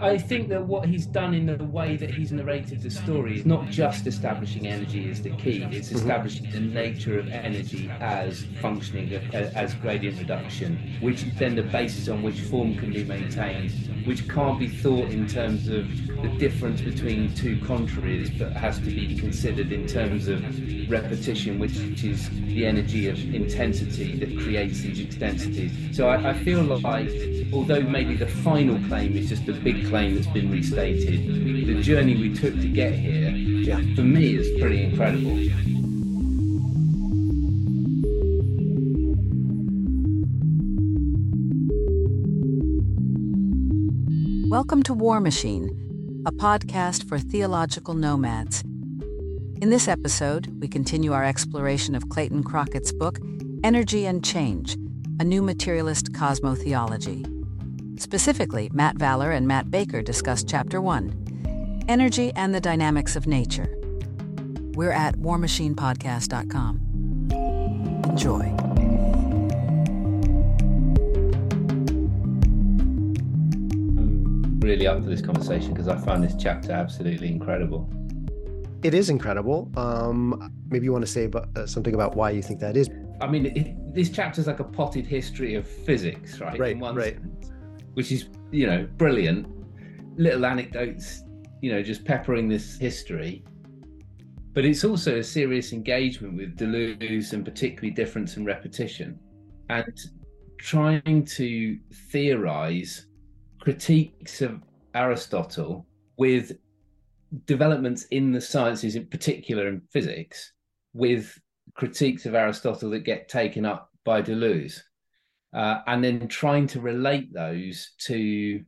I 0.00 0.16
think 0.16 0.48
that 0.48 0.66
what 0.66 0.88
he's 0.88 1.06
done 1.06 1.34
in 1.34 1.46
the 1.46 1.62
way 1.62 1.96
that 1.96 2.10
he's 2.10 2.32
narrated 2.32 2.82
the 2.82 2.90
story 2.90 3.38
is 3.38 3.46
not 3.46 3.68
just 3.68 4.06
establishing 4.06 4.66
energy 4.66 5.10
as 5.10 5.20
the 5.22 5.30
key, 5.30 5.62
it's 5.70 5.88
mm-hmm. 5.88 5.96
establishing 5.96 6.46
mm-hmm. 6.46 6.74
the 6.74 6.82
nature 6.82 7.18
of 7.18 7.28
energy 7.28 7.90
as 8.00 8.46
functioning 8.60 9.12
as 9.34 9.74
gradient 9.74 10.18
reduction, 10.18 10.96
which 11.00 11.24
is 11.24 11.34
then 11.38 11.54
the 11.54 11.62
basis 11.62 12.08
on 12.08 12.22
which 12.22 12.40
form 12.40 12.76
can 12.76 12.92
be 12.92 13.04
maintained, 13.04 13.72
which 14.06 14.28
can't 14.28 14.58
be 14.58 14.68
thought 14.68 15.10
in 15.10 15.26
terms 15.26 15.68
of 15.68 15.86
the 16.22 16.28
difference 16.38 16.80
between 16.80 17.34
two 17.34 17.60
contraries, 17.64 18.30
but 18.30 18.52
has 18.52 18.78
to 18.78 18.86
be 18.86 19.16
considered 19.16 19.70
in 19.72 19.86
terms 19.86 20.28
of 20.28 20.42
repetition, 20.90 21.58
which 21.58 21.76
is 22.02 22.30
the 22.30 22.66
energy 22.66 23.08
of 23.08 23.18
intensity 23.34 24.16
that 24.16 24.38
creates 24.38 24.80
these 24.80 25.00
extensities. 25.00 25.72
So 25.96 26.08
I, 26.08 26.30
I 26.30 26.34
feel 26.34 26.62
like, 26.62 27.08
although 27.52 27.80
maybe 27.80 28.14
the 28.14 28.26
final 28.26 28.78
claim 28.88 29.16
is 29.16 29.28
just 29.28 29.48
a 29.48 29.52
big 29.52 29.88
claim 29.88 30.14
that's 30.14 30.26
been 30.28 30.50
restated, 30.50 31.26
the 31.66 31.82
journey 31.82 32.16
we 32.16 32.32
took 32.34 32.54
to 32.54 32.68
get 32.68 32.92
here, 32.92 33.30
yeah. 33.30 33.80
for 33.94 34.02
me, 34.02 34.36
is 34.36 34.60
pretty 34.60 34.84
incredible. 34.84 35.36
Welcome 44.48 44.82
to 44.84 44.94
War 44.94 45.20
Machine, 45.20 46.22
a 46.26 46.32
podcast 46.32 47.08
for 47.08 47.18
theological 47.18 47.94
nomads. 47.94 48.62
In 49.60 49.70
this 49.70 49.88
episode, 49.88 50.46
we 50.60 50.68
continue 50.68 51.12
our 51.12 51.24
exploration 51.24 51.94
of 51.94 52.08
Clayton 52.08 52.44
Crockett's 52.44 52.92
book, 52.92 53.18
Energy 53.64 54.06
and 54.06 54.24
Change 54.24 54.76
A 55.18 55.24
New 55.24 55.42
Materialist 55.42 56.12
Cosmotheology. 56.12 57.39
Specifically, 58.00 58.70
Matt 58.72 58.96
Valler 58.96 59.36
and 59.36 59.46
Matt 59.46 59.70
Baker 59.70 60.00
discuss 60.00 60.42
Chapter 60.42 60.80
1 60.80 61.84
Energy 61.86 62.32
and 62.34 62.54
the 62.54 62.60
Dynamics 62.60 63.14
of 63.14 63.26
Nature. 63.26 63.76
We're 64.74 64.90
at 64.90 65.16
warmachinepodcast.com. 65.16 66.80
Enjoy. 68.08 68.56
really 74.62 74.86
up 74.86 75.02
for 75.02 75.08
this 75.08 75.22
conversation 75.22 75.72
because 75.72 75.88
I 75.88 75.96
find 75.96 76.22
this 76.22 76.34
chapter 76.38 76.70
absolutely 76.70 77.28
incredible. 77.28 77.90
It 78.82 78.94
is 78.94 79.10
incredible. 79.10 79.70
Um, 79.76 80.52
maybe 80.68 80.84
you 80.84 80.92
want 80.92 81.04
to 81.04 81.10
say 81.10 81.24
about, 81.24 81.48
uh, 81.56 81.66
something 81.66 81.94
about 81.94 82.14
why 82.14 82.30
you 82.30 82.40
think 82.40 82.60
that 82.60 82.76
is. 82.76 82.88
I 83.20 83.26
mean, 83.26 83.46
it, 83.46 83.94
this 83.94 84.10
chapter 84.10 84.40
is 84.40 84.46
like 84.46 84.60
a 84.60 84.64
potted 84.64 85.06
history 85.06 85.54
of 85.54 85.66
physics, 85.66 86.40
right? 86.40 86.58
Right, 86.58 86.80
right. 86.80 87.16
Sense, 87.16 87.49
which 87.94 88.12
is, 88.12 88.28
you 88.50 88.66
know, 88.66 88.88
brilliant. 88.96 89.46
Little 90.16 90.44
anecdotes, 90.44 91.22
you 91.62 91.72
know, 91.72 91.82
just 91.82 92.04
peppering 92.04 92.48
this 92.48 92.76
history. 92.78 93.44
But 94.52 94.64
it's 94.64 94.84
also 94.84 95.18
a 95.18 95.22
serious 95.22 95.72
engagement 95.72 96.36
with 96.36 96.56
Deleuze 96.56 97.32
and 97.32 97.44
particularly 97.44 97.90
difference 97.90 98.36
and 98.36 98.44
repetition 98.44 99.18
and 99.68 99.94
trying 100.58 101.24
to 101.24 101.78
theorize 102.10 103.06
critiques 103.60 104.42
of 104.42 104.60
Aristotle 104.94 105.86
with 106.16 106.58
developments 107.46 108.04
in 108.10 108.32
the 108.32 108.40
sciences, 108.40 108.96
in 108.96 109.06
particular 109.06 109.68
in 109.68 109.80
physics, 109.92 110.52
with 110.92 111.38
critiques 111.74 112.26
of 112.26 112.34
Aristotle 112.34 112.90
that 112.90 113.04
get 113.04 113.28
taken 113.28 113.64
up 113.64 113.90
by 114.04 114.20
Deleuze, 114.20 114.80
uh, 115.52 115.80
and 115.86 116.02
then 116.02 116.28
trying 116.28 116.66
to 116.68 116.80
relate 116.80 117.32
those 117.32 117.92
to 117.98 118.62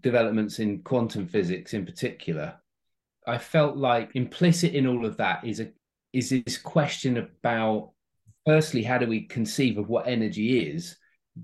developments 0.00 0.58
in 0.58 0.82
quantum 0.82 1.26
physics 1.26 1.74
in 1.74 1.86
particular. 1.86 2.54
I 3.26 3.38
felt 3.38 3.76
like 3.76 4.10
implicit 4.14 4.74
in 4.74 4.86
all 4.86 5.04
of 5.04 5.16
that 5.18 5.44
is 5.44 5.60
a 5.60 5.70
is 6.12 6.30
this 6.30 6.56
question 6.56 7.18
about 7.18 7.90
firstly 8.46 8.82
how 8.82 8.96
do 8.96 9.06
we 9.06 9.26
conceive 9.26 9.76
of 9.76 9.90
what 9.90 10.08
energy 10.08 10.70
is 10.70 10.96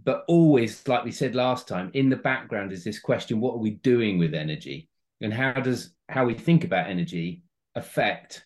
but 0.03 0.25
always, 0.27 0.87
like 0.89 1.05
we 1.05 1.13
said 1.13 1.35
last 1.35 1.69
time, 1.69 1.91
in 1.95 2.09
the 2.09 2.17
background 2.17 2.73
is 2.73 2.83
this 2.83 2.99
question: 2.99 3.41
What 3.41 3.55
are 3.55 3.59
we 3.59 3.71
doing 3.71 4.19
with 4.19 4.35
energy, 4.35 4.89
and 5.21 5.33
how 5.33 5.53
does 5.53 5.95
how 6.09 6.25
we 6.25 6.35
think 6.35 6.65
about 6.65 6.89
energy 6.89 7.43
affect 7.75 8.45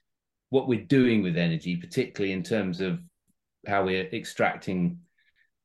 what 0.51 0.69
we're 0.69 0.85
doing 0.85 1.23
with 1.23 1.37
energy, 1.37 1.77
particularly 1.77 2.33
in 2.33 2.43
terms 2.43 2.81
of 2.81 3.01
how 3.67 3.85
we're 3.85 4.09
extracting 4.13 4.99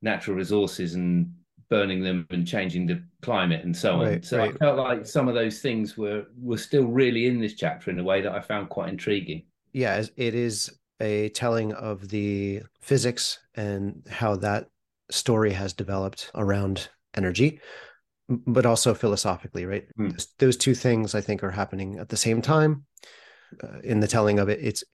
natural 0.04 0.36
resources 0.36 0.94
and 0.94 1.34
burning 1.70 2.02
them 2.02 2.26
and 2.30 2.46
changing 2.46 2.86
the 2.86 3.02
climate 3.22 3.64
and 3.64 3.76
so 3.76 3.94
on. 3.94 4.06
Right, 4.06 4.24
so 4.24 4.38
right. 4.38 4.54
I 4.54 4.56
felt 4.58 4.78
like 4.78 5.06
some 5.06 5.26
of 5.26 5.34
those 5.34 5.60
things 5.60 5.96
were 5.96 6.26
were 6.40 6.58
still 6.58 6.84
really 6.84 7.26
in 7.26 7.40
this 7.40 7.54
chapter 7.54 7.90
in 7.90 7.98
a 7.98 8.04
way 8.04 8.20
that 8.20 8.32
I 8.32 8.40
found 8.40 8.68
quite 8.68 8.90
intriguing. 8.90 9.42
Yeah, 9.72 10.04
it 10.16 10.34
is 10.34 10.70
a 11.00 11.30
telling 11.30 11.72
of 11.72 12.08
the 12.08 12.62
physics 12.80 13.40
and 13.56 14.06
how 14.08 14.36
that 14.36 14.68
story 15.10 15.52
has 15.52 15.72
developed 15.72 16.30
around 16.34 16.88
energy 17.14 17.60
but 18.28 18.64
also 18.64 18.94
philosophically 18.94 19.66
right 19.66 19.86
mm. 19.98 20.26
those 20.38 20.56
two 20.56 20.74
things 20.74 21.14
i 21.14 21.20
think 21.20 21.42
are 21.42 21.50
happening 21.50 21.98
at 21.98 22.08
the 22.08 22.16
same 22.16 22.40
time 22.40 22.84
uh, 23.62 23.80
in 23.82 24.00
the 24.00 24.08
telling 24.08 24.38
of 24.38 24.48
it 24.48 24.58
it's 24.62 24.82
i 24.82 24.86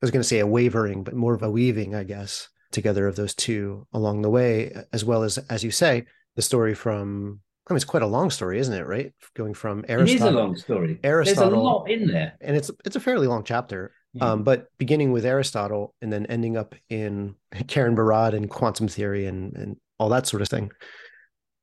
was 0.00 0.10
going 0.10 0.22
to 0.22 0.28
say 0.28 0.38
a 0.38 0.46
wavering 0.46 1.04
but 1.04 1.14
more 1.14 1.34
of 1.34 1.42
a 1.42 1.50
weaving 1.50 1.94
i 1.94 2.02
guess 2.02 2.48
together 2.70 3.06
of 3.06 3.16
those 3.16 3.34
two 3.34 3.86
along 3.92 4.22
the 4.22 4.30
way 4.30 4.74
as 4.92 5.04
well 5.04 5.22
as 5.22 5.38
as 5.50 5.64
you 5.64 5.70
say 5.70 6.04
the 6.36 6.42
story 6.42 6.74
from 6.74 7.40
I 7.68 7.74
mean, 7.74 7.76
it's 7.76 7.84
quite 7.84 8.02
a 8.02 8.06
long 8.06 8.30
story, 8.30 8.58
isn't 8.58 8.72
it? 8.72 8.86
Right, 8.86 9.12
going 9.34 9.52
from 9.52 9.84
Aristotle. 9.88 10.26
It 10.26 10.30
is 10.30 10.34
a 10.34 10.38
long 10.38 10.56
story. 10.56 11.00
Aristotle. 11.04 11.50
There's 11.50 11.52
a 11.52 11.60
lot 11.60 11.90
in 11.90 12.06
there, 12.06 12.34
and 12.40 12.56
it's 12.56 12.70
it's 12.86 12.96
a 12.96 13.00
fairly 13.00 13.26
long 13.26 13.44
chapter. 13.44 13.92
Um, 14.20 14.42
but 14.42 14.66
beginning 14.78 15.12
with 15.12 15.24
Aristotle 15.24 15.94
and 16.00 16.12
then 16.12 16.26
ending 16.26 16.56
up 16.56 16.74
in 16.88 17.34
Karen 17.68 17.96
Barad 17.96 18.34
and 18.34 18.48
quantum 18.48 18.88
theory 18.88 19.26
and, 19.26 19.54
and 19.56 19.76
all 19.98 20.08
that 20.08 20.26
sort 20.26 20.42
of 20.42 20.48
thing. 20.48 20.70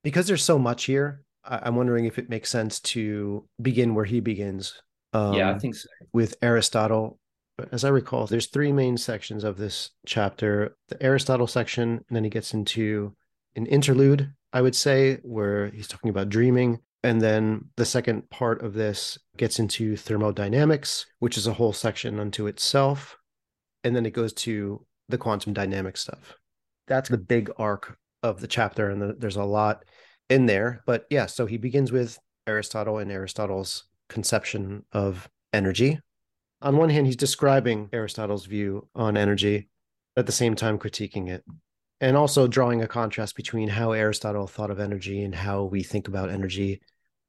Because 0.04 0.28
there's 0.28 0.44
so 0.44 0.60
much 0.60 0.86
here, 0.86 1.24
I, 1.44 1.68
am 1.68 1.76
wondering 1.76 2.06
if 2.06 2.20
it 2.20 2.30
makes 2.30 2.50
sense 2.50 2.80
to 2.82 3.48
begin 3.62 3.96
where 3.96 4.06
he 4.06 4.20
begins. 4.20 4.80
Um, 5.14 5.34
yeah, 5.34 5.50
I 5.50 5.54
um, 5.54 5.60
think 5.60 5.76
so. 5.76 5.88
With 6.14 6.36
Aristotle. 6.42 7.20
But 7.58 7.70
as 7.72 7.84
I 7.84 7.90
recall, 7.90 8.28
there's 8.28 8.48
three 8.48 8.74
main 8.74 8.98
sections 8.98 9.44
of 9.44 9.58
this 9.58 9.92
chapter 10.06 10.76
the 10.90 11.02
Aristotle 11.02 11.48
section, 11.48 12.04
and 12.08 12.16
then 12.16 12.24
he 12.24 12.30
gets 12.30 12.54
into 12.54 13.16
an 13.56 13.66
interlude, 13.68 14.34
I 14.52 14.62
would 14.62 14.76
say, 14.76 15.20
where 15.24 15.68
he's 15.70 15.88
talking 15.88 16.10
about 16.10 16.30
dreaming. 16.30 16.80
And 17.04 17.22
then 17.22 17.66
the 17.78 17.86
second 17.86 18.30
part 18.30 18.64
of 18.64 18.74
this 18.74 19.18
gets 19.38 19.60
into 19.60 19.96
thermodynamics, 19.96 21.06
which 21.20 21.38
is 21.38 21.48
a 21.48 21.54
whole 21.54 21.72
section 21.72 22.20
unto 22.20 22.48
itself. 22.48 23.18
And 23.84 23.96
then 23.96 24.06
it 24.06 24.14
goes 24.14 24.34
to 24.34 24.86
the 25.08 25.18
quantum 25.18 25.54
dynamic 25.54 25.98
stuff. 25.98 26.36
That's 26.88 27.10
the 27.10 27.18
big 27.18 27.52
arc 27.58 27.98
of 28.24 28.42
the 28.42 28.48
chapter. 28.48 28.90
And 28.90 29.02
the, 29.02 29.16
there's 29.18 29.36
a 29.36 29.44
lot 29.44 29.86
in 30.30 30.48
there. 30.48 30.82
But 30.88 31.06
yeah, 31.12 31.28
so 31.28 31.46
he 31.46 31.58
begins 31.58 31.92
with 31.92 32.18
Aristotle 32.48 32.98
and 32.98 33.12
Aristotle's 33.12 33.86
conception 34.10 34.84
of 34.92 35.30
energy. 35.54 36.00
On 36.66 36.76
one 36.76 36.90
hand, 36.90 37.08
he's 37.08 37.16
describing 37.16 37.90
Aristotle's 37.94 38.46
view 38.46 38.90
on 38.94 39.16
energy, 39.16 39.70
at 40.18 40.26
the 40.26 40.32
same 40.32 40.56
time 40.56 40.80
critiquing 40.80 41.30
it 41.30 41.44
and 42.02 42.18
also 42.18 42.48
drawing 42.48 42.82
a 42.82 42.88
contrast 42.88 43.36
between 43.36 43.70
how 43.70 43.92
Aristotle 43.92 44.48
thought 44.48 44.72
of 44.72 44.80
energy 44.80 45.24
and 45.24 45.34
how 45.34 45.64
we 45.64 45.82
think 45.84 46.08
about 46.08 46.30
energy 46.30 46.82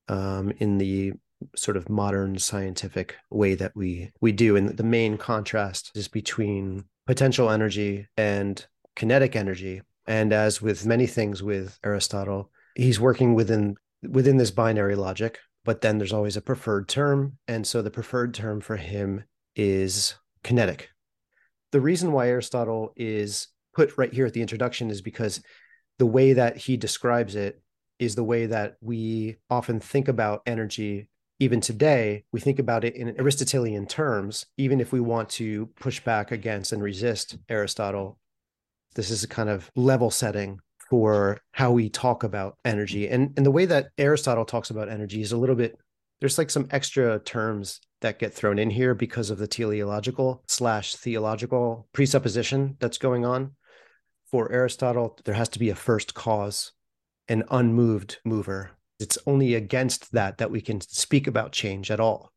um, 0.08 0.52
in 0.58 0.78
the 0.78 1.12
sort 1.55 1.76
of 1.76 1.88
modern 1.88 2.38
scientific 2.38 3.16
way 3.31 3.55
that 3.55 3.72
we 3.76 4.11
we 4.20 4.32
do. 4.32 4.56
And 4.56 4.76
the 4.76 4.82
main 4.82 5.19
contrast 5.19 5.93
is 5.94 6.08
between 6.08 6.84
potential 7.06 7.50
energy 7.50 8.08
and 8.16 8.64
kinetic 8.96 9.37
energy. 9.37 9.82
And 10.06 10.32
as 10.32 10.62
with 10.62 10.87
many 10.87 11.06
things 11.06 11.43
with 11.43 11.78
aristotle 11.84 12.50
he's 12.76 13.00
working 13.00 13.34
within 13.34 13.76
within 14.08 14.37
this 14.37 14.52
binary 14.52 14.94
logic 14.94 15.40
but 15.66 15.80
then 15.80 15.98
there's 15.98 16.12
always 16.12 16.36
a 16.36 16.40
preferred 16.40 16.88
term 16.88 17.36
and 17.48 17.66
so 17.66 17.82
the 17.82 17.90
preferred 17.90 18.32
term 18.32 18.60
for 18.60 18.76
him 18.76 19.24
is 19.56 20.14
kinetic. 20.44 20.90
The 21.72 21.80
reason 21.80 22.12
why 22.12 22.28
aristotle 22.28 22.92
is 22.96 23.48
put 23.74 23.98
right 23.98 24.12
here 24.12 24.24
at 24.24 24.32
the 24.32 24.40
introduction 24.40 24.90
is 24.90 25.02
because 25.02 25.42
the 25.98 26.06
way 26.06 26.32
that 26.34 26.56
he 26.56 26.76
describes 26.76 27.34
it 27.34 27.60
is 27.98 28.14
the 28.14 28.24
way 28.24 28.46
that 28.46 28.76
we 28.80 29.36
often 29.50 29.80
think 29.80 30.06
about 30.06 30.42
energy. 30.46 31.08
Even 31.40 31.60
today 31.60 32.24
we 32.32 32.40
think 32.40 32.60
about 32.60 32.84
it 32.84 32.94
in 32.94 33.18
aristotelian 33.20 33.86
terms 33.86 34.46
even 34.56 34.80
if 34.80 34.92
we 34.92 35.00
want 35.00 35.28
to 35.30 35.66
push 35.80 35.98
back 36.00 36.30
against 36.30 36.72
and 36.72 36.82
resist 36.82 37.36
aristotle. 37.48 38.20
This 38.94 39.10
is 39.10 39.24
a 39.24 39.28
kind 39.28 39.48
of 39.48 39.68
level 39.74 40.10
setting 40.10 40.60
for 40.91 41.41
how 41.53 41.71
we 41.71 41.88
talk 41.88 42.23
about 42.23 42.56
energy 42.65 43.09
and 43.09 43.33
and 43.37 43.44
the 43.44 43.50
way 43.50 43.67
that 43.67 43.88
aristotle 43.99 44.44
talks 44.44 44.71
about 44.71 44.88
energy 44.88 45.21
is 45.21 45.33
a 45.33 45.37
little 45.37 45.56
bit 45.56 45.77
there's 46.21 46.38
like 46.38 46.50
some 46.50 46.67
extra 46.71 47.19
terms 47.21 47.81
that 48.00 48.19
get 48.19 48.33
thrown 48.33 48.59
in 48.59 48.71
here 48.71 48.94
because 48.94 49.31
of 49.31 49.38
the 49.38 49.47
teleological 49.47 50.43
slash 50.49 50.94
theological 50.94 51.88
presupposition 51.93 52.77
that's 52.79 52.99
going 52.99 53.25
on 53.25 53.53
for 54.31 54.50
aristotle 54.53 55.19
there 55.25 55.35
has 55.35 55.49
to 55.49 55.59
be 55.59 55.71
a 55.71 55.75
first 55.75 56.15
cause 56.15 56.73
an 57.29 57.44
unmoved 57.50 58.19
mover. 58.25 58.71
It's 58.99 59.19
only 59.27 59.55
against 59.55 60.12
that 60.12 60.38
that 60.38 60.50
we 60.50 60.61
can 60.61 60.81
speak 60.81 61.27
about 61.27 61.53
change 61.53 61.91
at 61.91 62.00
all. 62.00 62.33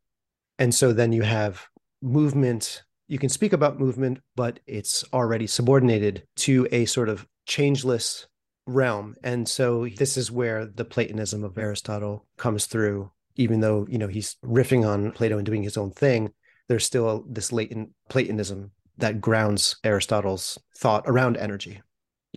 And 0.57 0.73
so 0.73 0.91
then 0.91 1.11
you 1.11 1.21
have 1.21 1.65
movement. 2.01 2.83
You 3.07 3.17
can 3.17 3.29
speak 3.29 3.53
about 3.53 3.79
movement, 3.79 4.19
but 4.35 4.59
it's 4.67 5.05
already 5.13 5.47
subordinated 5.47 6.23
to 6.37 6.67
a 6.71 6.85
sort 6.85 7.09
of 7.09 7.25
changeless 7.45 8.27
realm. 8.69 9.15
And 9.23 9.47
so 9.47 9.87
this 9.97 10.17
is 10.17 10.31
where 10.31 10.65
the 10.65 10.85
Platonism 10.85 11.43
of 11.43 11.57
Aristotle 11.57 12.25
comes 12.37 12.65
through. 12.65 13.11
Even 13.35 13.61
though, 13.61 13.87
you 13.89 13.97
know, 13.97 14.07
he's 14.07 14.35
riffing 14.43 14.87
on 14.87 15.11
Plato 15.11 15.37
and 15.37 15.45
doing 15.45 15.63
his 15.63 15.77
own 15.77 15.91
thing, 15.91 16.33
there's 16.67 16.85
still 16.85 17.23
this 17.27 17.51
latent 17.51 17.91
Platonism 18.09 18.71
that 18.97 19.21
grounds 19.21 19.77
Aristotle's 19.83 20.57
thought 20.77 21.03
around 21.07 21.37
energy. 21.37 21.81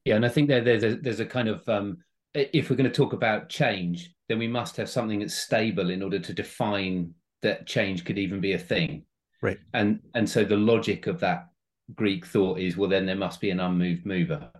Yeah, 0.04 0.16
and 0.16 0.24
I 0.24 0.28
think 0.28 0.48
there, 0.48 0.62
there's 0.62 0.84
a, 0.84 0.96
there's 0.96 1.20
a 1.20 1.26
kind 1.26 1.48
of 1.48 1.68
um, 1.68 1.98
if 2.34 2.70
we're 2.70 2.76
going 2.76 2.90
to 2.90 2.96
talk 2.96 3.12
about 3.12 3.48
change, 3.48 4.14
then 4.28 4.38
we 4.38 4.48
must 4.48 4.76
have 4.76 4.88
something 4.88 5.18
that's 5.20 5.34
stable 5.34 5.90
in 5.90 6.02
order 6.02 6.18
to 6.18 6.32
define 6.32 7.12
that 7.42 7.66
change 7.66 8.04
could 8.04 8.18
even 8.18 8.40
be 8.40 8.52
a 8.52 8.58
thing. 8.58 9.04
Right. 9.42 9.58
And 9.74 10.00
and 10.14 10.28
so 10.28 10.44
the 10.44 10.56
logic 10.56 11.08
of 11.08 11.20
that 11.20 11.48
Greek 11.94 12.24
thought 12.24 12.60
is 12.60 12.76
well 12.76 12.88
then 12.88 13.06
there 13.06 13.16
must 13.16 13.40
be 13.40 13.50
an 13.50 13.60
unmoved 13.60 14.06
mover 14.06 14.50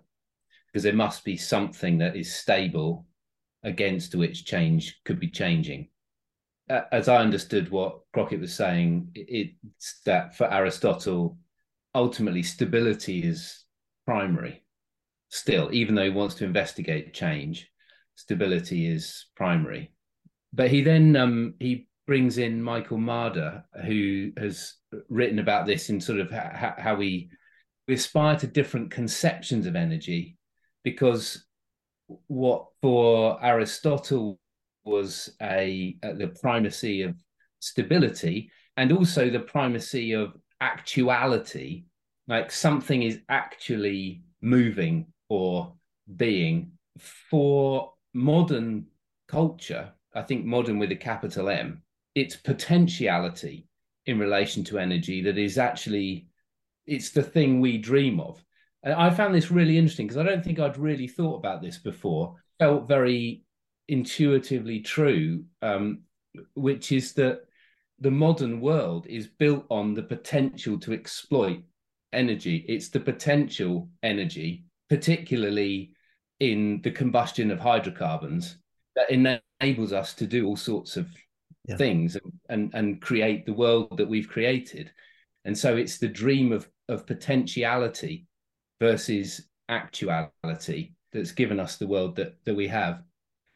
because 0.73 0.85
there 0.85 0.93
must 0.93 1.25
be 1.25 1.37
something 1.37 1.99
that 1.99 2.17
is 2.17 2.35
stable 2.35 3.07
against 3.63 4.15
which 4.15 4.45
change 4.45 5.01
could 5.05 5.21
be 5.21 5.29
changing. 5.29 5.89
As 6.69 7.09
I 7.09 7.17
understood 7.19 7.71
what 7.71 8.01
Crockett 8.15 8.41
was 8.41 8.55
saying, 8.55 9.11
it's 9.15 10.01
that 10.05 10.37
for 10.37 10.51
Aristotle, 10.51 11.39
ultimately 11.95 12.43
stability 12.43 13.23
is 13.23 13.65
primary 14.07 14.63
still, 15.33 15.71
even 15.73 15.95
though 15.95 16.05
he 16.05 16.11
wants 16.11 16.35
to 16.37 16.45
investigate 16.45 17.15
change, 17.15 17.71
stability 18.17 18.87
is 18.87 19.27
primary. 19.35 19.91
But 20.53 20.71
he 20.71 20.83
then 20.83 21.17
um, 21.17 21.55
he 21.59 21.89
brings 22.07 22.37
in 22.37 22.63
Michael 22.63 22.99
Marder, 22.99 23.65
who 23.87 24.33
has 24.37 24.75
written 25.09 25.39
about 25.39 25.67
this 25.67 25.89
in 25.89 26.03
sort 26.03 26.21
of 26.21 26.31
ha- 26.31 26.75
how 26.77 26.97
we, 26.97 27.31
we 27.89 27.95
aspire 27.95 28.37
to 28.37 28.47
different 28.47 28.91
conceptions 28.91 29.67
of 29.67 29.75
energy, 29.75 30.37
because 30.84 31.44
what 32.26 32.67
for 32.81 33.43
Aristotle 33.44 34.38
was 34.84 35.31
a, 35.40 35.96
a 36.02 36.14
the 36.14 36.29
primacy 36.29 37.02
of 37.02 37.14
stability 37.61 38.50
and 38.76 38.93
also 38.93 39.31
the 39.31 39.40
primacy 39.40 40.12
of 40.12 40.37
actuality, 40.61 41.84
like 42.26 42.50
something 42.50 43.02
is 43.02 43.20
actually 43.29 44.23
moving 44.40 45.06
or 45.29 45.75
being 46.17 46.73
for 46.99 47.93
modern 48.14 48.87
culture, 49.29 49.93
I 50.14 50.23
think 50.23 50.44
modern 50.44 50.79
with 50.79 50.93
a 50.93 50.96
capital 50.96 51.49
M, 51.49 51.82
its 52.14 52.37
potentiality 52.37 53.67
in 54.06 54.19
relation 54.19 54.64
to 54.64 54.79
energy 54.79 55.23
that 55.23 55.38
is 55.38 55.58
actually 55.58 56.26
it's 56.87 57.11
the 57.11 57.23
thing 57.23 57.61
we 57.61 57.79
dream 57.79 58.19
of. 58.20 58.44
And 58.82 58.94
I 58.94 59.11
found 59.11 59.34
this 59.34 59.50
really 59.50 59.79
interesting 59.79 60.06
because 60.06 60.19
I 60.19 60.25
don't 60.29 60.44
think 60.44 60.58
I'd 60.58 60.76
really 60.76 61.06
thought 61.06 61.37
about 61.37 61.62
this 61.62 61.79
before. 61.79 62.37
Felt 62.58 62.88
very 62.88 63.44
intuitively 63.88 64.81
true, 64.81 65.44
um, 65.61 66.02
which 66.55 66.93
is 66.93 67.12
that 67.14 67.43
the 68.00 68.11
modern 68.11 68.61
world 68.61 69.06
is 69.06 69.26
built 69.26 69.64
on 69.70 69.94
the 69.94 70.02
potential 70.02 70.79
to 70.81 70.93
exploit 70.93 71.62
energy. 72.12 72.64
It's 72.69 72.88
the 72.88 73.00
potential 73.00 73.88
energy, 74.02 74.64
particularly 74.88 75.93
in 76.40 76.81
the 76.82 76.90
combustion 76.90 77.50
of 77.50 77.61
hydrocarbons, 77.61 78.56
that 78.96 79.11
enables 79.11 79.93
us 79.93 80.14
to 80.14 80.26
do 80.26 80.46
all 80.46 80.56
sorts 80.56 80.96
of 80.96 81.08
yeah. 81.67 81.76
things 81.76 82.17
and, 82.17 82.32
and 82.49 82.75
and 82.75 83.00
create 83.00 83.46
the 83.46 83.52
world 83.52 83.96
that 83.96 84.08
we've 84.08 84.29
created. 84.29 84.90
And 85.44 85.56
so 85.56 85.76
it's 85.76 85.99
the 85.99 86.08
dream 86.08 86.50
of 86.50 86.69
of 86.88 87.06
potentiality 87.06 88.26
versus 88.82 89.49
actuality 89.69 90.90
that's 91.12 91.31
given 91.31 91.61
us 91.61 91.76
the 91.76 91.87
world 91.87 92.17
that 92.17 92.34
that 92.44 92.56
we 92.56 92.67
have. 92.67 93.00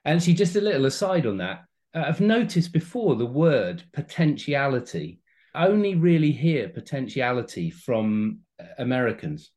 And 0.04 0.16
actually, 0.16 0.34
just 0.34 0.54
a 0.54 0.60
little 0.60 0.86
aside 0.86 1.26
on 1.26 1.38
that, 1.38 1.64
uh, 1.94 2.04
I've 2.06 2.20
noticed 2.20 2.72
before 2.72 3.16
the 3.16 3.26
word 3.26 3.82
potentiality. 3.92 5.20
I 5.52 5.66
only 5.66 5.96
really 5.96 6.30
hear 6.30 6.68
potentiality 6.68 7.70
from 7.70 8.40
uh, 8.60 8.66
Americans, 8.78 9.50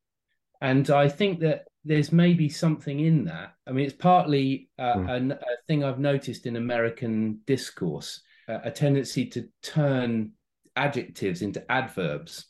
and 0.59 0.89
I 0.89 1.07
think 1.07 1.39
that 1.41 1.65
there's 1.85 2.11
maybe 2.11 2.49
something 2.49 2.99
in 2.99 3.25
that. 3.25 3.53
I 3.67 3.71
mean, 3.71 3.85
it's 3.85 3.95
partly 3.95 4.69
uh, 4.79 4.95
mm. 4.95 5.31
a, 5.31 5.35
a, 5.35 5.57
thing 5.67 5.83
I've 5.83 5.99
noticed 5.99 6.47
in 6.47 6.55
American 6.55 7.41
discourse, 7.45 8.21
uh, 8.47 8.59
a 8.63 8.71
tendency 8.71 9.25
to 9.27 9.47
turn 9.61 10.31
adjectives 10.75 11.41
into 11.41 11.63
adverbs, 11.71 12.47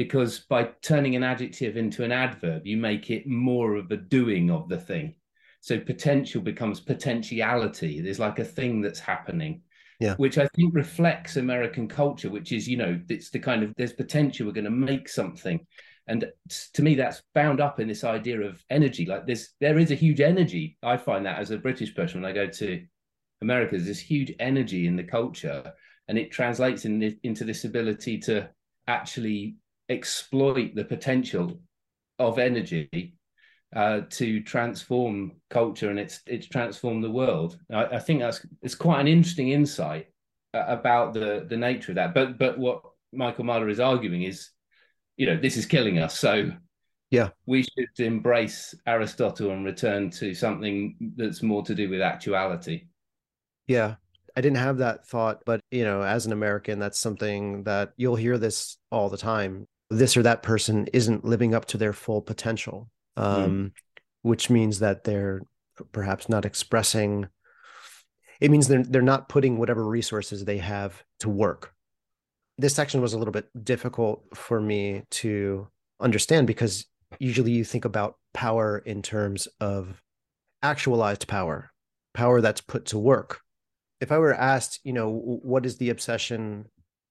because 0.00 0.38
by 0.38 0.64
turning 0.80 1.14
an 1.14 1.22
adjective 1.22 1.76
into 1.76 2.02
an 2.02 2.10
adverb, 2.10 2.66
you 2.66 2.78
make 2.78 3.10
it 3.10 3.26
more 3.26 3.76
of 3.76 3.90
a 3.90 3.98
doing 3.98 4.50
of 4.50 4.66
the 4.66 4.78
thing. 4.78 5.14
So 5.60 5.78
potential 5.78 6.40
becomes 6.40 6.80
potentiality. 6.80 8.00
There's 8.00 8.18
like 8.18 8.38
a 8.38 8.44
thing 8.46 8.80
that's 8.80 8.98
happening. 8.98 9.60
Yeah. 9.98 10.14
Which 10.14 10.38
I 10.38 10.48
think 10.56 10.74
reflects 10.74 11.36
American 11.36 11.86
culture, 11.86 12.30
which 12.30 12.50
is, 12.50 12.66
you 12.66 12.78
know, 12.78 12.98
it's 13.10 13.28
the 13.28 13.40
kind 13.40 13.62
of 13.62 13.74
there's 13.76 13.92
potential, 13.92 14.46
we're 14.46 14.54
going 14.54 14.64
to 14.64 14.70
make 14.70 15.06
something 15.06 15.60
and 16.06 16.24
to 16.72 16.82
me 16.82 16.94
that's 16.94 17.20
bound 17.34 17.60
up 17.60 17.78
in 17.78 17.86
this 17.86 18.02
idea 18.02 18.40
of 18.40 18.64
energy 18.70 19.04
like 19.04 19.26
this 19.26 19.50
there 19.60 19.78
is 19.78 19.90
a 19.90 19.94
huge 19.94 20.18
energy 20.18 20.78
i 20.82 20.96
find 20.96 21.26
that 21.26 21.38
as 21.38 21.50
a 21.50 21.58
british 21.58 21.94
person 21.94 22.22
when 22.22 22.30
i 22.30 22.34
go 22.34 22.46
to 22.46 22.82
america 23.42 23.72
there's 23.72 23.86
this 23.86 24.00
huge 24.00 24.32
energy 24.40 24.86
in 24.86 24.96
the 24.96 25.04
culture 25.04 25.62
and 26.08 26.18
it 26.18 26.32
translates 26.32 26.86
in 26.86 27.16
into 27.22 27.44
this 27.44 27.64
ability 27.64 28.18
to 28.18 28.48
actually 28.88 29.56
exploit 29.90 30.74
the 30.74 30.84
potential 30.84 31.60
of 32.18 32.38
energy 32.38 33.14
uh, 33.74 34.02
to 34.10 34.42
transform 34.42 35.32
culture 35.48 35.90
and 35.90 35.98
it's 35.98 36.20
it's 36.26 36.46
transformed 36.46 37.04
the 37.04 37.10
world. 37.10 37.58
I, 37.72 37.84
I, 37.84 37.98
think 37.98 38.20
that's 38.20 38.44
it's 38.62 38.74
quite 38.74 39.00
an 39.00 39.08
interesting 39.08 39.50
insight 39.50 40.06
uh, 40.54 40.64
about 40.66 41.14
the 41.14 41.46
the 41.48 41.56
nature 41.56 41.92
of 41.92 41.96
that. 41.96 42.14
But 42.14 42.38
but 42.38 42.58
what 42.58 42.82
Michael 43.12 43.44
Marder 43.44 43.70
is 43.70 43.80
arguing 43.80 44.22
is 44.22 44.50
you 45.16 45.26
know 45.26 45.36
this 45.36 45.56
is 45.56 45.66
killing 45.66 45.98
us. 45.98 46.18
So 46.18 46.50
yeah. 47.10 47.30
we 47.46 47.62
should 47.62 47.88
embrace 47.98 48.74
aristotle 48.86 49.50
and 49.50 49.64
return 49.64 50.10
to 50.10 50.34
something 50.34 51.12
that's 51.16 51.42
more 51.42 51.62
to 51.64 51.74
do 51.74 51.88
with 51.90 52.00
actuality. 52.00 52.86
Yeah. 53.66 53.96
I 54.36 54.40
didn't 54.42 54.58
have 54.58 54.78
that 54.78 55.06
thought 55.06 55.42
but 55.44 55.60
you 55.72 55.84
know 55.84 56.02
as 56.02 56.24
an 56.24 56.32
american 56.32 56.78
that's 56.78 57.00
something 57.00 57.64
that 57.64 57.92
you'll 57.96 58.14
hear 58.14 58.38
this 58.38 58.78
all 58.90 59.10
the 59.10 59.18
time 59.18 59.66
this 59.90 60.16
or 60.16 60.22
that 60.22 60.42
person 60.42 60.86
isn't 60.92 61.24
living 61.24 61.54
up 61.54 61.64
to 61.66 61.76
their 61.76 61.92
full 61.92 62.22
potential 62.22 62.88
hmm. 63.16 63.22
um, 63.22 63.50
mm. 63.50 63.72
which 64.22 64.50
means 64.50 64.78
that 64.78 65.04
they're 65.04 65.42
perhaps 65.92 66.28
not 66.28 66.44
expressing 66.44 67.28
it 68.40 68.50
means 68.50 68.68
they're 68.68 68.84
they're 68.84 69.02
not 69.02 69.28
putting 69.28 69.58
whatever 69.58 69.86
resources 69.86 70.44
they 70.44 70.58
have 70.58 71.02
to 71.18 71.28
work 71.28 71.74
this 72.60 72.74
section 72.74 73.00
was 73.00 73.14
a 73.14 73.18
little 73.18 73.32
bit 73.32 73.48
difficult 73.64 74.22
for 74.34 74.60
me 74.60 75.02
to 75.10 75.66
understand 75.98 76.46
because 76.46 76.86
usually 77.18 77.52
you 77.52 77.64
think 77.64 77.84
about 77.84 78.16
power 78.34 78.78
in 78.78 79.02
terms 79.02 79.48
of 79.60 80.02
actualized 80.62 81.26
power, 81.26 81.70
power 82.14 82.40
that's 82.40 82.60
put 82.60 82.86
to 82.86 82.98
work. 82.98 83.40
If 84.00 84.12
I 84.12 84.18
were 84.18 84.34
asked, 84.34 84.80
you 84.84 84.92
know, 84.92 85.10
what 85.10 85.66
is 85.66 85.78
the 85.78 85.90
obsession, 85.90 86.66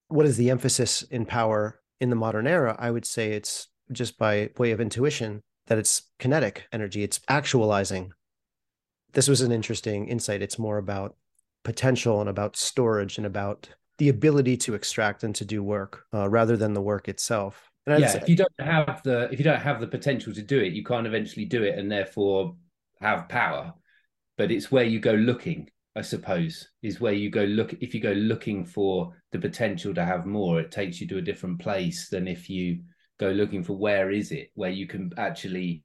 what 0.07 0.25
is 0.25 0.37
the 0.37 0.49
emphasis 0.49 1.01
in 1.03 1.25
power 1.25 1.79
in 1.99 2.09
the 2.09 2.15
modern 2.15 2.47
era, 2.47 2.75
I 2.79 2.91
would 2.91 3.05
say 3.05 3.31
it's 3.31 3.67
just 3.91 4.17
by 4.17 4.49
way 4.57 4.71
of 4.71 4.81
intuition 4.81 5.41
that 5.67 5.77
it's 5.77 6.03
kinetic 6.19 6.67
energy, 6.71 7.03
it's 7.03 7.19
actualizing. 7.27 8.11
This 9.13 9.27
was 9.27 9.41
an 9.41 9.51
interesting 9.51 10.07
insight. 10.07 10.41
It's 10.41 10.59
more 10.59 10.77
about 10.77 11.15
potential 11.63 12.21
and 12.21 12.29
about 12.29 12.55
storage 12.55 13.17
and 13.17 13.25
about 13.25 13.69
the 13.97 14.09
ability 14.09 14.57
to 14.57 14.73
extract 14.75 15.23
and 15.23 15.35
to 15.35 15.45
do 15.45 15.61
work 15.61 16.05
uh, 16.13 16.29
rather 16.29 16.55
than 16.55 16.73
the 16.73 16.81
work 16.81 17.09
itself. 17.09 17.69
And 17.85 18.01
yeah, 18.01 18.17
if 18.17 18.29
you 18.29 18.35
don't 18.35 18.51
have 18.59 19.01
the 19.03 19.29
if 19.31 19.39
you 19.39 19.43
don't 19.43 19.59
have 19.59 19.79
the 19.79 19.87
potential 19.87 20.33
to 20.33 20.41
do 20.41 20.59
it, 20.59 20.73
you 20.73 20.83
can't 20.83 21.07
eventually 21.07 21.45
do 21.45 21.63
it, 21.63 21.77
and 21.77 21.91
therefore 21.91 22.55
have 23.01 23.29
power. 23.29 23.73
But 24.37 24.51
it's 24.51 24.71
where 24.71 24.83
you 24.83 24.99
go 24.99 25.13
looking, 25.13 25.69
I 25.99 26.01
suppose, 26.01 26.69
is 26.81 27.01
where 27.01 27.11
you 27.11 27.29
go 27.29 27.43
look. 27.43 27.73
If 27.81 27.93
you 27.93 27.99
go 27.99 28.13
looking 28.13 28.63
for 28.63 29.13
the 29.33 29.37
potential 29.37 29.93
to 29.93 30.05
have 30.05 30.25
more, 30.25 30.61
it 30.61 30.71
takes 30.71 31.01
you 31.01 31.07
to 31.09 31.17
a 31.17 31.21
different 31.21 31.59
place 31.59 32.07
than 32.07 32.25
if 32.25 32.49
you 32.49 32.83
go 33.19 33.31
looking 33.31 33.65
for 33.65 33.73
where 33.73 34.09
is 34.09 34.31
it, 34.31 34.49
where 34.55 34.69
you 34.69 34.87
can 34.87 35.11
actually. 35.17 35.83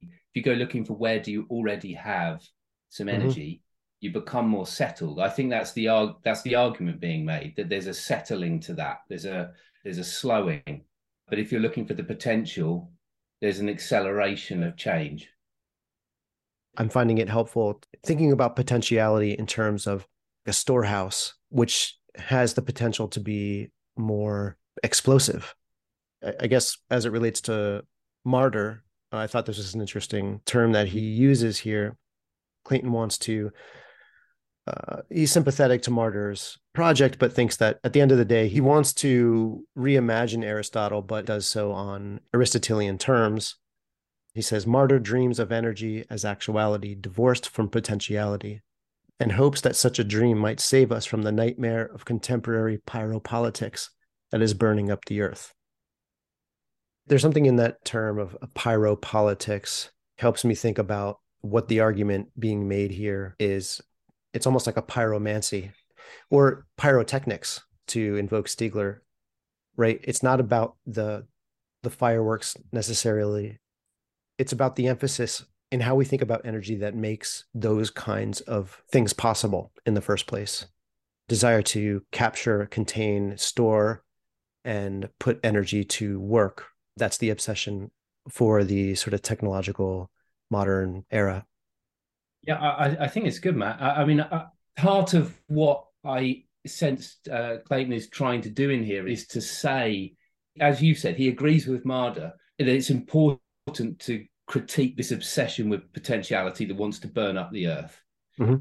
If 0.00 0.32
you 0.32 0.42
go 0.42 0.54
looking 0.54 0.86
for 0.86 0.94
where 0.94 1.20
do 1.20 1.30
you 1.32 1.46
already 1.50 1.92
have 1.92 2.42
some 2.88 3.08
mm-hmm. 3.08 3.20
energy, 3.20 3.62
you 4.00 4.10
become 4.10 4.48
more 4.48 4.66
settled. 4.66 5.20
I 5.20 5.28
think 5.28 5.50
that's 5.50 5.74
the 5.74 5.88
arg- 5.88 6.22
that's 6.24 6.40
the 6.40 6.54
argument 6.54 6.98
being 6.98 7.26
made 7.26 7.56
that 7.58 7.68
there's 7.68 7.88
a 7.88 7.94
settling 7.94 8.58
to 8.60 8.72
that. 8.74 9.00
There's 9.10 9.26
a 9.26 9.52
there's 9.84 9.98
a 9.98 10.04
slowing. 10.04 10.86
But 11.28 11.38
if 11.38 11.52
you're 11.52 11.60
looking 11.60 11.86
for 11.86 11.92
the 11.92 12.04
potential, 12.04 12.90
there's 13.42 13.58
an 13.58 13.68
acceleration 13.68 14.62
of 14.62 14.78
change. 14.78 15.28
I'm 16.76 16.88
finding 16.88 17.18
it 17.18 17.28
helpful 17.28 17.80
thinking 18.04 18.32
about 18.32 18.56
potentiality 18.56 19.32
in 19.32 19.46
terms 19.46 19.86
of 19.86 20.06
a 20.46 20.52
storehouse, 20.52 21.34
which 21.48 21.96
has 22.16 22.54
the 22.54 22.62
potential 22.62 23.08
to 23.08 23.20
be 23.20 23.70
more 23.96 24.56
explosive. 24.82 25.54
I 26.40 26.46
guess 26.46 26.76
as 26.90 27.04
it 27.04 27.12
relates 27.12 27.40
to 27.42 27.84
Marder, 28.26 28.80
I 29.12 29.26
thought 29.26 29.46
this 29.46 29.58
was 29.58 29.74
an 29.74 29.80
interesting 29.80 30.40
term 30.46 30.72
that 30.72 30.88
he 30.88 31.00
uses 31.00 31.58
here. 31.58 31.96
Clayton 32.64 32.92
wants 32.92 33.18
to 33.18 33.52
uh, 34.66 35.02
he's 35.08 35.30
sympathetic 35.30 35.82
to 35.82 35.90
Marder's 35.90 36.58
project, 36.72 37.18
but 37.18 37.32
thinks 37.32 37.56
that 37.58 37.78
at 37.84 37.92
the 37.92 38.00
end 38.00 38.10
of 38.10 38.18
the 38.18 38.24
day, 38.24 38.48
he 38.48 38.60
wants 38.60 38.92
to 38.94 39.64
reimagine 39.78 40.44
Aristotle, 40.44 41.02
but 41.02 41.24
does 41.24 41.46
so 41.46 41.70
on 41.70 42.20
Aristotelian 42.34 42.98
terms. 42.98 43.56
He 44.36 44.42
says, 44.42 44.66
Marder 44.66 45.02
dreams 45.02 45.38
of 45.38 45.50
energy 45.50 46.04
as 46.10 46.22
actuality, 46.22 46.94
divorced 46.94 47.48
from 47.48 47.70
potentiality, 47.70 48.60
and 49.18 49.32
hopes 49.32 49.62
that 49.62 49.76
such 49.76 49.98
a 49.98 50.04
dream 50.04 50.36
might 50.36 50.60
save 50.60 50.92
us 50.92 51.06
from 51.06 51.22
the 51.22 51.32
nightmare 51.32 51.86
of 51.86 52.04
contemporary 52.04 52.76
pyropolitics 52.86 53.88
that 54.30 54.42
is 54.42 54.52
burning 54.52 54.90
up 54.90 55.06
the 55.06 55.22
earth. 55.22 55.54
There's 57.06 57.22
something 57.22 57.46
in 57.46 57.56
that 57.56 57.82
term 57.86 58.18
of 58.18 58.36
pyropolitics 58.54 59.88
helps 60.18 60.44
me 60.44 60.54
think 60.54 60.76
about 60.76 61.18
what 61.40 61.68
the 61.68 61.80
argument 61.80 62.28
being 62.38 62.68
made 62.68 62.90
here 62.90 63.36
is 63.38 63.80
it's 64.34 64.46
almost 64.46 64.66
like 64.66 64.76
a 64.76 64.82
pyromancy 64.82 65.70
or 66.28 66.66
pyrotechnics 66.76 67.62
to 67.86 68.16
invoke 68.16 68.48
Stiegler, 68.48 68.98
right? 69.78 69.98
It's 70.04 70.22
not 70.22 70.40
about 70.40 70.76
the 70.84 71.26
the 71.82 71.88
fireworks 71.88 72.54
necessarily. 72.70 73.60
It's 74.38 74.52
about 74.52 74.76
the 74.76 74.88
emphasis 74.88 75.44
in 75.70 75.80
how 75.80 75.94
we 75.94 76.04
think 76.04 76.22
about 76.22 76.44
energy 76.44 76.76
that 76.76 76.94
makes 76.94 77.44
those 77.54 77.90
kinds 77.90 78.40
of 78.42 78.82
things 78.90 79.12
possible 79.12 79.72
in 79.84 79.94
the 79.94 80.00
first 80.00 80.26
place. 80.26 80.66
Desire 81.28 81.62
to 81.62 82.02
capture, 82.12 82.66
contain, 82.66 83.36
store, 83.36 84.04
and 84.64 85.08
put 85.18 85.40
energy 85.42 85.84
to 85.84 86.20
work. 86.20 86.66
That's 86.96 87.18
the 87.18 87.30
obsession 87.30 87.90
for 88.28 88.64
the 88.64 88.94
sort 88.94 89.14
of 89.14 89.22
technological 89.22 90.10
modern 90.50 91.04
era. 91.10 91.46
Yeah, 92.42 92.58
I, 92.58 93.04
I 93.04 93.08
think 93.08 93.26
it's 93.26 93.40
good, 93.40 93.56
Matt. 93.56 93.80
I, 93.80 94.02
I 94.02 94.04
mean, 94.04 94.20
uh, 94.20 94.46
part 94.76 95.14
of 95.14 95.36
what 95.48 95.84
I 96.04 96.44
sensed 96.66 97.28
uh, 97.28 97.58
Clayton 97.64 97.92
is 97.92 98.08
trying 98.08 98.42
to 98.42 98.50
do 98.50 98.70
in 98.70 98.84
here 98.84 99.06
is 99.06 99.26
to 99.28 99.40
say, 99.40 100.14
as 100.60 100.80
you 100.82 100.94
said, 100.94 101.16
he 101.16 101.28
agrees 101.28 101.66
with 101.66 101.84
Marder 101.84 102.32
that 102.58 102.68
it's 102.68 102.90
important 102.90 103.40
to 103.74 104.24
critique 104.46 104.96
this 104.96 105.12
obsession 105.12 105.68
with 105.68 105.92
potentiality 105.92 106.64
that 106.66 106.76
wants 106.76 106.98
to 107.00 107.08
burn 107.08 107.36
up 107.36 107.50
the 107.52 107.68
earth. 107.68 108.00
Mm-hmm. 108.38 108.56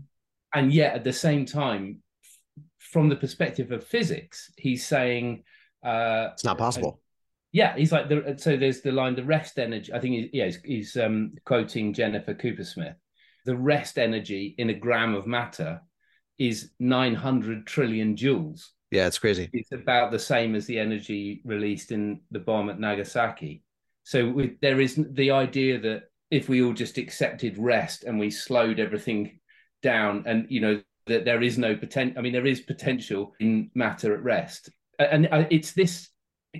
And 0.53 0.73
yet, 0.73 0.95
at 0.95 1.03
the 1.03 1.13
same 1.13 1.45
time, 1.45 2.01
from 2.79 3.09
the 3.09 3.15
perspective 3.15 3.71
of 3.71 3.83
physics, 3.83 4.51
he's 4.57 4.85
saying 4.85 5.43
uh, 5.83 6.29
it's 6.33 6.45
not 6.45 6.57
possible. 6.57 7.01
yeah, 7.51 7.75
he's 7.75 7.91
like 7.91 8.09
the, 8.09 8.35
so. 8.37 8.55
There's 8.57 8.81
the 8.81 8.91
line, 8.91 9.15
the 9.15 9.23
rest 9.23 9.59
energy. 9.59 9.91
I 9.93 9.99
think, 9.99 10.13
he, 10.13 10.29
yeah, 10.33 10.45
he's, 10.45 10.61
he's 10.63 10.97
um, 10.97 11.33
quoting 11.45 11.93
Jennifer 11.93 12.33
Coopersmith 12.33 12.95
the 13.45 13.55
rest 13.55 13.97
energy 13.97 14.55
in 14.57 14.69
a 14.69 14.73
gram 14.73 15.15
of 15.15 15.25
matter 15.25 15.81
is 16.37 16.71
900 16.79 17.65
trillion 17.65 18.15
joules. 18.15 18.69
Yeah, 18.91 19.07
it's 19.07 19.19
crazy. 19.19 19.49
It's 19.53 19.71
about 19.71 20.11
the 20.11 20.19
same 20.19 20.55
as 20.55 20.65
the 20.65 20.79
energy 20.79 21.41
released 21.45 21.91
in 21.91 22.21
the 22.31 22.39
bomb 22.39 22.69
at 22.69 22.79
Nagasaki. 22.79 23.63
So 24.05 24.49
there 24.61 24.79
is 24.79 24.99
the 25.13 25.31
idea 25.31 25.79
that 25.79 26.03
if 26.29 26.47
we 26.47 26.61
all 26.61 26.73
just 26.73 26.99
accepted 26.99 27.57
rest 27.57 28.03
and 28.03 28.19
we 28.19 28.29
slowed 28.29 28.79
everything 28.79 29.39
down, 29.81 30.23
and 30.27 30.45
you 30.47 30.61
know 30.61 30.81
that 31.07 31.25
there 31.25 31.41
is 31.41 31.57
no 31.57 31.75
potential. 31.75 32.17
I 32.17 32.21
mean, 32.21 32.31
there 32.31 32.45
is 32.45 32.61
potential 32.61 33.33
in 33.39 33.71
matter 33.73 34.13
at 34.13 34.23
rest, 34.23 34.69
and 34.99 35.27
uh, 35.31 35.45
it's 35.49 35.73
this 35.73 36.09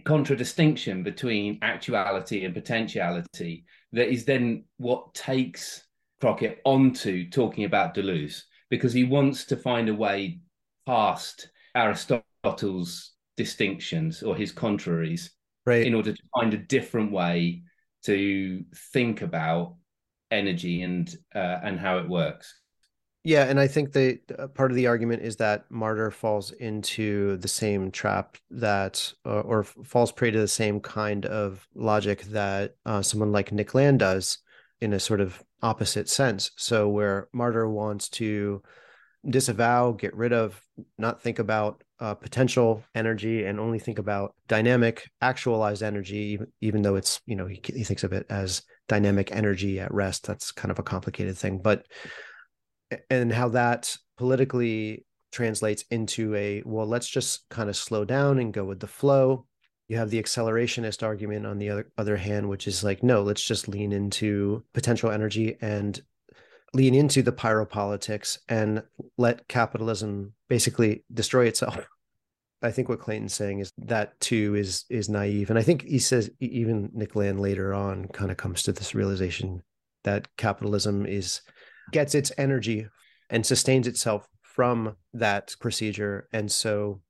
contradistinction 0.06 1.04
between 1.04 1.60
actuality 1.62 2.46
and 2.46 2.54
potentiality 2.54 3.64
that 3.94 4.12
is 4.12 4.26
then 4.26 4.66
what 4.78 5.14
takes 5.14 5.86
Crockett 6.20 6.62
onto 6.66 7.30
talking 7.30 7.64
about 7.64 7.94
Deleuze 7.94 8.42
because 8.70 8.92
he 8.92 9.04
wants 9.04 9.46
to 9.46 9.56
find 9.56 9.88
a 9.88 9.94
way 9.94 10.40
past 10.86 11.50
Aristotle's 11.76 13.14
distinctions 13.38 14.24
or 14.24 14.36
his 14.36 14.52
contraries 14.52 15.32
right. 15.66 15.86
in 15.86 15.94
order 15.94 16.14
to 16.14 16.24
find 16.34 16.54
a 16.54 16.58
different 16.58 17.12
way 17.12 17.64
to 18.04 18.64
think 18.94 19.22
about 19.22 19.76
energy 20.32 20.82
and 20.82 21.16
uh, 21.34 21.60
and 21.64 21.80
how 21.80 21.98
it 21.98 22.08
works. 22.08 22.54
Yeah, 23.24 23.46
and 23.46 23.60
I 23.60 23.68
think 23.68 23.92
the 23.92 24.20
uh, 24.38 24.48
part 24.48 24.70
of 24.70 24.76
the 24.76 24.86
argument 24.86 25.24
is 25.24 25.38
that 25.38 25.68
Marder 25.72 26.14
falls 26.14 26.52
into 26.52 27.38
the 27.38 27.48
same 27.48 27.90
trap 27.90 28.38
that, 28.52 29.12
uh, 29.26 29.40
or 29.40 29.64
falls 29.64 30.12
prey 30.12 30.30
to 30.30 30.40
the 30.40 30.48
same 30.48 30.80
kind 30.80 31.26
of 31.26 31.68
logic 31.74 32.22
that 32.26 32.76
uh, 32.86 33.02
someone 33.02 33.32
like 33.32 33.52
Nick 33.52 33.74
Land 33.74 33.98
does, 33.98 34.38
in 34.80 34.94
a 34.94 35.00
sort 35.00 35.22
of 35.22 35.44
opposite 35.64 36.08
sense. 36.08 36.52
So 36.56 36.88
where 36.88 37.28
Marder 37.34 37.68
wants 37.68 38.10
to 38.10 38.62
disavow, 39.30 39.92
get 39.92 40.16
rid 40.16 40.34
of, 40.34 40.60
not 40.98 41.22
think 41.22 41.40
about 41.40 41.84
uh, 42.00 42.14
potential 42.14 42.84
energy 42.94 43.46
and 43.46 43.60
only 43.60 43.80
think 43.80 44.00
about 44.00 44.36
dynamic, 44.48 45.10
actualized 45.22 45.84
energy, 45.84 46.40
even, 46.62 46.82
though 46.82 46.96
it's, 46.96 47.22
you 47.26 47.36
know, 47.36 47.48
he, 47.48 47.62
he 47.64 47.84
thinks 47.84 48.04
of 48.04 48.14
it 48.14 48.26
as 48.30 48.64
dynamic 48.88 49.32
energy 49.32 49.80
at 49.80 49.94
rest. 49.94 50.26
That's 50.26 50.52
kind 50.52 50.72
of 50.72 50.80
a 50.80 50.84
complicated 50.84 51.38
thing. 51.38 51.60
But, 51.60 51.86
and 53.10 53.32
how 53.32 53.50
that 53.50 53.96
politically 54.18 55.06
translates 55.32 55.84
into 55.90 56.36
a, 56.36 56.62
well, 56.66 56.88
let's 56.88 57.08
just 57.08 57.48
kind 57.50 57.70
of 57.70 57.76
slow 57.76 58.06
down 58.06 58.40
and 58.40 58.54
go 58.54 58.64
with 58.66 58.80
the 58.80 58.88
flow 58.88 59.46
you 59.88 59.98
have 59.98 60.10
the 60.10 60.22
accelerationist 60.22 61.04
argument 61.04 61.46
on 61.46 61.60
the 61.60 61.70
other 61.70 61.92
other 61.98 62.18
hand 62.18 62.50
which 62.50 62.68
is 62.68 62.84
like 62.84 63.04
no 63.04 63.22
let's 63.22 63.44
just 63.44 63.68
lean 63.68 63.92
into 63.92 64.64
potential 64.74 65.12
energy 65.12 65.58
and 65.62 66.02
lean 66.76 66.94
into 66.94 67.24
the 67.24 67.32
pyropolitics 67.32 68.38
and 68.50 68.84
let 69.18 69.48
capitalism 69.48 70.34
basically 70.50 71.04
destroy 71.14 71.46
itself. 71.46 71.78
I 72.62 72.72
think 72.72 72.90
what 72.90 73.00
clayton's 73.00 73.34
saying 73.34 73.60
is 73.60 73.72
that 73.78 74.20
too 74.20 74.56
is 74.56 74.86
is 74.90 75.08
naive. 75.08 75.50
And 75.50 75.60
i 75.60 75.62
think 75.62 75.84
he 75.84 76.00
says 76.00 76.32
even 76.40 76.90
nick 76.94 77.16
land 77.16 77.40
later 77.40 77.74
on 77.74 78.08
kind 78.08 78.32
of 78.32 78.38
comes 78.38 78.64
to 78.64 78.72
this 78.72 78.96
realization 78.96 79.62
that 80.04 80.28
capitalism 80.38 81.06
is 81.06 81.42
gets 81.92 82.16
its 82.16 82.32
energy 82.38 82.88
and 83.30 83.46
sustains 83.46 83.88
itself 83.88 84.28
from 84.42 84.96
that 85.14 85.56
procedure. 85.60 86.28
And 86.32 86.52
so 86.52 87.02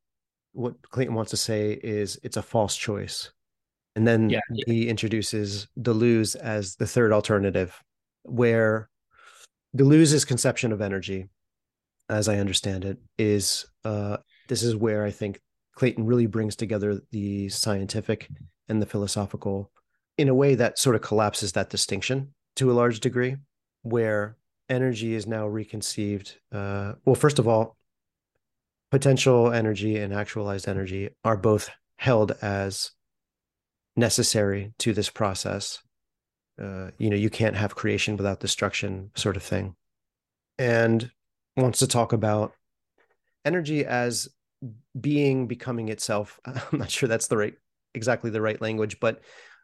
what 0.53 0.81
Clayton 0.89 1.13
wants 1.13 1.31
to 1.31 1.37
say 1.37 1.73
is 1.73 2.19
it's 2.23 2.37
a 2.37 2.41
false 2.41 2.75
choice. 2.75 3.31
And 3.95 4.07
then 4.07 4.29
yeah, 4.29 4.41
he 4.65 4.89
introduces 4.89 5.67
Deleuze 5.79 6.35
as 6.35 6.75
the 6.75 6.87
third 6.87 7.13
alternative, 7.13 7.79
where 8.23 8.89
Deleuze's 9.75 10.25
conception 10.25 10.71
of 10.71 10.81
energy, 10.81 11.27
as 12.09 12.29
I 12.29 12.37
understand 12.37 12.85
it, 12.85 12.97
is 13.17 13.65
uh, 13.83 14.17
this 14.47 14.63
is 14.63 14.75
where 14.75 15.03
I 15.03 15.11
think 15.11 15.39
Clayton 15.75 16.05
really 16.05 16.27
brings 16.27 16.55
together 16.55 17.01
the 17.11 17.49
scientific 17.49 18.29
and 18.69 18.81
the 18.81 18.85
philosophical 18.85 19.71
in 20.17 20.29
a 20.29 20.33
way 20.33 20.55
that 20.55 20.79
sort 20.79 20.95
of 20.95 21.01
collapses 21.01 21.51
that 21.53 21.69
distinction 21.69 22.33
to 22.55 22.71
a 22.71 22.73
large 22.73 23.01
degree, 23.01 23.35
where 23.81 24.37
energy 24.69 25.13
is 25.13 25.27
now 25.27 25.45
reconceived. 25.45 26.37
Uh, 26.51 26.93
well, 27.03 27.15
first 27.15 27.37
of 27.37 27.47
all, 27.47 27.75
potential 28.91 29.51
energy 29.51 29.97
and 29.97 30.13
actualized 30.13 30.69
energy 30.69 31.09
are 31.25 31.35
both 31.35 31.69
held 31.97 32.31
as 32.41 32.91
necessary 33.95 34.73
to 34.79 34.93
this 34.93 35.09
process. 35.09 35.79
Uh, 36.61 36.91
you 36.97 37.09
know, 37.09 37.15
you 37.15 37.29
can't 37.29 37.55
have 37.55 37.75
creation 37.75 38.17
without 38.17 38.39
destruction, 38.39 39.11
sort 39.15 39.35
of 39.35 39.43
thing. 39.43 39.75
And 40.57 41.11
wants 41.57 41.79
to 41.79 41.87
talk 41.87 42.13
about 42.13 42.53
energy 43.43 43.85
as 43.85 44.29
being 44.99 45.47
becoming 45.47 45.89
itself. 45.89 46.39
I'm 46.45 46.79
not 46.79 46.91
sure 46.91 47.09
that's 47.09 47.27
the 47.27 47.37
right, 47.37 47.53
exactly 47.93 48.29
the 48.29 48.41
right 48.41 48.61
language, 48.61 48.99
but 48.99 49.21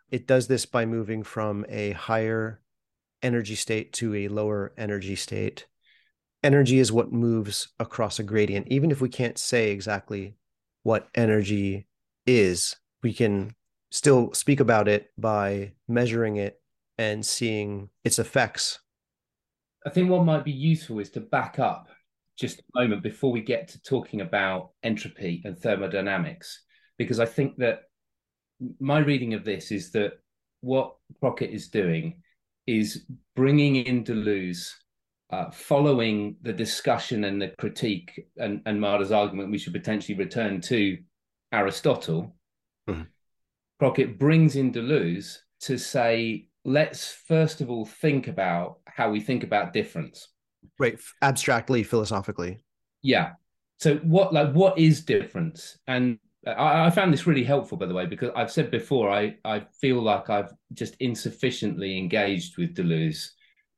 it 0.09 0.27
does 0.27 0.47
this 0.47 0.65
by 0.65 0.85
moving 0.85 1.23
from 1.23 1.65
a 1.69 1.91
higher 1.91 2.61
energy 3.23 3.55
state 3.55 3.93
to 3.93 4.15
a 4.15 4.27
lower 4.27 4.73
energy 4.77 5.15
state 5.15 5.67
energy 6.43 6.79
is 6.79 6.91
what 6.91 7.11
moves 7.11 7.69
across 7.79 8.19
a 8.19 8.23
gradient. 8.23 8.67
Even 8.69 8.91
if 8.91 9.01
we 9.01 9.09
can't 9.09 9.37
say 9.37 9.71
exactly 9.71 10.35
what 10.83 11.07
energy 11.15 11.87
is, 12.25 12.75
we 13.03 13.13
can 13.13 13.55
still 13.91 14.33
speak 14.33 14.59
about 14.59 14.87
it 14.87 15.11
by 15.17 15.73
measuring 15.87 16.37
it 16.37 16.60
and 17.01 17.25
seeing 17.25 17.89
its 18.03 18.19
effects. 18.19 18.79
I 19.85 19.89
think 19.89 20.09
what 20.09 20.25
might 20.25 20.45
be 20.45 20.51
useful 20.51 20.99
is 20.99 21.09
to 21.11 21.21
back 21.21 21.57
up 21.57 21.87
just 22.37 22.59
a 22.59 22.79
moment 22.79 23.03
before 23.03 23.31
we 23.31 23.41
get 23.41 23.67
to 23.69 23.81
talking 23.81 24.21
about 24.21 24.71
entropy 24.83 25.41
and 25.43 25.57
thermodynamics, 25.57 26.63
because 26.97 27.19
I 27.19 27.25
think 27.25 27.57
that 27.57 27.83
my 28.79 28.99
reading 28.99 29.33
of 29.33 29.43
this 29.43 29.71
is 29.71 29.91
that 29.91 30.13
what 30.61 30.95
Crockett 31.19 31.49
is 31.51 31.69
doing 31.69 32.21
is 32.67 33.05
bringing 33.35 33.75
in 33.77 34.03
Deleuze, 34.03 34.71
uh, 35.31 35.49
following 35.49 36.35
the 36.43 36.53
discussion 36.53 37.23
and 37.23 37.41
the 37.41 37.53
critique 37.57 38.27
and, 38.37 38.61
and 38.65 38.79
Marder's 38.79 39.11
argument, 39.11 39.51
we 39.51 39.57
should 39.57 39.73
potentially 39.73 40.17
return 40.17 40.61
to 40.61 40.97
Aristotle. 41.51 42.35
Mm-hmm. 42.87 43.03
Crockett 43.79 44.19
brings 44.19 44.55
in 44.55 44.71
Deleuze 44.71 45.39
to 45.61 45.77
say, 45.77 46.47
let's 46.63 47.11
first 47.11 47.61
of 47.61 47.69
all 47.69 47.85
think 47.85 48.27
about 48.27 48.79
how 48.85 49.09
we 49.09 49.19
think 49.19 49.43
about 49.43 49.73
difference. 49.73 50.27
Right, 50.77 50.99
abstractly, 51.21 51.83
philosophically. 51.83 52.63
Yeah. 53.01 53.31
So 53.79 53.95
what 53.97 54.33
like 54.33 54.53
what 54.53 54.77
is 54.77 55.01
difference? 55.01 55.77
And 55.87 56.19
I, 56.45 56.85
I, 56.85 56.89
found 56.89 57.13
this 57.13 57.27
really 57.27 57.43
helpful, 57.43 57.77
by 57.77 57.85
the 57.85 57.93
way, 57.93 58.05
because 58.05 58.31
I've 58.35 58.51
said 58.51 58.71
before, 58.71 59.11
I, 59.11 59.35
I 59.45 59.65
feel 59.79 60.01
like 60.01 60.29
I've 60.29 60.51
just 60.73 60.95
insufficiently 60.99 61.97
engaged 61.97 62.57
with 62.57 62.75
Deleuze. 62.75 63.29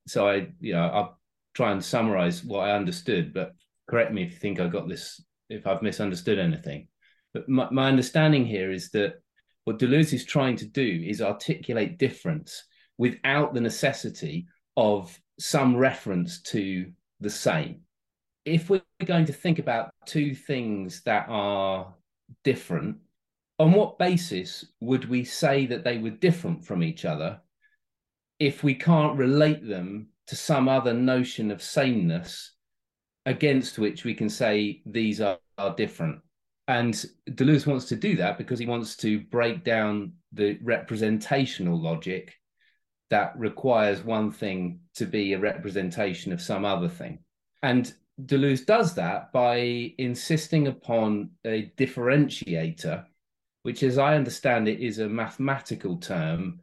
So 0.08 0.28
I, 0.30 0.48
you 0.60 0.74
know, 0.74 0.88
I'll 0.88 1.20
try 1.54 1.72
and 1.72 1.84
summarize 1.84 2.44
what 2.44 2.68
I 2.68 2.75
understood, 2.75 3.34
but 3.34 3.54
correct 3.90 4.13
me 4.13 4.24
if 4.24 4.32
you 4.32 4.38
think 4.38 4.60
I 4.60 4.68
got 4.68 4.88
this, 4.88 5.22
if 5.50 5.68
I've 5.68 5.82
misunderstood 5.82 6.40
anything. 6.40 6.88
But 7.34 7.50
my, 7.50 7.70
my 7.70 7.88
understanding 7.88 8.46
here 8.46 8.72
is 8.72 8.92
that 8.92 9.16
what 9.66 9.80
Deleuze 9.80 10.13
is 10.13 10.25
trying 10.25 10.56
to 10.58 10.66
do 10.66 11.04
is 11.06 11.22
articulate 11.22 11.98
difference 11.98 12.63
without 12.98 13.54
the 13.54 13.62
necessity 13.62 14.48
of 14.78 15.18
some 15.40 15.76
reference 15.76 16.42
to 16.42 16.92
the 17.20 17.30
same. 17.30 17.82
If 18.46 18.70
we're 18.70 18.82
going 19.06 19.26
to 19.26 19.34
think 19.34 19.60
about 19.60 19.92
two 20.06 20.36
things 20.36 21.02
that 21.04 21.28
are 21.30 21.94
different, 22.44 22.98
on 23.60 23.72
what 23.72 24.00
basis 24.00 24.66
would 24.80 25.10
we 25.10 25.24
say 25.24 25.66
that 25.68 25.84
they 25.84 25.98
were 25.98 26.10
different 26.10 26.66
from 26.66 26.84
each 26.84 27.06
other 27.06 27.40
if 28.40 28.64
we 28.64 28.76
can't 28.76 29.18
relate 29.18 29.68
them 29.68 30.08
to 30.28 30.36
some 30.36 30.68
other 30.68 30.94
notion 30.94 31.52
of 31.52 31.62
sameness 31.62 32.52
against 33.26 33.80
which 33.80 34.04
we 34.04 34.14
can 34.14 34.28
say 34.28 34.82
these 34.86 35.22
are, 35.22 35.38
are 35.58 35.76
different? 35.76 36.20
And 36.68 36.94
Deleuze 37.30 37.68
wants 37.68 37.86
to 37.86 37.96
do 37.96 38.16
that 38.18 38.38
because 38.38 38.60
he 38.60 38.66
wants 38.66 38.96
to 38.98 39.20
break 39.20 39.64
down 39.64 40.14
the 40.32 40.58
representational 40.62 41.80
logic 41.80 42.34
that 43.13 43.38
requires 43.38 44.03
one 44.03 44.32
thing 44.32 44.79
to 44.96 45.05
be 45.05 45.34
a 45.34 45.39
representation 45.39 46.34
of 46.34 46.41
some 46.41 46.65
other 46.65 46.89
thing. 46.89 47.20
And 47.62 47.93
Deleuze 48.25 48.65
does 48.65 48.96
that 48.96 49.32
by 49.32 49.93
insisting 50.00 50.65
upon 50.67 51.29
a 51.46 51.72
differentiator, 51.77 53.05
which, 53.62 53.84
as 53.84 54.00
I 54.00 54.15
understand 54.15 54.67
it, 54.67 54.79
is 54.79 54.98
a 54.98 55.08
mathematical 55.08 55.98
term. 55.98 56.60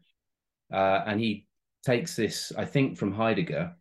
Uh, 0.73 1.05
and 1.07 1.21
he 1.21 1.47
takes 1.87 2.17
this, 2.17 2.53
I 2.59 2.65
think, 2.65 2.99
from 2.99 3.13
Heidegger. 3.13 3.73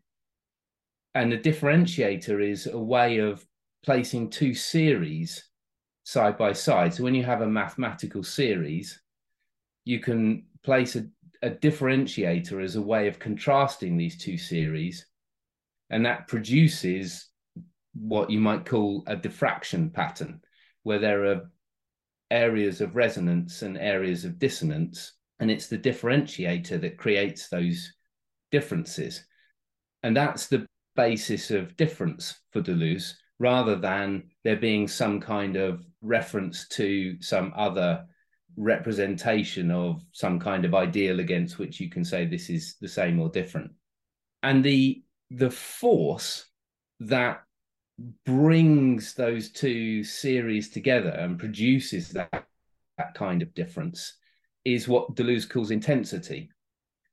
And 1.16 1.32
the 1.32 1.40
differentiator 1.40 2.48
is 2.48 2.68
a 2.68 2.78
way 2.78 3.18
of 3.18 3.44
placing 3.84 4.30
two 4.30 4.54
series 4.54 5.44
side 6.04 6.38
by 6.38 6.54
side. 6.54 6.94
So 6.94 7.04
when 7.04 7.16
you 7.16 7.24
have 7.24 7.42
a 7.42 7.48
mathematical 7.48 8.22
series, 8.24 9.02
you 9.86 10.00
can 10.00 10.46
place 10.64 10.96
a, 10.96 11.08
a 11.42 11.50
differentiator 11.50 12.64
as 12.64 12.76
a 12.76 12.82
way 12.82 13.08
of 13.08 13.20
contrasting 13.20 13.98
these 13.98 14.18
two 14.18 14.38
series. 14.38 15.06
And 15.90 16.06
that 16.06 16.28
produces 16.28 17.28
what 17.94 18.30
you 18.30 18.40
might 18.40 18.66
call 18.66 19.04
a 19.08 19.16
diffraction 19.16 19.90
pattern, 19.90 20.42
where 20.84 21.00
there 21.00 21.26
are 21.26 21.52
areas 22.30 22.82
of 22.82 22.96
resonance 22.96 23.62
and 23.62 23.78
areas 23.78 24.26
of 24.26 24.40
dissonance. 24.40 25.14
And 25.40 25.50
it's 25.50 25.68
the 25.68 25.78
differentiator 25.78 26.82
that 26.82 26.98
creates 26.98 27.50
those 27.50 27.94
differences. 28.52 29.26
And 30.04 30.16
that's 30.16 30.48
the 30.48 30.66
basis 30.96 31.52
of 31.52 31.78
difference 31.78 32.40
for 32.52 32.62
Deleuze, 32.62 33.14
rather 33.40 33.76
than 33.76 34.24
there 34.44 34.58
being 34.58 34.88
some 34.88 35.22
kind 35.22 35.56
of 35.56 35.86
reference 36.02 36.68
to 36.70 37.22
some 37.22 37.54
other 37.56 38.06
representation 38.60 39.72
of 39.72 40.04
some 40.12 40.38
kind 40.38 40.66
of 40.66 40.76
ideal 40.76 41.22
against 41.22 41.58
which 41.58 41.80
you 41.80 41.90
can 41.90 42.04
say 42.04 42.26
this 42.26 42.50
is 42.50 42.76
the 42.82 42.88
same 42.88 43.20
or 43.20 43.30
different. 43.30 43.72
And 44.44 44.64
the 44.64 45.02
the 45.32 45.50
force 45.50 46.46
that 47.00 47.44
brings 48.26 49.14
those 49.14 49.52
two 49.52 50.04
series 50.04 50.70
together 50.70 51.10
and 51.10 51.40
produces 51.40 52.10
that, 52.10 52.46
that 52.98 53.14
kind 53.14 53.42
of 53.42 53.54
difference 53.54 54.18
is 54.66 54.88
what 54.88 55.16
Deleuze 55.16 55.48
calls 55.48 55.72
intensity. 55.72 56.50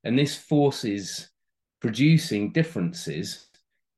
And 0.03 0.17
this 0.17 0.35
force 0.35 0.83
is 0.83 1.29
producing 1.79 2.51
differences, 2.51 3.47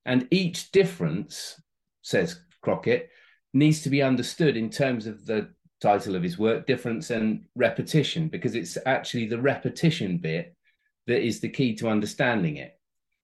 and 0.06 0.28
each 0.32 0.72
difference, 0.72 1.60
says 2.02 2.42
Crockett, 2.62 3.10
needs 3.54 3.82
to 3.82 3.90
be 3.90 4.04
understood 4.04 4.58
in 4.58 4.70
terms 4.70 5.08
of 5.08 5.26
the 5.26 5.50
title 5.82 6.16
of 6.16 6.24
his 6.24 6.38
work, 6.38 6.68
Difference 6.68 7.10
and 7.10 7.46
Repetition, 7.56 8.28
because 8.28 8.56
it's 8.56 8.78
actually 8.86 9.28
the 9.28 9.42
repetition 9.42 10.18
bit 10.18 10.56
that 11.08 11.26
is 11.26 11.40
the 11.40 11.50
key 11.50 11.76
to 11.76 11.90
understanding 11.90 12.58
it. 12.58 12.78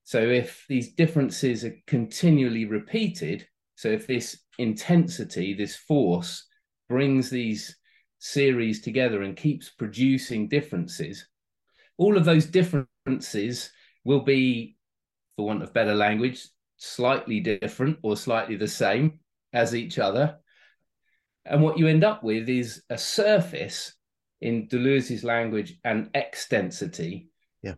So 0.03 0.19
if 0.19 0.65
these 0.69 0.93
differences 0.93 1.65
are 1.65 1.75
continually 1.87 2.65
repeated, 2.65 3.47
so 3.75 3.89
if 3.89 4.07
this 4.07 4.39
intensity, 4.57 5.53
this 5.53 5.75
force 5.75 6.45
brings 6.87 7.29
these 7.29 7.75
series 8.19 8.81
together 8.81 9.23
and 9.23 9.35
keeps 9.35 9.69
producing 9.69 10.47
differences, 10.47 11.27
all 11.97 12.17
of 12.17 12.25
those 12.25 12.45
differences 12.45 13.71
will 14.03 14.21
be, 14.21 14.77
for 15.35 15.45
want 15.45 15.63
of 15.63 15.73
better 15.73 15.95
language, 15.95 16.47
slightly 16.77 17.39
different 17.39 17.97
or 18.03 18.15
slightly 18.15 18.55
the 18.55 18.67
same 18.67 19.19
as 19.53 19.73
each 19.73 19.99
other. 19.99 20.37
And 21.45 21.61
what 21.61 21.77
you 21.77 21.87
end 21.87 22.03
up 22.03 22.23
with 22.23 22.49
is 22.49 22.83
a 22.89 22.97
surface 22.97 23.93
in 24.41 24.67
Deleuze's 24.67 25.23
language, 25.23 25.77
an 25.83 26.09
extensity. 26.13 27.27
Yeah. 27.61 27.75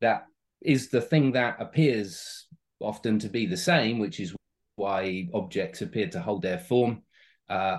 That 0.00 0.26
is 0.62 0.88
the 0.88 1.00
thing 1.00 1.32
that 1.32 1.56
appears 1.60 2.46
often 2.80 3.18
to 3.20 3.28
be 3.28 3.46
the 3.46 3.56
same, 3.56 3.98
which 3.98 4.20
is 4.20 4.34
why 4.76 5.28
objects 5.34 5.82
appear 5.82 6.08
to 6.08 6.20
hold 6.20 6.42
their 6.42 6.58
form. 6.58 7.02
Uh, 7.48 7.78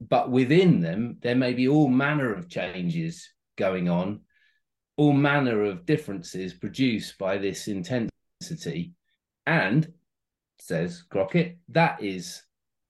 but 0.00 0.30
within 0.30 0.80
them, 0.80 1.18
there 1.20 1.34
may 1.34 1.52
be 1.52 1.68
all 1.68 1.88
manner 1.88 2.32
of 2.32 2.48
changes 2.48 3.28
going 3.56 3.88
on, 3.88 4.20
all 4.96 5.12
manner 5.12 5.64
of 5.64 5.86
differences 5.86 6.54
produced 6.54 7.18
by 7.18 7.38
this 7.38 7.68
intensity. 7.68 8.92
And, 9.46 9.92
says 10.58 11.02
Crockett, 11.02 11.58
that 11.68 12.02
is 12.02 12.42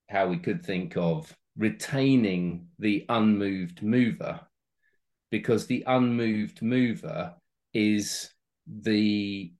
how 0.08 0.28
we 0.28 0.38
could 0.38 0.64
think 0.64 0.96
of 0.96 1.34
retaining 1.58 2.68
the 2.78 3.04
unmoved 3.08 3.82
mover, 3.82 4.40
because 5.30 5.66
the 5.66 5.84
unmoved 5.86 6.62
mover 6.62 7.34
is 7.74 8.30
the 8.66 9.52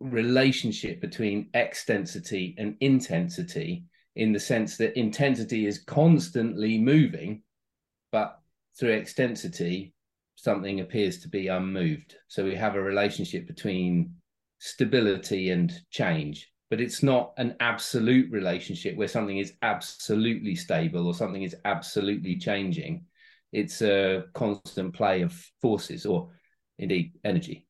relationship 0.00 1.00
between 1.00 1.48
extensity 1.54 2.54
and 2.58 2.76
intensity 2.80 3.84
in 4.14 4.32
the 4.32 4.40
sense 4.40 4.76
that 4.76 4.98
intensity 4.98 5.66
is 5.66 5.78
constantly 5.78 6.78
moving, 6.78 7.42
but 8.12 8.38
through 8.78 8.92
extensity, 8.92 9.94
something 10.34 10.80
appears 10.80 11.18
to 11.20 11.28
be 11.28 11.48
unmoved. 11.48 12.16
So 12.28 12.44
we 12.44 12.54
have 12.54 12.74
a 12.74 12.82
relationship 12.82 13.46
between 13.46 14.14
stability 14.58 15.50
and 15.50 15.72
change, 15.90 16.52
but 16.70 16.80
it's 16.80 17.02
not 17.02 17.32
an 17.36 17.56
absolute 17.60 18.30
relationship 18.30 18.96
where 18.96 19.08
something 19.08 19.38
is 19.38 19.52
absolutely 19.62 20.54
stable 20.54 21.06
or 21.06 21.14
something 21.14 21.42
is 21.42 21.56
absolutely 21.64 22.36
changing. 22.36 23.04
It's 23.52 23.82
a 23.82 24.24
constant 24.34 24.94
play 24.94 25.22
of 25.22 25.32
forces 25.62 26.04
or 26.06 26.30
indeed 26.78 27.12
energy. 27.24 27.66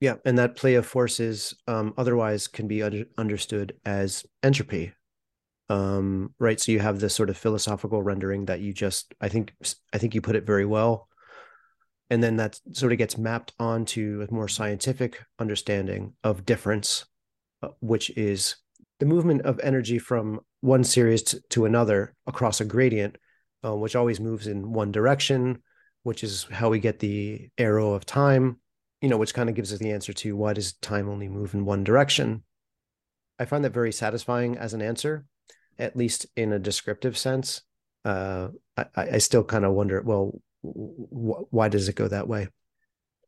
Yeah, 0.00 0.16
and 0.26 0.36
that 0.38 0.56
play 0.56 0.74
of 0.74 0.84
forces 0.84 1.54
um, 1.66 1.94
otherwise 1.96 2.46
can 2.46 2.68
be 2.68 2.82
under, 2.82 3.04
understood 3.16 3.74
as 3.86 4.26
entropy, 4.42 4.92
um, 5.70 6.34
right? 6.38 6.60
So 6.60 6.72
you 6.72 6.80
have 6.80 7.00
this 7.00 7.14
sort 7.14 7.30
of 7.30 7.38
philosophical 7.38 8.02
rendering 8.02 8.44
that 8.46 8.60
you 8.60 8.74
just, 8.74 9.14
I 9.20 9.28
think, 9.28 9.54
I 9.94 9.98
think 9.98 10.14
you 10.14 10.20
put 10.20 10.36
it 10.36 10.44
very 10.44 10.66
well, 10.66 11.08
and 12.10 12.22
then 12.22 12.36
that 12.36 12.60
sort 12.72 12.92
of 12.92 12.98
gets 12.98 13.16
mapped 13.16 13.52
onto 13.58 14.26
a 14.28 14.32
more 14.32 14.48
scientific 14.48 15.24
understanding 15.38 16.12
of 16.22 16.44
difference, 16.44 17.06
which 17.80 18.10
is 18.10 18.56
the 19.00 19.06
movement 19.06 19.42
of 19.42 19.60
energy 19.60 19.98
from 19.98 20.40
one 20.60 20.84
series 20.84 21.22
to, 21.22 21.40
to 21.50 21.64
another 21.64 22.14
across 22.26 22.60
a 22.60 22.64
gradient, 22.64 23.16
uh, 23.64 23.74
which 23.74 23.96
always 23.96 24.20
moves 24.20 24.46
in 24.46 24.72
one 24.72 24.92
direction, 24.92 25.62
which 26.02 26.24
is 26.24 26.44
how 26.50 26.70
we 26.70 26.78
get 26.78 26.98
the 26.98 27.48
arrow 27.58 27.92
of 27.92 28.06
time 28.06 28.58
you 29.04 29.10
know, 29.10 29.18
which 29.18 29.34
kind 29.34 29.50
of 29.50 29.54
gives 29.54 29.70
us 29.70 29.78
the 29.80 29.92
answer 29.92 30.14
to 30.14 30.34
why 30.34 30.54
does 30.54 30.72
time 30.72 31.10
only 31.10 31.28
move 31.28 31.52
in 31.52 31.66
one 31.66 31.84
direction? 31.84 32.42
I 33.38 33.44
find 33.44 33.62
that 33.62 33.74
very 33.74 33.92
satisfying 33.92 34.56
as 34.56 34.72
an 34.72 34.80
answer, 34.80 35.26
at 35.78 35.94
least 35.94 36.24
in 36.36 36.54
a 36.54 36.58
descriptive 36.58 37.18
sense. 37.18 37.60
Uh, 38.06 38.48
I, 38.78 38.86
I 38.96 39.18
still 39.18 39.44
kind 39.44 39.66
of 39.66 39.74
wonder, 39.74 40.00
well, 40.00 40.40
wh- 40.62 41.52
why 41.52 41.68
does 41.68 41.86
it 41.90 41.96
go 41.96 42.08
that 42.08 42.28
way? 42.28 42.48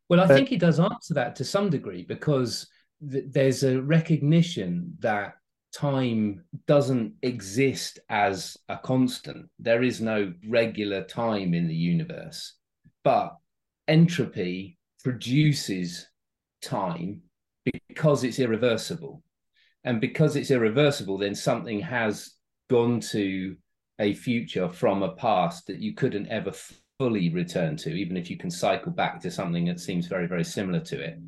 Well, 0.09 0.21
I 0.21 0.27
but, 0.27 0.35
think 0.35 0.49
he 0.49 0.57
does 0.57 0.81
answer 0.81 1.13
that 1.13 1.37
to 1.37 1.45
some 1.45 1.69
degree 1.69 2.05
because 2.05 2.69
th- 3.11 3.25
there's 3.29 3.63
a 3.63 3.81
recognition 3.81 4.95
that 5.01 5.35
time 5.73 6.45
doesn't 6.67 7.13
exist 7.23 7.99
as 8.09 8.57
a 8.69 8.79
constant. 8.79 9.49
There 9.59 9.83
is 9.83 10.01
no 10.01 10.33
regular 10.49 11.03
time 11.05 11.55
in 11.55 11.69
the 11.69 11.75
universe, 11.75 12.55
but 13.05 13.37
entropy 13.89 14.79
produces 15.05 16.07
time 16.63 17.23
because 17.65 18.25
it's 18.25 18.39
irreversible. 18.39 19.23
And 19.85 20.01
because 20.01 20.35
it's 20.35 20.51
irreversible, 20.51 21.19
then 21.19 21.35
something 21.35 21.81
has 21.81 22.33
gone 22.69 23.01
to 23.01 23.57
a 24.01 24.15
future 24.15 24.69
from 24.69 25.03
a 25.03 25.13
past 25.13 25.67
that 25.69 25.79
you 25.79 25.95
couldn't 25.95 26.29
ever 26.29 26.53
fully 26.99 27.31
return 27.31 27.77
to, 27.77 27.91
even 27.91 28.17
if 28.17 28.31
you 28.31 28.37
can 28.37 28.51
cycle 28.51 28.93
back 28.93 29.21
to 29.21 29.31
something 29.31 29.67
that 29.67 29.81
seems 29.81 30.07
very, 30.07 30.27
very 30.27 30.45
similar 30.45 30.81
to 30.81 31.01
it. 31.01 31.19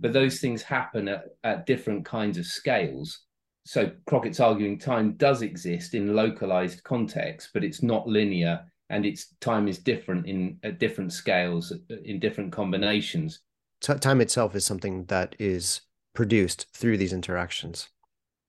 But 0.00 0.12
those 0.12 0.40
things 0.40 0.62
happen 0.62 1.08
at, 1.08 1.24
at 1.44 1.66
different 1.66 2.04
kinds 2.04 2.38
of 2.38 2.46
scales 2.46 3.20
so 3.66 3.90
Crockett's 4.06 4.40
arguing 4.40 4.78
time 4.78 5.12
does 5.12 5.42
exist 5.42 5.94
in 5.94 6.14
localized 6.16 6.82
context, 6.82 7.50
but 7.52 7.64
it's 7.64 7.82
not 7.82 8.08
linear 8.08 8.64
and 8.88 9.06
its 9.06 9.34
time 9.40 9.68
is 9.68 9.78
different 9.78 10.26
in 10.26 10.58
at 10.64 10.80
different 10.80 11.12
scales 11.12 11.72
in 12.04 12.18
different 12.18 12.52
combinations. 12.52 13.40
T- 13.80 13.94
time 13.94 14.20
itself 14.20 14.54
is 14.56 14.64
something 14.64 15.04
that 15.04 15.36
is 15.38 15.82
produced 16.14 16.66
through 16.74 16.98
these 16.98 17.12
interactions. 17.12 17.88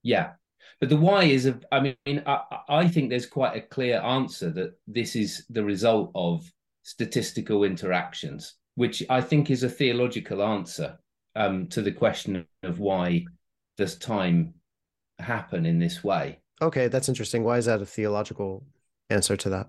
Yeah. 0.02 0.32
But 0.80 0.90
the 0.90 0.98
why 0.98 1.26
is, 1.26 1.46
a, 1.46 1.60
I 1.72 1.80
mean, 1.80 2.24
I, 2.26 2.42
I 2.68 2.88
think 2.88 3.10
there's 3.12 3.28
quite 3.28 3.56
a 3.56 3.62
clear 3.62 4.02
answer 4.02 4.50
that 4.54 4.74
this 4.88 5.16
is 5.16 5.46
the 5.52 5.64
result 5.64 6.12
of 6.16 6.52
statistical 6.82 7.64
interactions, 7.64 8.56
which 8.74 9.04
I 9.08 9.22
think 9.22 9.52
is 9.52 9.62
a 9.62 9.70
theological 9.70 10.42
answer 10.42 10.98
um, 11.36 11.68
to 11.68 11.82
the 11.82 11.92
question 11.92 12.46
of 12.64 12.80
why 12.80 13.26
does 13.78 13.98
time 13.98 14.54
happen 15.20 15.66
in 15.66 15.80
this 15.80 16.04
way. 16.04 16.40
Okay, 16.62 16.88
that's 16.88 17.10
interesting. 17.10 17.44
Why 17.44 17.58
is 17.58 17.66
that 17.66 17.82
a 17.82 17.86
theological 17.86 18.64
answer 19.10 19.36
to 19.38 19.50
that? 19.50 19.68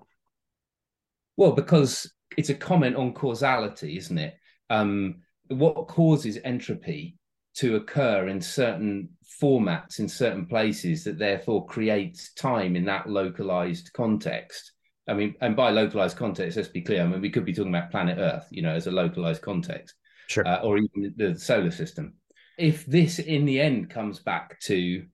Well, 1.37 1.53
because 1.53 2.11
it's 2.37 2.49
a 2.49 2.55
comment 2.55 2.95
on 2.95 3.13
causality, 3.13 3.97
isn't 3.97 4.17
it? 4.17 4.35
Um, 4.69 5.21
what 5.47 5.87
causes 5.87 6.37
entropy 6.43 7.17
to 7.55 7.75
occur 7.75 8.27
in 8.27 8.41
certain 8.41 9.09
formats 9.41 9.99
in 9.99 10.07
certain 10.07 10.45
places 10.45 11.03
that 11.03 11.19
therefore 11.19 11.65
creates 11.65 12.33
time 12.33 12.75
in 12.75 12.85
that 12.85 13.09
localized 13.09 13.91
context. 13.93 14.71
I 15.07 15.13
mean, 15.13 15.35
and 15.41 15.55
by 15.55 15.69
localized 15.69 16.17
context, 16.17 16.55
let's 16.55 16.69
be 16.69 16.81
clear. 16.81 17.03
I 17.03 17.07
mean, 17.07 17.21
we 17.21 17.29
could 17.29 17.45
be 17.45 17.53
talking 17.53 17.73
about 17.73 17.91
planet 17.91 18.17
Earth, 18.17 18.47
you 18.49 18.61
know, 18.61 18.73
as 18.73 18.87
a 18.87 18.91
localized 18.91 19.41
context, 19.41 19.95
sure, 20.27 20.47
uh, 20.47 20.61
or 20.61 20.77
even 20.77 21.13
the 21.17 21.37
solar 21.37 21.71
system. 21.71 22.15
If 22.57 22.85
this, 22.85 23.19
in 23.19 23.45
the 23.45 23.59
end, 23.59 23.89
comes 23.89 24.19
back 24.19 24.59
to 24.61 25.05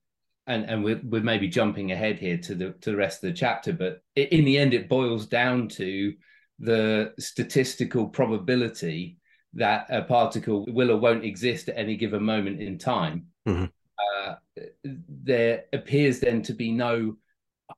and 0.49 0.65
and 0.65 0.83
we're, 0.83 0.99
we're 1.03 1.21
maybe 1.21 1.47
jumping 1.47 1.91
ahead 1.91 2.19
here 2.19 2.37
to 2.37 2.55
the 2.55 2.71
to 2.81 2.91
the 2.91 2.97
rest 2.97 3.23
of 3.23 3.29
the 3.29 3.37
chapter 3.37 3.71
but 3.71 4.01
in 4.15 4.43
the 4.43 4.57
end 4.57 4.73
it 4.73 4.89
boils 4.89 5.27
down 5.27 5.69
to 5.69 6.13
the 6.57 7.13
statistical 7.17 8.07
probability 8.07 9.17
that 9.53 9.85
a 9.89 10.01
particle 10.01 10.65
will 10.69 10.91
or 10.91 10.97
won't 10.97 11.23
exist 11.23 11.69
at 11.69 11.77
any 11.77 11.95
given 11.95 12.23
moment 12.23 12.59
in 12.59 12.77
time 12.77 13.27
mm-hmm. 13.47 13.65
uh, 14.17 14.35
there 14.83 15.63
appears 15.71 16.19
then 16.19 16.41
to 16.41 16.53
be 16.53 16.71
no 16.71 17.15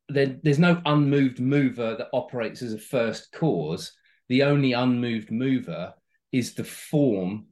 there, 0.07 0.37
there's 0.41 0.59
no 0.59 0.81
unmoved 0.85 1.39
mover 1.39 1.95
that 1.97 2.09
operates 2.13 2.61
as 2.61 2.73
a 2.73 2.79
first 2.79 3.31
cause 3.33 3.91
the 4.29 4.43
only 4.43 4.71
unmoved 4.71 5.29
mover 5.29 5.93
is 6.31 6.53
the 6.53 6.63
form 6.63 7.47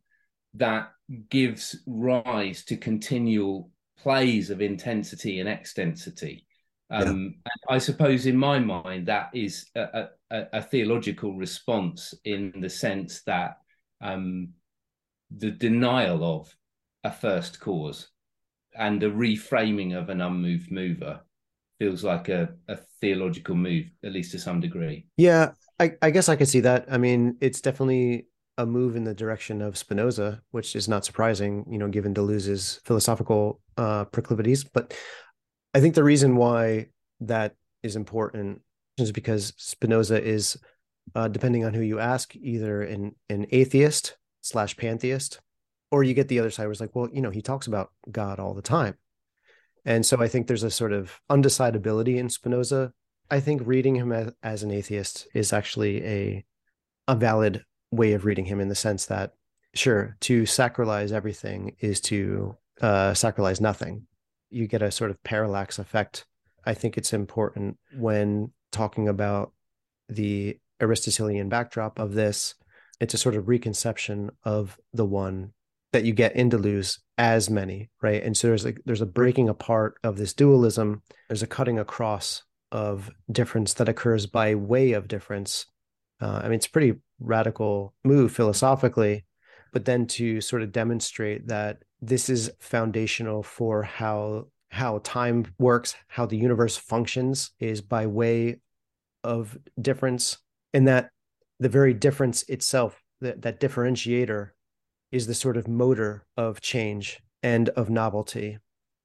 that 0.56 0.92
gives 1.30 1.76
rise 1.86 2.64
to 2.66 2.78
continual 2.78 3.72
plays 3.98 4.50
of 4.50 4.62
intensity 4.62 5.40
and 5.40 5.50
extensity. 5.50 6.46
Um, 6.92 7.36
yeah. 7.46 7.76
I 7.76 7.78
suppose, 7.78 8.26
in 8.26 8.36
my 8.36 8.60
mind, 8.60 9.08
that 9.08 9.30
is 9.34 9.68
a, 9.76 10.08
a, 10.32 10.46
a, 10.54 10.62
theological 10.62 11.36
response 11.36 12.16
in 12.26 12.52
the 12.62 12.70
sense 12.70 13.22
that 13.24 13.58
um, 14.02 14.50
the 15.30 15.52
denial 15.52 16.24
of 16.24 16.56
a 17.04 17.12
first 17.12 17.60
cause 17.60 18.10
and 18.76 19.04
a 19.04 19.12
reframing 19.12 19.96
of 19.96 20.10
an 20.10 20.22
unmoved 20.22 20.72
mover 20.72 21.20
feels 21.80 22.04
like 22.04 22.28
a, 22.28 22.50
a 22.68 22.78
theological 23.02 23.56
move, 23.56 23.86
at 24.04 24.12
least 24.12 24.32
to 24.32 24.40
some 24.40 24.60
degree. 24.60 25.06
Yeah, 25.16 25.52
I, 25.80 25.94
I 26.02 26.10
guess 26.10 26.28
I 26.28 26.36
could 26.36 26.50
see 26.50 26.62
that. 26.62 26.88
I 26.92 26.98
mean, 26.98 27.38
it's 27.40 27.62
definitely 27.62 28.28
a 28.60 28.66
move 28.66 28.98
in 28.98 29.06
the 29.06 29.14
direction 29.14 29.62
of 29.62 29.78
Spinoza, 29.78 30.42
which 30.52 30.76
is 30.76 30.90
not 30.90 31.06
surprising, 31.06 31.66
you 31.70 31.78
know, 31.78 31.88
given 31.88 32.14
Deleuze's 32.14 32.82
philosophical 32.84 33.62
uh, 33.78 34.04
proclivities. 34.06 34.66
But 34.66 34.94
I 35.74 35.80
think 35.80 35.96
the 35.96 36.04
reason 36.04 36.36
why 36.36 36.88
that 37.22 37.56
is 37.84 37.96
important 37.96 38.62
is 38.98 39.14
because 39.14 39.54
Spinoza 39.56 40.22
is, 40.22 40.58
uh, 41.16 41.30
depending 41.30 41.64
on 41.64 41.74
who 41.74 41.82
you 41.82 42.00
ask, 42.00 42.36
either 42.36 42.84
an 42.84 43.16
an 43.30 43.48
atheist 43.52 44.18
slash 44.42 44.76
pantheist, 44.76 45.40
or 45.90 46.04
you 46.04 46.14
get 46.14 46.28
the 46.28 46.40
other 46.40 46.52
side 46.52 46.64
where 46.64 46.74
it's 46.74 46.82
like, 46.82 46.94
well, 46.94 47.10
you 47.14 47.22
know, 47.22 47.30
he 47.30 47.42
talks 47.42 47.68
about 47.68 47.92
God 48.12 48.42
all 48.42 48.54
the 48.54 48.62
time, 48.62 48.96
and 49.86 50.06
so 50.06 50.22
I 50.22 50.28
think 50.28 50.48
there's 50.48 50.64
a 50.64 50.70
sort 50.70 50.92
of 50.92 51.22
undecidability 51.30 52.18
in 52.18 52.28
Spinoza. 52.28 52.92
I 53.32 53.40
think 53.40 53.62
reading 53.64 53.96
him 53.96 54.12
as, 54.12 54.34
as 54.44 54.64
an 54.64 54.72
atheist 54.72 55.30
is 55.34 55.54
actually 55.54 56.06
a 56.06 56.46
a 57.08 57.16
valid 57.16 57.64
way 57.92 58.14
of 58.14 58.26
reading 58.26 58.46
him 58.46 58.60
in 58.60 58.70
the 58.70 58.76
sense 58.76 59.06
that 59.08 59.34
sure 59.74 60.16
to 60.20 60.44
sacralize 60.44 61.12
everything 61.12 61.76
is 61.80 62.02
to 62.02 62.56
uh, 62.82 63.12
sacralize 63.12 63.62
nothing 63.62 64.06
you 64.50 64.68
get 64.68 64.82
a 64.82 64.92
sort 64.92 65.12
of 65.12 65.22
parallax 65.24 65.78
effect 65.80 66.26
i 66.66 66.74
think 66.74 66.98
it's 66.98 67.14
important 67.14 67.78
when 67.98 68.52
talking 68.72 69.08
about 69.08 69.52
the 70.08 70.58
aristotelian 70.82 71.50
backdrop 71.50 72.00
of 72.00 72.14
this 72.14 72.56
it's 73.00 73.14
a 73.14 73.18
sort 73.18 73.36
of 73.36 73.48
reconception 73.48 74.32
of 74.44 74.80
the 74.94 75.06
one 75.06 75.54
that 75.92 76.06
you 76.06 76.14
get 76.14 76.36
in 76.36 76.50
Deleuze 76.50 77.00
as 77.18 77.50
many, 77.50 77.90
right? 78.02 78.22
And 78.22 78.38
so 78.38 78.48
there's 78.48 78.66
like 78.66 78.82
there's 78.86 79.02
a 79.02 79.06
breaking 79.06 79.50
apart 79.50 79.96
of 80.04 80.18
this 80.18 80.34
dualism. 80.34 81.02
There's 81.28 81.44
a 81.44 81.48
cutting 81.48 81.80
across 81.80 82.44
of 82.72 83.10
difference 83.32 83.74
that 83.76 83.90
occurs 83.90 84.28
by 84.28 84.56
way 84.56 84.92
of 84.92 85.08
difference. 85.08 85.66
Uh, 86.22 86.42
I 86.44 86.44
mean, 86.44 86.54
it's 86.54 86.68
pretty 86.68 87.00
radical 87.20 87.94
move 88.04 88.32
philosophically, 88.32 89.26
but 89.72 89.86
then 89.86 90.08
to 90.08 90.42
sort 90.42 90.62
of 90.62 90.72
demonstrate 90.72 91.48
that 91.48 91.84
this 92.02 92.30
is 92.30 92.52
foundational 92.60 93.44
for 93.44 93.84
how 93.84 94.48
how 94.72 95.00
time 95.04 95.46
works, 95.58 95.96
how 96.08 96.26
the 96.26 96.38
universe 96.38 96.78
functions 96.78 97.52
is 97.60 97.82
by 97.82 98.06
way 98.06 98.60
of 99.24 99.58
difference, 99.82 100.38
and 100.74 100.88
that 100.88 101.10
the 101.60 101.70
very 101.70 101.94
difference 101.94 102.44
itself, 102.44 103.02
that, 103.20 103.42
that 103.42 103.60
differentiator, 103.60 104.52
is 105.12 105.26
the 105.26 105.34
sort 105.34 105.58
of 105.58 105.68
motor 105.68 106.24
of 106.38 106.62
change 106.62 107.20
and 107.42 107.70
of 107.70 107.90
novelty. 107.90 108.60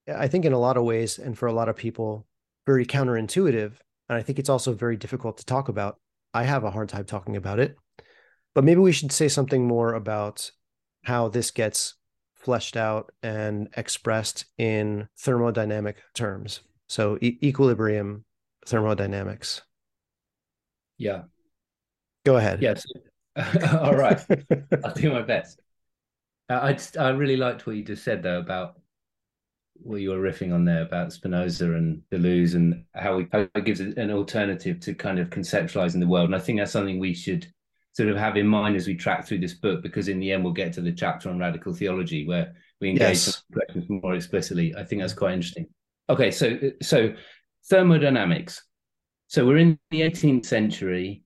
I 0.06 0.28
think 0.28 0.44
in 0.44 0.52
a 0.52 0.58
lot 0.58 0.76
of 0.76 0.84
ways, 0.84 1.18
and 1.18 1.36
for 1.36 1.46
a 1.46 1.52
lot 1.52 1.70
of 1.70 1.76
people, 1.76 2.26
very 2.66 2.84
counterintuitive. 2.84 3.72
And 4.08 4.18
I 4.18 4.22
think 4.22 4.38
it's 4.38 4.50
also 4.50 4.74
very 4.74 4.96
difficult 4.96 5.38
to 5.38 5.46
talk 5.46 5.68
about. 5.70 5.98
I 6.34 6.44
have 6.44 6.64
a 6.64 6.70
hard 6.70 6.90
time 6.90 7.06
talking 7.06 7.36
about 7.36 7.58
it 7.58 7.78
but 8.54 8.64
maybe 8.64 8.80
we 8.80 8.92
should 8.92 9.12
say 9.12 9.28
something 9.28 9.66
more 9.66 9.94
about 9.94 10.50
how 11.04 11.28
this 11.28 11.50
gets 11.50 11.94
fleshed 12.34 12.76
out 12.76 13.12
and 13.22 13.68
expressed 13.76 14.46
in 14.58 15.08
thermodynamic 15.18 15.96
terms. 16.14 16.60
So 16.88 17.18
e- 17.20 17.38
equilibrium 17.42 18.24
thermodynamics. 18.66 19.62
Yeah. 20.98 21.22
Go 22.24 22.36
ahead. 22.36 22.62
Yes. 22.62 22.84
All 23.72 23.94
right. 23.94 24.20
I'll 24.84 24.94
do 24.94 25.12
my 25.12 25.22
best. 25.22 25.60
Uh, 26.48 26.60
I 26.62 26.72
just, 26.74 26.96
I 26.96 27.10
really 27.10 27.36
liked 27.36 27.66
what 27.66 27.76
you 27.76 27.82
just 27.82 28.04
said 28.04 28.22
though 28.22 28.38
about 28.38 28.78
what 29.82 30.00
you 30.00 30.10
were 30.10 30.20
riffing 30.20 30.54
on 30.54 30.64
there 30.64 30.82
about 30.82 31.12
Spinoza 31.12 31.72
and 31.72 32.02
Deleuze 32.12 32.54
and 32.54 32.84
how, 32.94 33.18
he, 33.18 33.26
how 33.32 33.40
it 33.54 33.64
gives 33.64 33.80
an 33.80 34.10
alternative 34.10 34.78
to 34.80 34.94
kind 34.94 35.18
of 35.18 35.30
conceptualizing 35.30 36.00
the 36.00 36.06
world. 36.06 36.26
And 36.26 36.36
I 36.36 36.38
think 36.38 36.58
that's 36.58 36.72
something 36.72 36.98
we 37.00 37.12
should 37.14 37.46
sort 37.94 38.08
of 38.08 38.16
have 38.16 38.36
in 38.36 38.46
mind 38.46 38.76
as 38.76 38.86
we 38.86 38.94
track 38.94 39.26
through 39.26 39.38
this 39.38 39.54
book, 39.54 39.82
because 39.82 40.08
in 40.08 40.18
the 40.18 40.32
end 40.32 40.44
we'll 40.44 40.52
get 40.52 40.72
to 40.74 40.80
the 40.80 40.92
chapter 40.92 41.30
on 41.30 41.38
radical 41.38 41.72
theology 41.72 42.26
where 42.26 42.54
we 42.80 42.90
engage 42.90 43.26
yes. 43.26 43.42
questions 43.52 43.86
more 43.88 44.14
explicitly. 44.14 44.74
I 44.76 44.84
think 44.84 45.00
that's 45.00 45.14
quite 45.14 45.34
interesting. 45.34 45.66
Okay, 46.10 46.30
so 46.30 46.58
so 46.82 47.14
thermodynamics. 47.70 48.62
So 49.28 49.46
we're 49.46 49.58
in 49.58 49.78
the 49.90 50.02
18th 50.02 50.44
century, 50.44 51.22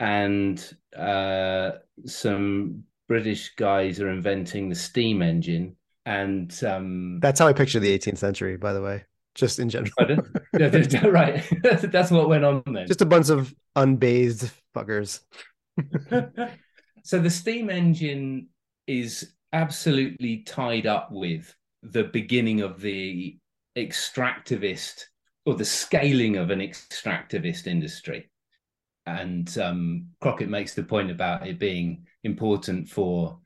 and 0.00 0.58
uh, 0.96 1.72
some 2.06 2.84
British 3.08 3.54
guys 3.56 4.00
are 4.00 4.10
inventing 4.10 4.68
the 4.68 4.74
steam 4.74 5.22
engine, 5.22 5.76
and 6.06 6.52
um, 6.64 7.20
that's 7.20 7.40
how 7.40 7.46
I 7.46 7.52
picture 7.52 7.78
the 7.78 7.98
18th 7.98 8.18
century, 8.18 8.56
by 8.56 8.72
the 8.72 8.82
way. 8.82 9.04
Just 9.34 9.58
in 9.58 9.68
general, 9.68 9.92
right? 11.10 11.44
that's 11.62 12.10
what 12.10 12.28
went 12.28 12.44
on 12.44 12.62
then. 12.66 12.86
Just 12.86 13.02
a 13.02 13.06
bunch 13.06 13.28
of 13.28 13.54
unbathed 13.76 14.50
fuckers. 14.74 15.20
so 17.04 17.18
the 17.18 17.30
steam 17.30 17.70
engine 17.70 18.48
is 18.86 19.32
absolutely 19.52 20.38
tied 20.38 20.86
up 20.86 21.10
with 21.10 21.54
the 21.82 22.04
beginning 22.04 22.60
of 22.60 22.80
the 22.80 23.38
extractivist 23.76 25.04
or 25.44 25.54
the 25.54 25.64
scaling 25.64 26.36
of 26.36 26.50
an 26.50 26.60
extractivist 26.60 27.66
industry. 27.66 28.30
And 29.06 29.56
um, 29.58 30.06
Crockett 30.20 30.48
makes 30.48 30.74
the 30.74 30.84
point 30.84 31.10
about 31.10 31.46
it 31.46 31.58
being 31.58 32.06
important 32.22 32.88
for 32.88 33.40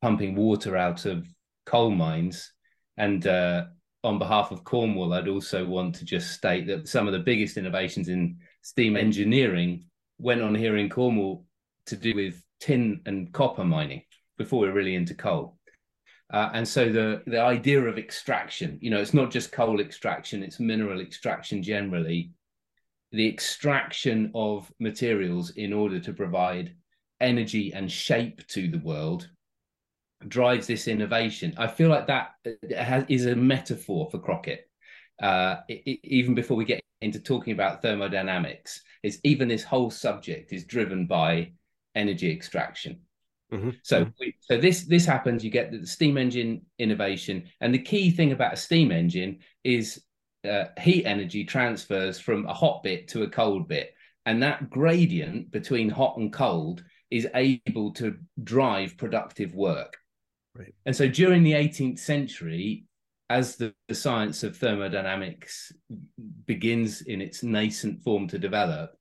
pumping 0.00 0.36
water 0.36 0.76
out 0.76 1.04
of 1.04 1.26
coal 1.66 1.90
mines. 1.90 2.52
And 2.96 3.26
uh, 3.26 3.64
on 4.04 4.18
behalf 4.18 4.52
of 4.52 4.64
Cornwall, 4.64 5.12
I'd 5.12 5.28
also 5.28 5.66
want 5.66 5.96
to 5.96 6.04
just 6.04 6.32
state 6.32 6.66
that 6.68 6.86
some 6.86 7.06
of 7.06 7.12
the 7.12 7.18
biggest 7.18 7.56
innovations 7.56 8.08
in 8.08 8.36
steam 8.62 8.96
engineering 8.96 9.84
went 10.18 10.42
on 10.42 10.54
here 10.54 10.76
in 10.76 10.88
Cornwall 10.88 11.44
to 11.90 11.96
do 11.96 12.14
with 12.14 12.42
tin 12.60 13.00
and 13.06 13.32
copper 13.32 13.64
mining 13.64 14.02
before 14.38 14.60
we 14.60 14.68
are 14.68 14.72
really 14.72 14.94
into 14.94 15.14
coal. 15.14 15.58
Uh, 16.32 16.50
and 16.54 16.66
so 16.66 16.90
the 16.90 17.22
the 17.26 17.40
idea 17.40 17.82
of 17.82 17.98
extraction, 17.98 18.78
you 18.80 18.90
know, 18.90 19.00
it's 19.00 19.14
not 19.14 19.30
just 19.30 19.52
coal 19.52 19.80
extraction; 19.80 20.42
it's 20.42 20.60
mineral 20.60 21.00
extraction 21.00 21.62
generally. 21.62 22.32
The 23.12 23.26
extraction 23.26 24.30
of 24.34 24.72
materials 24.78 25.50
in 25.50 25.72
order 25.72 25.98
to 25.98 26.12
provide 26.12 26.76
energy 27.20 27.72
and 27.74 27.90
shape 27.90 28.46
to 28.48 28.68
the 28.68 28.78
world 28.78 29.28
drives 30.28 30.66
this 30.66 30.86
innovation. 30.86 31.54
I 31.58 31.66
feel 31.66 31.88
like 31.88 32.06
that 32.06 32.30
uh, 32.46 32.76
has, 32.76 33.04
is 33.08 33.26
a 33.26 33.34
metaphor 33.34 34.08
for 34.10 34.18
Crockett. 34.18 34.68
Uh, 35.20 35.56
it, 35.68 35.82
it, 35.86 36.00
even 36.04 36.34
before 36.34 36.56
we 36.56 36.64
get 36.64 36.80
into 37.00 37.18
talking 37.18 37.52
about 37.52 37.82
thermodynamics, 37.82 38.82
is 39.02 39.20
even 39.24 39.48
this 39.48 39.64
whole 39.64 39.90
subject 39.90 40.52
is 40.52 40.64
driven 40.64 41.06
by 41.06 41.52
energy 41.94 42.30
extraction. 42.30 43.00
Mm-hmm. 43.52 43.70
So, 43.82 44.02
mm-hmm. 44.02 44.10
we, 44.20 44.34
so 44.40 44.58
this 44.58 44.84
this 44.84 45.04
happens. 45.04 45.44
You 45.44 45.50
get 45.50 45.72
the 45.72 45.86
steam 45.86 46.16
engine 46.16 46.62
innovation, 46.78 47.44
and 47.60 47.74
the 47.74 47.82
key 47.82 48.10
thing 48.10 48.32
about 48.32 48.54
a 48.54 48.56
steam 48.56 48.92
engine 48.92 49.38
is 49.64 50.02
uh, 50.48 50.64
heat 50.80 51.04
energy 51.04 51.44
transfers 51.44 52.20
from 52.20 52.46
a 52.46 52.54
hot 52.54 52.82
bit 52.82 53.08
to 53.08 53.24
a 53.24 53.30
cold 53.30 53.68
bit, 53.68 53.92
and 54.24 54.42
that 54.42 54.70
gradient 54.70 55.50
between 55.50 55.88
hot 55.88 56.16
and 56.16 56.32
cold 56.32 56.84
is 57.10 57.26
able 57.34 57.92
to 57.94 58.16
drive 58.44 58.96
productive 58.96 59.52
work. 59.54 59.96
Right. 60.54 60.74
And 60.86 60.94
so, 60.94 61.08
during 61.08 61.42
the 61.42 61.52
18th 61.52 61.98
century, 61.98 62.84
as 63.28 63.56
the, 63.56 63.74
the 63.88 63.94
science 63.94 64.42
of 64.42 64.56
thermodynamics 64.56 65.72
begins 66.46 67.02
in 67.02 67.20
its 67.20 67.42
nascent 67.42 68.02
form 68.02 68.28
to 68.28 68.38
develop, 68.38 68.96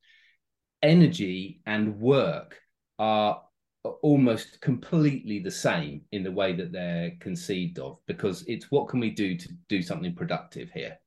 energy 0.81 1.61
and 1.65 1.99
work 1.99 2.57
are 2.99 3.41
almost 4.01 4.59
completely 4.61 5.39
the 5.39 5.51
same 5.51 6.01
in 6.11 6.21
the 6.21 6.31
way 6.31 6.53
that 6.53 6.71
they're 6.71 7.11
conceived 7.19 7.79
of 7.79 7.97
because 8.07 8.43
it's 8.45 8.69
what 8.69 8.89
can 8.89 8.99
we 8.99 9.09
do 9.09 9.37
to 9.37 9.49
do 9.69 9.81
something 9.81 10.13
productive 10.13 10.69
here? 10.71 10.97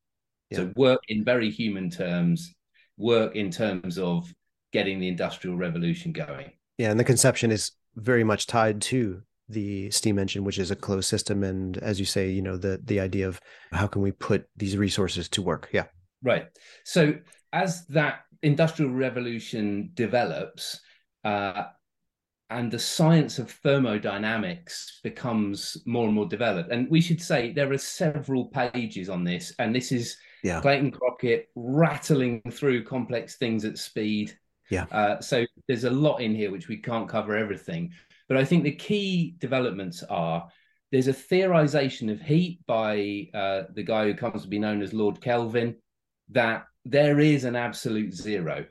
Yeah. 0.51 0.59
so 0.59 0.73
work 0.77 1.01
in 1.09 1.25
very 1.25 1.51
human 1.51 1.89
terms 1.91 2.55
work 2.99 3.37
in 3.37 3.51
terms 3.51 3.99
of 3.99 4.33
getting 4.73 5.01
the 5.01 5.09
industrial 5.09 5.57
revolution 5.57 6.13
going. 6.13 6.51
Yeah 6.79 6.91
and 6.91 6.99
the 6.99 7.05
conception 7.05 7.51
is 7.51 7.73
very 7.97 8.25
much 8.25 8.47
tied 8.47 8.81
to 8.83 9.23
the 9.49 9.91
steam 9.91 10.19
engine 10.19 10.45
which 10.45 10.59
is 10.59 10.71
a 10.71 10.77
closed 10.77 11.09
system 11.09 11.45
and 11.45 11.77
as 11.79 11.99
you 11.99 12.07
say 12.07 12.31
you 12.31 12.41
know 12.41 12.57
the 12.57 12.81
the 12.85 13.01
idea 13.01 13.29
of 13.29 13.39
how 13.73 13.87
can 13.87 14.01
we 14.01 14.13
put 14.13 14.47
these 14.57 14.77
resources 14.77 15.29
to 15.29 15.43
work? 15.43 15.69
Yeah. 15.73 15.85
Right. 16.23 16.47
So 16.85 17.15
as 17.53 17.85
that 17.87 18.21
industrial 18.43 18.93
revolution 18.93 19.91
develops 19.95 20.81
uh, 21.25 21.65
and 22.53 22.71
the 22.71 22.79
science 22.79 23.39
of 23.39 23.51
thermodynamics 23.51 25.01
becomes 25.03 25.77
more 25.87 26.07
and 26.07 26.15
more 26.15 26.27
developed. 26.27 26.71
And 26.71 26.89
we 26.91 27.01
should 27.01 27.21
say 27.21 27.53
there 27.53 27.73
are 27.73 27.79
several 27.79 28.47
pages 28.47 29.09
on 29.09 29.25
this, 29.25 29.55
and 29.59 29.75
this 29.75 29.93
is 29.93 30.17
yeah. 30.43 30.61
Clayton 30.61 30.91
Crockett 30.91 31.49
rattling 31.55 32.43
through 32.51 32.85
complex 32.85 33.37
things 33.37 33.65
at 33.65 33.79
speed. 33.79 34.37
Yeah. 34.71 34.87
Uh, 34.91 35.21
so 35.21 35.45
there's 35.69 35.85
a 35.85 35.91
lot 35.91 36.19
in 36.19 36.35
here 36.35 36.51
which 36.51 36.69
we 36.69 36.77
can't 36.77 37.09
cover 37.09 37.37
everything, 37.37 37.93
but 38.29 38.37
I 38.37 38.45
think 38.45 38.65
the 38.65 38.73
key 38.73 39.35
developments 39.39 40.03
are 40.03 40.49
there's 40.91 41.09
a 41.09 41.13
theorization 41.13 42.13
of 42.13 42.21
heat 42.21 42.61
by 42.67 43.29
uh, 43.33 43.63
the 43.75 43.83
guy 43.83 44.05
who 44.05 44.15
comes 44.15 44.43
to 44.43 44.49
be 44.49 44.59
known 44.59 44.83
as 44.83 44.93
Lord 44.93 45.21
Kelvin 45.21 45.77
that 46.31 46.65
there 46.85 47.19
is 47.19 47.45
an 47.45 47.57
absolute 47.57 48.13
zero, 48.13 48.67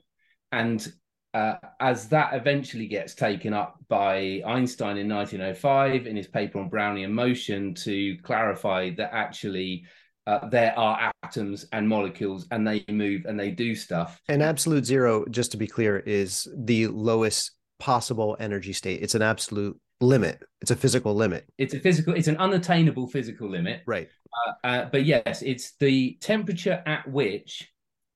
and 0.52 0.92
uh, 1.34 1.56
as 1.80 2.10
that 2.10 2.34
eventually 2.34 2.88
gets 2.88 3.16
taken 3.16 3.54
up 3.54 3.78
by 3.88 4.42
Einstein 4.46 4.98
in 4.98 5.08
1905 5.08 6.06
in 6.06 6.16
his 6.16 6.28
paper 6.28 6.60
on 6.60 6.70
Brownian 6.70 7.12
motion 7.12 7.74
to 7.76 8.18
clarify 8.24 8.90
that 8.96 9.14
actually 9.14 9.86
uh, 10.28 10.48
there 10.50 10.78
are 10.78 11.12
atoms 11.24 11.66
and 11.72 11.88
molecules 11.88 12.48
and 12.52 12.68
they 12.68 12.84
move 12.90 13.26
and 13.26 13.40
they 13.40 13.50
do 13.50 13.76
stuff. 13.76 14.20
And 14.28 14.44
absolute 14.44 14.86
zero, 14.86 15.26
just 15.30 15.52
to 15.52 15.58
be 15.58 15.68
clear, 15.68 16.00
is 16.00 16.48
the 16.56 16.88
lowest 16.88 17.52
possible 17.80 18.36
energy 18.40 18.74
state. 18.74 19.02
It's 19.02 19.16
an 19.16 19.22
absolute 19.22 19.80
limit. 20.02 20.44
It's 20.62 20.72
a 20.72 20.76
physical 20.76 21.16
limit. 21.16 21.46
It's 21.58 21.74
a 21.74 21.80
physical, 21.80 22.14
it's 22.14 22.28
an 22.28 22.38
unattainable 22.38 23.08
physical 23.08 23.50
limit. 23.50 23.84
Right. 23.88 24.10
Uh, 24.34 24.68
uh, 24.68 24.86
but 24.92 25.06
yes, 25.06 25.42
it's 25.42 25.76
the 25.80 26.18
temperature 26.20 26.84
at 26.86 27.10
which 27.10 27.72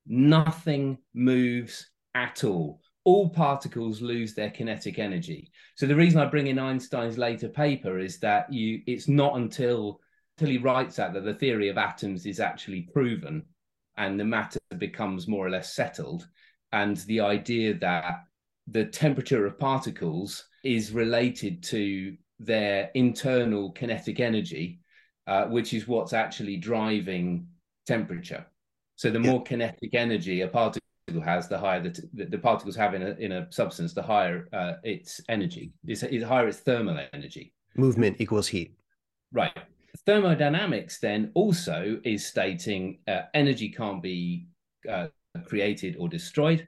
nothing 0.06 0.98
moves 1.14 1.90
at 2.14 2.44
all 2.44 2.82
all 3.06 3.30
particles 3.30 4.02
lose 4.02 4.34
their 4.34 4.50
kinetic 4.50 5.00
energy. 5.00 5.52
So 5.76 5.86
the 5.86 5.96
reason 5.96 6.20
I 6.20 6.26
bring 6.26 6.48
in 6.48 6.60
Einstein's 6.60 7.18
later 7.18 7.48
paper 7.48 8.00
is 8.00 8.20
that 8.20 8.52
you 8.52 8.82
it's 8.86 9.08
not 9.08 9.38
until 9.38 10.02
until 10.38 10.52
he 10.52 10.58
writes 10.58 10.98
that 10.98 11.14
that 11.14 11.24
the 11.24 11.34
theory 11.34 11.70
of 11.70 11.78
atoms 11.78 12.26
is 12.26 12.40
actually 12.40 12.82
proven 12.94 13.44
and 13.98 14.20
the 14.20 14.26
matter 14.26 14.60
becomes 14.78 15.28
more 15.28 15.46
or 15.46 15.50
less 15.50 15.74
settled. 15.74 16.28
And 16.74 16.98
the 16.98 17.22
idea 17.22 17.76
that 17.76 18.26
the 18.68 18.86
temperature 18.86 19.46
of 19.46 19.58
particles 19.58 20.46
is 20.64 20.92
related 20.92 21.64
to 21.64 22.18
their 22.40 22.92
internal 22.96 23.72
kinetic 23.72 24.20
energy 24.20 24.82
uh, 25.28 25.46
which 25.46 25.74
is 25.74 25.88
what's 25.88 26.14
actually 26.14 26.58
driving 26.58 27.48
temperature. 27.88 28.46
So 28.96 29.10
the 29.10 29.20
more 29.20 29.42
kinetic 29.44 29.94
energy 29.94 30.42
a 30.42 30.48
particle 30.48 30.85
has, 31.20 31.48
the 31.48 31.58
higher 31.58 31.82
the, 31.82 32.08
the, 32.14 32.26
the, 32.26 32.38
particles 32.38 32.76
have 32.76 32.94
in 32.94 33.02
a, 33.02 33.12
in 33.12 33.32
a 33.34 33.52
substance, 33.52 33.94
the 33.94 34.02
higher 34.02 34.48
uh, 34.54 34.74
its 34.84 35.22
energy, 35.30 35.72
it's, 35.86 36.04
it's 36.04 36.24
higher 36.24 36.48
its 36.48 36.60
thermal 36.60 37.00
energy. 37.14 37.54
Movement 37.76 38.18
equals 38.20 38.48
heat. 38.48 38.76
Right. 39.32 39.52
Thermodynamics 40.06 41.00
then 41.00 41.32
also 41.34 42.00
is 42.04 42.26
stating 42.26 43.00
uh, 43.08 43.22
energy 43.34 43.70
can't 43.70 44.02
be 44.02 44.48
uh, 44.90 45.08
created 45.46 45.96
or 46.00 46.08
destroyed. 46.08 46.68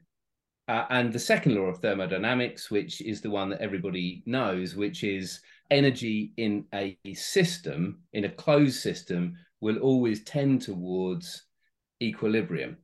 Uh, 0.67 0.85
and 0.89 1.13
the 1.13 1.19
second 1.19 1.55
law 1.55 1.63
of 1.63 1.79
thermodynamics, 1.79 2.69
which 2.69 2.99
is 3.01 3.21
the 3.21 3.29
one 3.29 3.49
that 3.49 3.61
everybody 3.61 4.21
knows, 4.25 4.75
which 4.75 5.03
is 5.03 5.39
energy 5.71 6.33
in 6.37 6.65
a 6.73 6.97
system, 7.13 7.99
in 8.13 8.25
a 8.25 8.29
closed 8.29 8.79
system, 8.81 9.35
will 9.61 9.77
always 9.77 10.23
tend 10.23 10.61
towards 10.61 11.43
equilibrium 12.01 12.77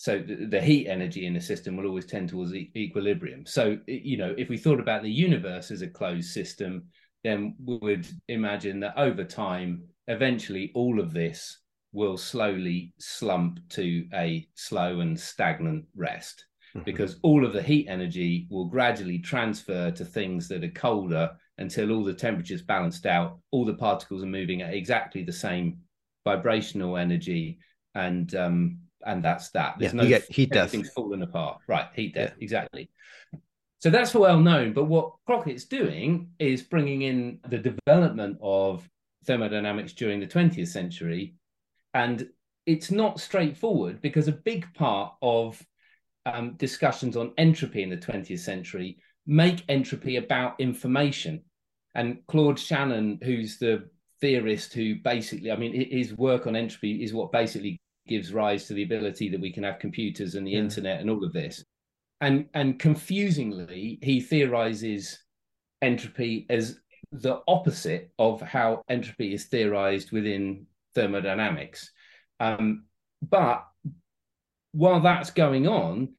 so 0.00 0.18
the, 0.18 0.46
the, 0.46 0.62
heat 0.62 0.88
energy 0.88 1.26
in 1.26 1.34
the 1.34 1.40
system 1.42 1.76
will 1.76 1.84
always 1.84 2.06
tend 2.06 2.30
towards 2.30 2.54
e- 2.54 2.72
equilibrium 2.74 3.44
so 3.44 3.76
you 3.86 4.16
know 4.16 4.34
if 4.38 4.48
we 4.48 4.56
thought 4.56 4.80
about 4.80 5.02
the 5.02 5.10
universe 5.10 5.70
as 5.70 5.82
a 5.82 5.86
closed 5.86 6.30
system 6.30 6.84
then 7.22 7.54
we 7.62 7.76
would 7.82 8.06
imagine 8.28 8.80
that 8.80 8.94
over 8.96 9.24
time 9.24 9.82
eventually 10.08 10.72
all 10.74 10.98
of 10.98 11.12
this 11.12 11.58
will 11.92 12.16
slowly 12.16 12.94
slump 12.98 13.60
to 13.68 14.06
a 14.14 14.48
slow 14.54 15.00
and 15.00 15.20
stagnant 15.20 15.84
rest 15.94 16.46
mm-hmm. 16.74 16.84
because 16.84 17.18
all 17.22 17.44
of 17.44 17.52
the 17.52 17.62
heat 17.62 17.86
energy 17.86 18.48
will 18.50 18.64
gradually 18.64 19.18
transfer 19.18 19.90
to 19.90 20.02
things 20.02 20.48
that 20.48 20.64
are 20.64 20.70
colder 20.70 21.30
until 21.58 21.92
all 21.92 22.04
the 22.04 22.14
temperatures 22.14 22.62
balanced 22.62 23.04
out 23.04 23.38
all 23.50 23.66
the 23.66 23.74
particles 23.74 24.22
are 24.22 24.38
moving 24.38 24.62
at 24.62 24.72
exactly 24.72 25.22
the 25.22 25.30
same 25.30 25.76
vibrational 26.24 26.96
energy 26.96 27.58
and 27.94 28.34
um, 28.34 28.78
and 29.06 29.24
that's 29.24 29.50
that. 29.50 29.76
There's 29.78 29.94
yeah, 29.94 30.02
no 30.02 30.08
get 30.08 30.30
heat 30.30 30.50
death. 30.50 30.70
Things 30.70 30.90
falling 30.90 31.22
apart. 31.22 31.60
Right, 31.66 31.86
heat 31.94 32.14
death, 32.14 32.34
yeah. 32.38 32.44
exactly. 32.44 32.90
So 33.80 33.88
that's 33.88 34.14
well 34.14 34.38
known. 34.38 34.72
But 34.72 34.84
what 34.84 35.12
Crockett's 35.26 35.64
doing 35.64 36.30
is 36.38 36.62
bringing 36.62 37.02
in 37.02 37.40
the 37.48 37.58
development 37.58 38.38
of 38.42 38.86
thermodynamics 39.24 39.94
during 39.94 40.20
the 40.20 40.26
20th 40.26 40.68
century. 40.68 41.34
And 41.94 42.28
it's 42.66 42.90
not 42.90 43.20
straightforward 43.20 44.02
because 44.02 44.28
a 44.28 44.32
big 44.32 44.72
part 44.74 45.14
of 45.22 45.60
um, 46.26 46.56
discussions 46.56 47.16
on 47.16 47.32
entropy 47.38 47.82
in 47.82 47.90
the 47.90 47.96
20th 47.96 48.40
century 48.40 48.98
make 49.26 49.64
entropy 49.68 50.16
about 50.16 50.60
information. 50.60 51.42
And 51.94 52.18
Claude 52.28 52.58
Shannon, 52.58 53.18
who's 53.22 53.58
the 53.58 53.88
theorist 54.20 54.74
who 54.74 54.96
basically, 54.96 55.50
I 55.50 55.56
mean, 55.56 55.90
his 55.90 56.14
work 56.14 56.46
on 56.46 56.54
entropy 56.54 57.02
is 57.02 57.14
what 57.14 57.32
basically 57.32 57.80
gives 58.10 58.34
rise 58.34 58.66
to 58.66 58.74
the 58.74 58.82
ability 58.82 59.30
that 59.30 59.40
we 59.40 59.52
can 59.52 59.62
have 59.62 59.78
computers 59.78 60.34
and 60.34 60.46
the 60.46 60.50
yeah. 60.50 60.58
internet 60.58 61.00
and 61.00 61.08
all 61.08 61.24
of 61.24 61.32
this. 61.32 61.64
And 62.20 62.46
and 62.52 62.78
confusingly, 62.78 63.98
he 64.02 64.20
theorizes 64.20 65.18
entropy 65.80 66.46
as 66.50 66.78
the 67.12 67.40
opposite 67.48 68.12
of 68.18 68.42
how 68.42 68.82
entropy 68.88 69.32
is 69.32 69.46
theorized 69.46 70.12
within 70.12 70.66
thermodynamics. 70.94 71.90
Um, 72.38 72.84
but 73.22 73.64
while 74.72 75.00
that's 75.00 75.30
going 75.30 75.66
on, 75.66 76.14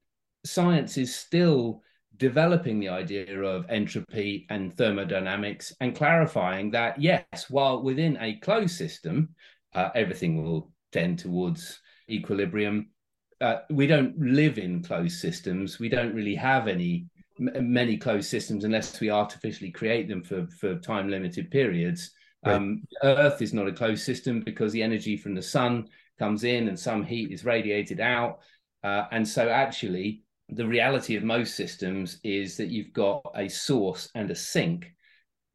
science 0.46 0.98
is 0.98 1.16
still 1.16 1.84
developing 2.18 2.80
the 2.80 2.90
idea 2.90 3.42
of 3.42 3.66
entropy 3.70 4.46
and 4.50 4.74
thermodynamics 4.74 5.74
and 5.80 5.96
clarifying 5.96 6.72
that, 6.72 7.02
yes, 7.02 7.50
while 7.50 7.82
within 7.82 8.18
a 8.20 8.36
closed 8.38 8.76
system, 8.76 9.30
uh, 9.74 9.90
everything 9.96 10.44
will 10.44 10.72
tend 10.92 11.20
towards 11.20 11.80
equilibrium. 12.10 12.90
Uh, 13.40 13.60
we 13.70 13.88
don't 13.88 14.18
live 14.20 14.58
in 14.58 14.84
closed 14.84 15.20
systems. 15.20 15.80
We 15.80 15.90
don't 15.90 16.14
really 16.14 16.36
have 16.36 16.68
any 16.68 17.08
many 17.40 17.98
closed 17.98 18.30
systems 18.30 18.66
unless 18.66 19.00
we 19.00 19.10
artificially 19.10 19.72
create 19.72 20.08
them 20.08 20.24
for 20.24 20.48
for 20.60 20.76
time 20.76 21.10
limited 21.10 21.50
periods. 21.50 22.12
Right. 22.46 22.56
Um, 22.56 22.84
Earth 23.04 23.42
is 23.42 23.54
not 23.54 23.68
a 23.68 23.74
closed 23.74 24.04
system 24.04 24.42
because 24.42 24.72
the 24.72 24.84
energy 24.84 25.18
from 25.18 25.36
the 25.36 25.42
sun 25.42 25.88
comes 26.18 26.44
in 26.44 26.68
and 26.68 26.80
some 26.80 27.04
heat 27.04 27.32
is 27.32 27.46
radiated 27.46 28.00
out. 28.00 28.40
Uh, 28.84 29.06
and 29.12 29.28
so, 29.28 29.50
actually, 29.50 30.24
the 30.50 30.68
reality 30.68 31.16
of 31.16 31.24
most 31.24 31.56
systems 31.56 32.20
is 32.24 32.58
that 32.58 32.70
you've 32.70 32.94
got 32.94 33.22
a 33.36 33.48
source 33.48 34.10
and 34.16 34.30
a 34.32 34.36
sink. 34.36 34.94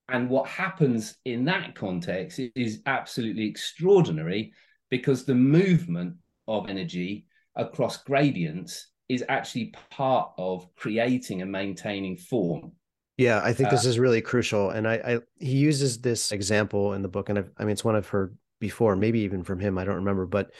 And 0.09 0.31
what 0.31 0.49
happens 0.49 1.17
in 1.25 1.45
that 1.47 1.75
context 1.75 2.41
is 2.55 2.83
absolutely 2.87 3.47
extraordinary 3.47 4.53
because 4.91 5.25
the 5.25 5.35
movement 5.35 6.15
of 6.49 6.69
energy 6.69 7.27
across 7.57 8.03
gradients 8.03 8.89
is 9.09 9.25
actually 9.29 9.73
part 9.91 10.33
of 10.37 10.67
creating 10.77 11.43
and 11.43 11.51
maintaining 11.51 12.17
form. 12.17 12.73
Yeah, 13.17 13.41
I 13.43 13.53
think 13.53 13.69
uh, 13.69 13.73
this 13.73 13.87
is 13.87 13.99
really 13.99 14.21
crucial. 14.21 14.71
And 14.71 14.87
I, 14.87 14.95
I, 14.95 15.19
he 15.39 15.57
uses 15.57 16.01
this 16.01 16.33
example 16.33 16.93
in 16.93 17.03
the 17.03 17.09
book, 17.09 17.29
and 17.29 17.39
I've, 17.39 17.51
i 17.57 17.63
mean, 17.63 17.73
it's 17.73 17.85
one 17.85 17.97
I've 17.97 18.09
heard 18.09 18.37
before, 18.61 18.97
maybe 18.97 19.21
even 19.21 19.43
from 19.43 19.59
him. 19.59 19.79
I 19.79 19.85
don't 19.85 19.97
remember, 19.97 20.27
but 20.27 20.51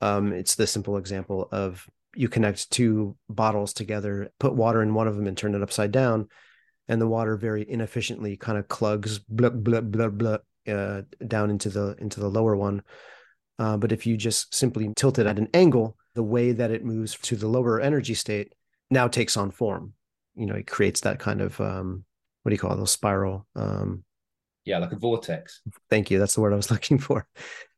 um, 0.00 0.32
it's 0.32 0.54
the 0.54 0.66
simple 0.66 0.96
example 0.96 1.48
of 1.50 1.88
you 2.14 2.28
connect 2.28 2.70
two 2.70 3.16
bottles 3.28 3.72
together, 3.72 4.30
put 4.38 4.54
water 4.54 4.82
in 4.82 4.94
one 4.94 5.08
of 5.08 5.16
them, 5.16 5.26
and 5.26 5.36
turn 5.36 5.54
it 5.54 5.62
upside 5.62 5.90
down, 5.90 6.28
and 6.88 7.00
the 7.00 7.08
water 7.08 7.36
very 7.36 7.68
inefficiently 7.68 8.36
kind 8.36 8.58
of 8.58 8.68
clugs 8.68 9.18
blah 9.18 9.50
blah 9.50 9.80
blah 9.80 10.08
blah 10.08 10.38
uh, 10.68 11.02
down 11.26 11.50
into 11.50 11.68
the 11.68 11.96
into 11.98 12.20
the 12.20 12.28
lower 12.28 12.56
one. 12.56 12.82
Uh, 13.58 13.76
but 13.76 13.92
if 13.92 14.06
you 14.06 14.16
just 14.16 14.54
simply 14.54 14.90
tilt 14.96 15.18
it 15.18 15.26
at 15.26 15.38
an 15.38 15.48
angle, 15.52 15.96
the 16.14 16.22
way 16.22 16.52
that 16.52 16.70
it 16.70 16.84
moves 16.84 17.16
to 17.16 17.36
the 17.36 17.48
lower 17.48 17.80
energy 17.80 18.14
state 18.14 18.52
now 18.90 19.08
takes 19.08 19.36
on 19.36 19.50
form. 19.50 19.92
You 20.34 20.46
know, 20.46 20.54
it 20.54 20.66
creates 20.66 21.00
that 21.02 21.18
kind 21.18 21.40
of 21.40 21.60
um, 21.60 22.04
what 22.42 22.50
do 22.50 22.54
you 22.54 22.58
call 22.58 22.72
it? 22.72 22.82
A 22.82 22.86
spiral. 22.86 23.46
Um, 23.56 24.04
yeah, 24.64 24.78
like 24.78 24.92
a 24.92 24.96
vortex. 24.96 25.60
Thank 25.90 26.10
you. 26.10 26.18
That's 26.18 26.34
the 26.34 26.40
word 26.40 26.52
I 26.52 26.56
was 26.56 26.70
looking 26.72 26.98
for. 26.98 27.26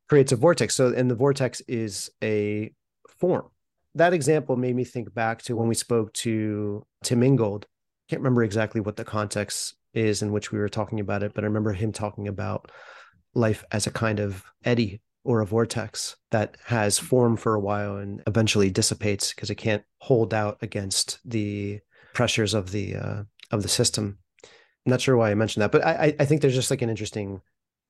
Creates 0.09 0.33
a 0.33 0.37
vortex. 0.37 0.75
So, 0.75 0.93
and 0.93 1.11
the 1.11 1.15
vortex 1.15 1.61
is 1.63 2.11
a 2.23 2.73
form. 3.09 3.49
That 3.95 4.13
example 4.13 4.57
made 4.57 4.77
me 4.77 4.85
think 4.85 5.13
back 5.15 5.43
to 5.43 5.57
when 5.57 5.69
we 5.69 5.75
spoke 5.75 6.13
to 6.15 6.85
Tim 7.03 7.23
Ingold. 7.23 7.67
Can't 8.09 8.21
remember 8.21 8.45
exactly 8.45 8.81
what 8.81 8.97
the 8.97 9.05
context 9.05 9.75
is 9.95 10.23
in 10.23 10.33
which 10.33 10.53
we 10.53 10.59
were 10.59 10.69
talking 10.69 11.01
about 11.01 11.23
it, 11.23 11.33
but 11.35 11.43
I 11.43 11.49
remember 11.49 11.73
him 11.73 11.93
talking 11.93 12.29
about 12.29 12.71
life 13.35 13.65
as 13.73 13.87
a 13.87 13.91
kind 13.91 14.21
of 14.21 14.45
eddy 14.65 15.01
or 15.25 15.41
a 15.41 15.47
vortex 15.47 16.17
that 16.31 16.57
has 16.65 16.99
form 16.99 17.37
for 17.37 17.55
a 17.55 17.61
while 17.61 17.97
and 17.97 18.23
eventually 18.27 18.71
dissipates 18.71 19.35
because 19.35 19.51
it 19.51 19.57
can't 19.57 19.85
hold 19.99 20.33
out 20.33 20.59
against 20.63 21.19
the 21.25 21.81
pressures 22.15 22.55
of 22.55 22.73
the 22.73 22.97
uh, 22.97 23.23
of 23.51 23.63
the 23.63 23.69
system. 23.69 24.19
I'm 24.43 24.91
not 24.91 25.01
sure 25.01 25.17
why 25.17 25.31
I 25.31 25.35
mentioned 25.35 25.63
that, 25.63 25.73
but 25.73 25.85
I, 25.85 26.15
I 26.19 26.25
think 26.25 26.41
there's 26.41 26.55
just 26.55 26.71
like 26.71 26.83
an 26.83 26.89
interesting 26.89 27.43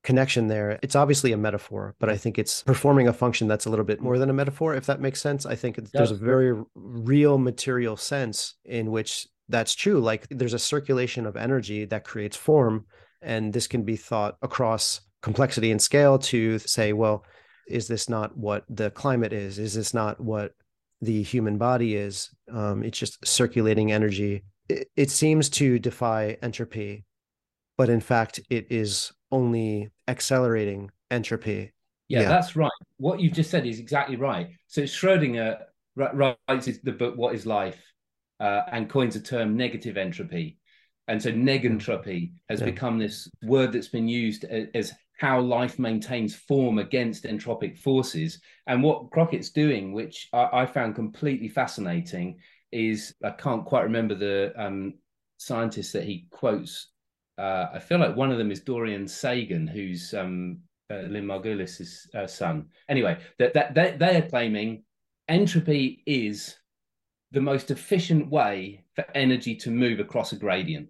connection 0.02 0.48
there. 0.48 0.78
It's 0.82 0.96
obviously 0.96 1.32
a 1.32 1.36
metaphor, 1.36 1.94
but 2.00 2.08
I 2.08 2.16
think 2.16 2.38
it's 2.38 2.62
performing 2.62 3.06
a 3.06 3.12
function 3.12 3.48
that's 3.48 3.66
a 3.66 3.70
little 3.70 3.84
bit 3.84 4.00
more 4.00 4.18
than 4.18 4.30
a 4.30 4.34
metaphor, 4.34 4.74
if 4.74 4.86
that 4.86 5.00
makes 5.00 5.20
sense. 5.20 5.46
I 5.46 5.54
think 5.54 5.76
there's 5.76 6.10
a 6.10 6.16
very 6.16 6.60
real 6.74 7.38
material 7.38 7.96
sense 7.96 8.54
in 8.64 8.90
which 8.90 9.28
that's 9.48 9.74
true. 9.74 10.00
Like 10.00 10.26
there's 10.30 10.54
a 10.54 10.58
circulation 10.58 11.26
of 11.26 11.36
energy 11.36 11.84
that 11.86 12.04
creates 12.04 12.36
form, 12.36 12.86
and 13.22 13.52
this 13.52 13.66
can 13.66 13.82
be 13.82 13.96
thought 13.96 14.36
across 14.42 15.00
complexity 15.22 15.70
and 15.70 15.80
scale 15.80 16.18
to 16.18 16.58
say, 16.58 16.92
well, 16.92 17.24
is 17.66 17.88
this 17.88 18.08
not 18.08 18.36
what 18.36 18.64
the 18.68 18.90
climate 18.90 19.32
is? 19.32 19.58
Is 19.58 19.74
this 19.74 19.94
not 19.94 20.20
what 20.20 20.52
the 21.00 21.22
human 21.22 21.56
body 21.58 21.96
is? 21.96 22.30
Um, 22.52 22.82
it's 22.82 22.98
just 22.98 23.24
circulating 23.26 23.92
energy. 23.92 24.44
It, 24.68 24.88
it 24.96 25.10
seems 25.10 25.48
to 25.50 25.78
defy 25.78 26.36
entropy, 26.42 27.04
but 27.78 27.88
in 27.88 28.00
fact, 28.00 28.40
it 28.50 28.66
is 28.70 29.12
only 29.30 29.90
accelerating 30.08 30.90
entropy. 31.10 31.72
Yeah, 32.08 32.22
yeah, 32.22 32.28
that's 32.28 32.56
right. 32.56 32.70
What 32.96 33.20
you've 33.20 33.32
just 33.32 33.50
said 33.50 33.66
is 33.66 33.78
exactly 33.78 34.16
right. 34.16 34.50
So 34.66 34.82
Schrodinger 34.82 35.58
writes 35.96 36.78
the 36.82 36.92
book 36.92 37.16
"What 37.16 37.34
Is 37.36 37.46
Life" 37.46 37.80
uh, 38.40 38.62
and 38.72 38.90
coins 38.90 39.14
a 39.14 39.20
term 39.20 39.56
negative 39.56 39.96
entropy, 39.96 40.58
and 41.06 41.22
so 41.22 41.30
negentropy 41.30 42.32
has 42.48 42.60
yeah. 42.60 42.66
become 42.66 42.98
this 42.98 43.28
word 43.44 43.72
that's 43.72 43.88
been 43.88 44.08
used 44.08 44.44
as 44.44 44.92
how 45.20 45.38
life 45.38 45.78
maintains 45.78 46.34
form 46.34 46.78
against 46.78 47.24
entropic 47.24 47.76
forces. 47.76 48.40
And 48.66 48.82
what 48.82 49.10
Crockett's 49.10 49.50
doing, 49.50 49.92
which 49.92 50.28
I, 50.32 50.62
I 50.62 50.66
found 50.66 50.94
completely 50.94 51.48
fascinating, 51.48 52.38
is 52.72 53.14
I 53.22 53.32
can't 53.32 53.66
quite 53.66 53.82
remember 53.82 54.14
the 54.14 54.54
um, 54.56 54.94
scientist 55.36 55.92
that 55.92 56.04
he 56.04 56.26
quotes. 56.30 56.88
Uh, 57.36 57.66
I 57.74 57.80
feel 57.80 57.98
like 57.98 58.16
one 58.16 58.32
of 58.32 58.38
them 58.38 58.50
is 58.50 58.60
Dorian 58.60 59.06
Sagan, 59.06 59.66
who's 59.66 60.14
um, 60.14 60.60
uh, 60.90 61.02
Lynn 61.02 61.26
Margulis's 61.26 62.08
uh, 62.14 62.26
son. 62.26 62.68
Anyway, 62.88 63.18
that, 63.38 63.52
that 63.52 63.74
they, 63.74 63.96
they 63.98 64.16
are 64.16 64.28
claiming 64.28 64.84
entropy 65.28 66.02
is 66.06 66.56
the 67.30 67.42
most 67.42 67.70
efficient 67.70 68.30
way 68.30 68.84
for 68.96 69.04
energy 69.14 69.54
to 69.56 69.70
move 69.70 70.00
across 70.00 70.32
a 70.32 70.36
gradient. 70.36 70.88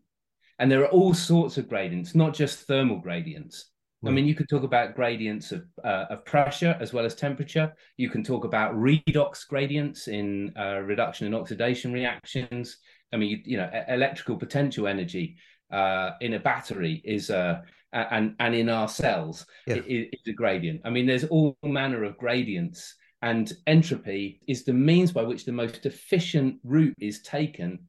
And 0.61 0.71
there 0.71 0.83
are 0.83 0.91
all 0.91 1.15
sorts 1.15 1.59
of 1.59 1.69
gradients, 1.69 2.15
not 2.15 2.33
just 2.33 2.69
thermal 2.69 2.99
gradients. 2.99 3.70
I 4.07 4.11
mean, 4.11 4.27
you 4.27 4.35
could 4.35 4.49
talk 4.49 4.63
about 4.63 4.95
gradients 4.95 5.53
of, 5.53 5.65
uh, 5.85 6.07
of 6.09 6.25
pressure 6.25 6.75
as 6.81 6.93
well 6.93 7.05
as 7.05 7.15
temperature. 7.15 7.75
You 7.99 8.09
can 8.09 8.25
talk 8.25 8.45
about 8.45 8.75
redox 8.75 9.47
gradients 9.47 10.09
in 10.09 10.55
uh, 10.59 10.81
reduction 10.81 11.27
and 11.27 11.35
oxidation 11.35 11.93
reactions. 11.93 12.79
I 13.13 13.19
mean, 13.19 13.29
you, 13.29 13.39
you 13.45 13.57
know, 13.59 13.71
electrical 13.89 14.37
potential 14.37 14.87
energy 14.87 15.37
uh, 15.71 16.13
in 16.23 16.35
a 16.35 16.39
battery 16.39 17.03
is 17.05 17.29
a 17.29 17.63
uh, 17.93 18.05
and 18.11 18.37
and 18.39 18.55
in 18.55 18.69
our 18.69 18.89
cells 18.89 19.45
yeah. 19.67 19.77
is, 19.77 20.09
is 20.13 20.21
a 20.29 20.33
gradient. 20.33 20.81
I 20.85 20.91
mean, 20.91 21.07
there's 21.07 21.25
all 21.25 21.59
manner 21.63 22.05
of 22.05 22.17
gradients, 22.17 22.95
and 23.21 23.53
entropy 23.67 24.41
is 24.47 24.65
the 24.65 24.73
means 24.73 25.13
by 25.13 25.25
which 25.25 25.45
the 25.45 25.53
most 25.53 25.85
efficient 25.85 26.57
route 26.65 26.97
is 27.01 27.21
taken 27.23 27.81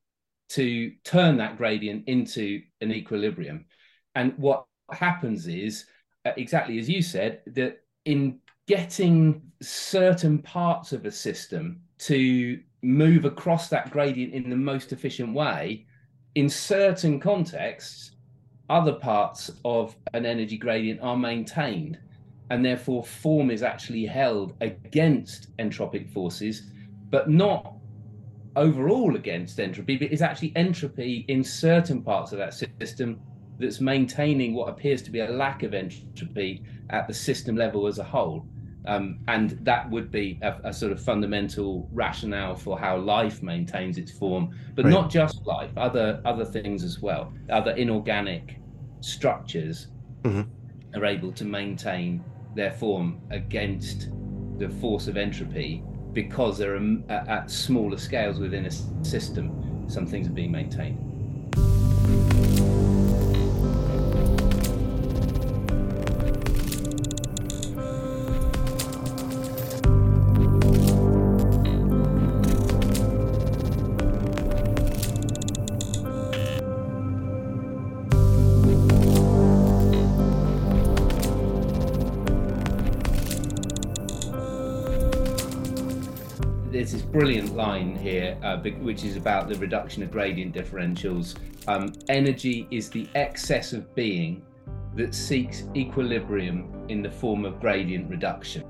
to 0.49 0.91
turn 1.05 1.37
that 1.37 1.57
gradient 1.57 2.07
into 2.07 2.61
an 2.81 2.91
equilibrium. 2.91 3.65
And 4.15 4.33
what 4.37 4.65
happens 4.91 5.47
is 5.47 5.85
Uh, 6.25 6.31
exactly 6.37 6.77
as 6.77 6.87
you 6.87 7.01
said, 7.01 7.41
that 7.47 7.81
in 8.05 8.39
getting 8.67 9.41
certain 9.61 10.37
parts 10.39 10.93
of 10.93 11.05
a 11.05 11.11
system 11.11 11.81
to 11.97 12.59
move 12.83 13.25
across 13.25 13.69
that 13.69 13.89
gradient 13.91 14.33
in 14.33 14.49
the 14.49 14.55
most 14.55 14.91
efficient 14.93 15.33
way, 15.33 15.85
in 16.35 16.47
certain 16.47 17.19
contexts, 17.19 18.11
other 18.69 18.93
parts 18.93 19.51
of 19.65 19.95
an 20.13 20.25
energy 20.25 20.57
gradient 20.57 21.01
are 21.01 21.17
maintained, 21.17 21.97
and 22.51 22.63
therefore 22.63 23.03
form 23.03 23.49
is 23.49 23.63
actually 23.63 24.05
held 24.05 24.53
against 24.61 25.55
entropic 25.57 26.09
forces, 26.11 26.69
but 27.09 27.29
not 27.29 27.73
overall 28.55 29.15
against 29.15 29.59
entropy, 29.59 29.97
but 29.97 30.11
is 30.11 30.21
actually 30.21 30.53
entropy 30.55 31.25
in 31.29 31.43
certain 31.43 32.01
parts 32.01 32.31
of 32.31 32.37
that 32.37 32.53
system 32.53 33.19
that's 33.61 33.79
maintaining 33.79 34.53
what 34.53 34.69
appears 34.69 35.01
to 35.03 35.11
be 35.11 35.19
a 35.19 35.29
lack 35.29 35.63
of 35.63 35.73
entropy 35.73 36.63
at 36.89 37.07
the 37.07 37.13
system 37.13 37.55
level 37.55 37.87
as 37.87 37.99
a 37.99 38.03
whole. 38.03 38.45
Um, 38.85 39.19
and 39.27 39.51
that 39.63 39.89
would 39.91 40.09
be 40.09 40.39
a, 40.41 40.55
a, 40.63 40.73
sort 40.73 40.91
of 40.91 40.99
fundamental 40.99 41.87
rationale 41.93 42.55
for 42.55 42.79
how 42.79 42.97
life 42.97 43.43
maintains 43.43 43.99
its 43.99 44.11
form, 44.11 44.57
but 44.73 44.85
right. 44.85 44.91
not 44.91 45.11
just 45.11 45.45
life, 45.45 45.69
other 45.77 46.19
other 46.25 46.43
things 46.43 46.83
as 46.83 46.99
well. 46.99 47.31
Other 47.51 47.71
inorganic 47.73 48.57
structures 49.01 49.89
mm-hmm. 50.23 50.97
are 50.97 51.05
able 51.05 51.31
to 51.33 51.45
maintain 51.45 52.23
their 52.55 52.71
form 52.71 53.21
against 53.29 54.09
the 54.57 54.69
force 54.69 55.07
of 55.07 55.15
entropy 55.15 55.83
because 56.13 56.57
they're 56.57 56.79
at 57.09 57.51
smaller 57.51 57.97
scales 57.97 58.39
within 58.39 58.65
a 58.65 58.71
system. 59.05 59.85
Some 59.87 60.07
things 60.07 60.27
are 60.27 60.31
being 60.31 60.51
maintained. 60.51 61.10
Brilliant 87.21 87.55
line 87.55 87.95
here, 87.95 88.35
uh, 88.41 88.57
which 88.79 89.03
is 89.03 89.15
about 89.15 89.47
the 89.47 89.53
reduction 89.59 90.01
of 90.01 90.09
gradient 90.09 90.55
differentials. 90.55 91.35
Um, 91.67 91.93
energy 92.09 92.67
is 92.71 92.89
the 92.89 93.07
excess 93.13 93.73
of 93.73 93.93
being 93.93 94.41
that 94.95 95.13
seeks 95.13 95.65
equilibrium 95.75 96.87
in 96.89 97.03
the 97.03 97.11
form 97.11 97.45
of 97.45 97.59
gradient 97.59 98.09
reduction. 98.09 98.63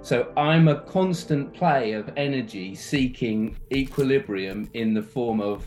So 0.00 0.32
I'm 0.38 0.68
a 0.68 0.80
constant 0.80 1.52
play 1.52 1.92
of 1.92 2.10
energy 2.16 2.74
seeking 2.74 3.58
equilibrium 3.70 4.70
in 4.72 4.94
the 4.94 5.02
form 5.02 5.42
of 5.42 5.66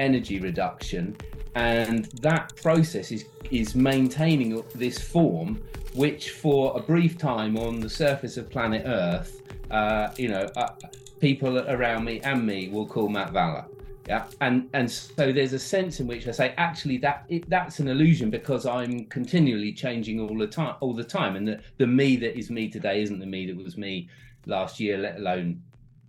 energy 0.00 0.40
reduction. 0.40 1.16
And 1.54 2.06
that 2.22 2.56
process 2.56 3.12
is, 3.12 3.26
is 3.52 3.76
maintaining 3.76 4.64
this 4.74 4.98
form, 4.98 5.62
which 5.94 6.30
for 6.30 6.76
a 6.76 6.80
brief 6.80 7.16
time 7.16 7.56
on 7.56 7.78
the 7.78 7.88
surface 7.88 8.36
of 8.36 8.50
planet 8.50 8.82
Earth, 8.84 9.42
uh, 9.70 10.12
you 10.18 10.28
know, 10.28 10.48
uh, 10.56 10.68
people 11.20 11.58
around 11.70 12.04
me 12.04 12.20
and 12.20 12.46
me 12.46 12.68
will 12.68 12.86
call 12.86 13.08
Matt 13.08 13.32
Valler 13.32 13.66
yeah? 14.08 14.24
And 14.40 14.68
and 14.74 14.90
so 14.90 15.32
there's 15.32 15.52
a 15.52 15.58
sense 15.58 16.00
in 16.00 16.06
which 16.06 16.28
i 16.28 16.30
say 16.30 16.54
actually 16.56 16.98
that 16.98 17.24
it, 17.28 17.48
that's 17.48 17.80
an 17.80 17.88
illusion 17.88 18.30
because 18.30 18.66
i'm 18.66 19.06
continually 19.06 19.72
changing 19.72 20.20
all 20.20 20.36
the 20.36 20.46
time 20.46 20.76
all 20.80 20.94
the 20.94 21.04
time. 21.04 21.36
And 21.36 21.48
the, 21.48 21.60
the 21.78 21.86
me 21.86 22.16
that 22.16 22.38
is 22.38 22.50
me 22.50 22.68
today 22.68 23.02
isn't 23.02 23.18
the 23.18 23.26
me 23.26 23.46
that 23.46 23.56
was 23.56 23.76
me 23.76 24.08
last 24.46 24.78
year 24.78 24.98
let 24.98 25.16
alone 25.16 25.62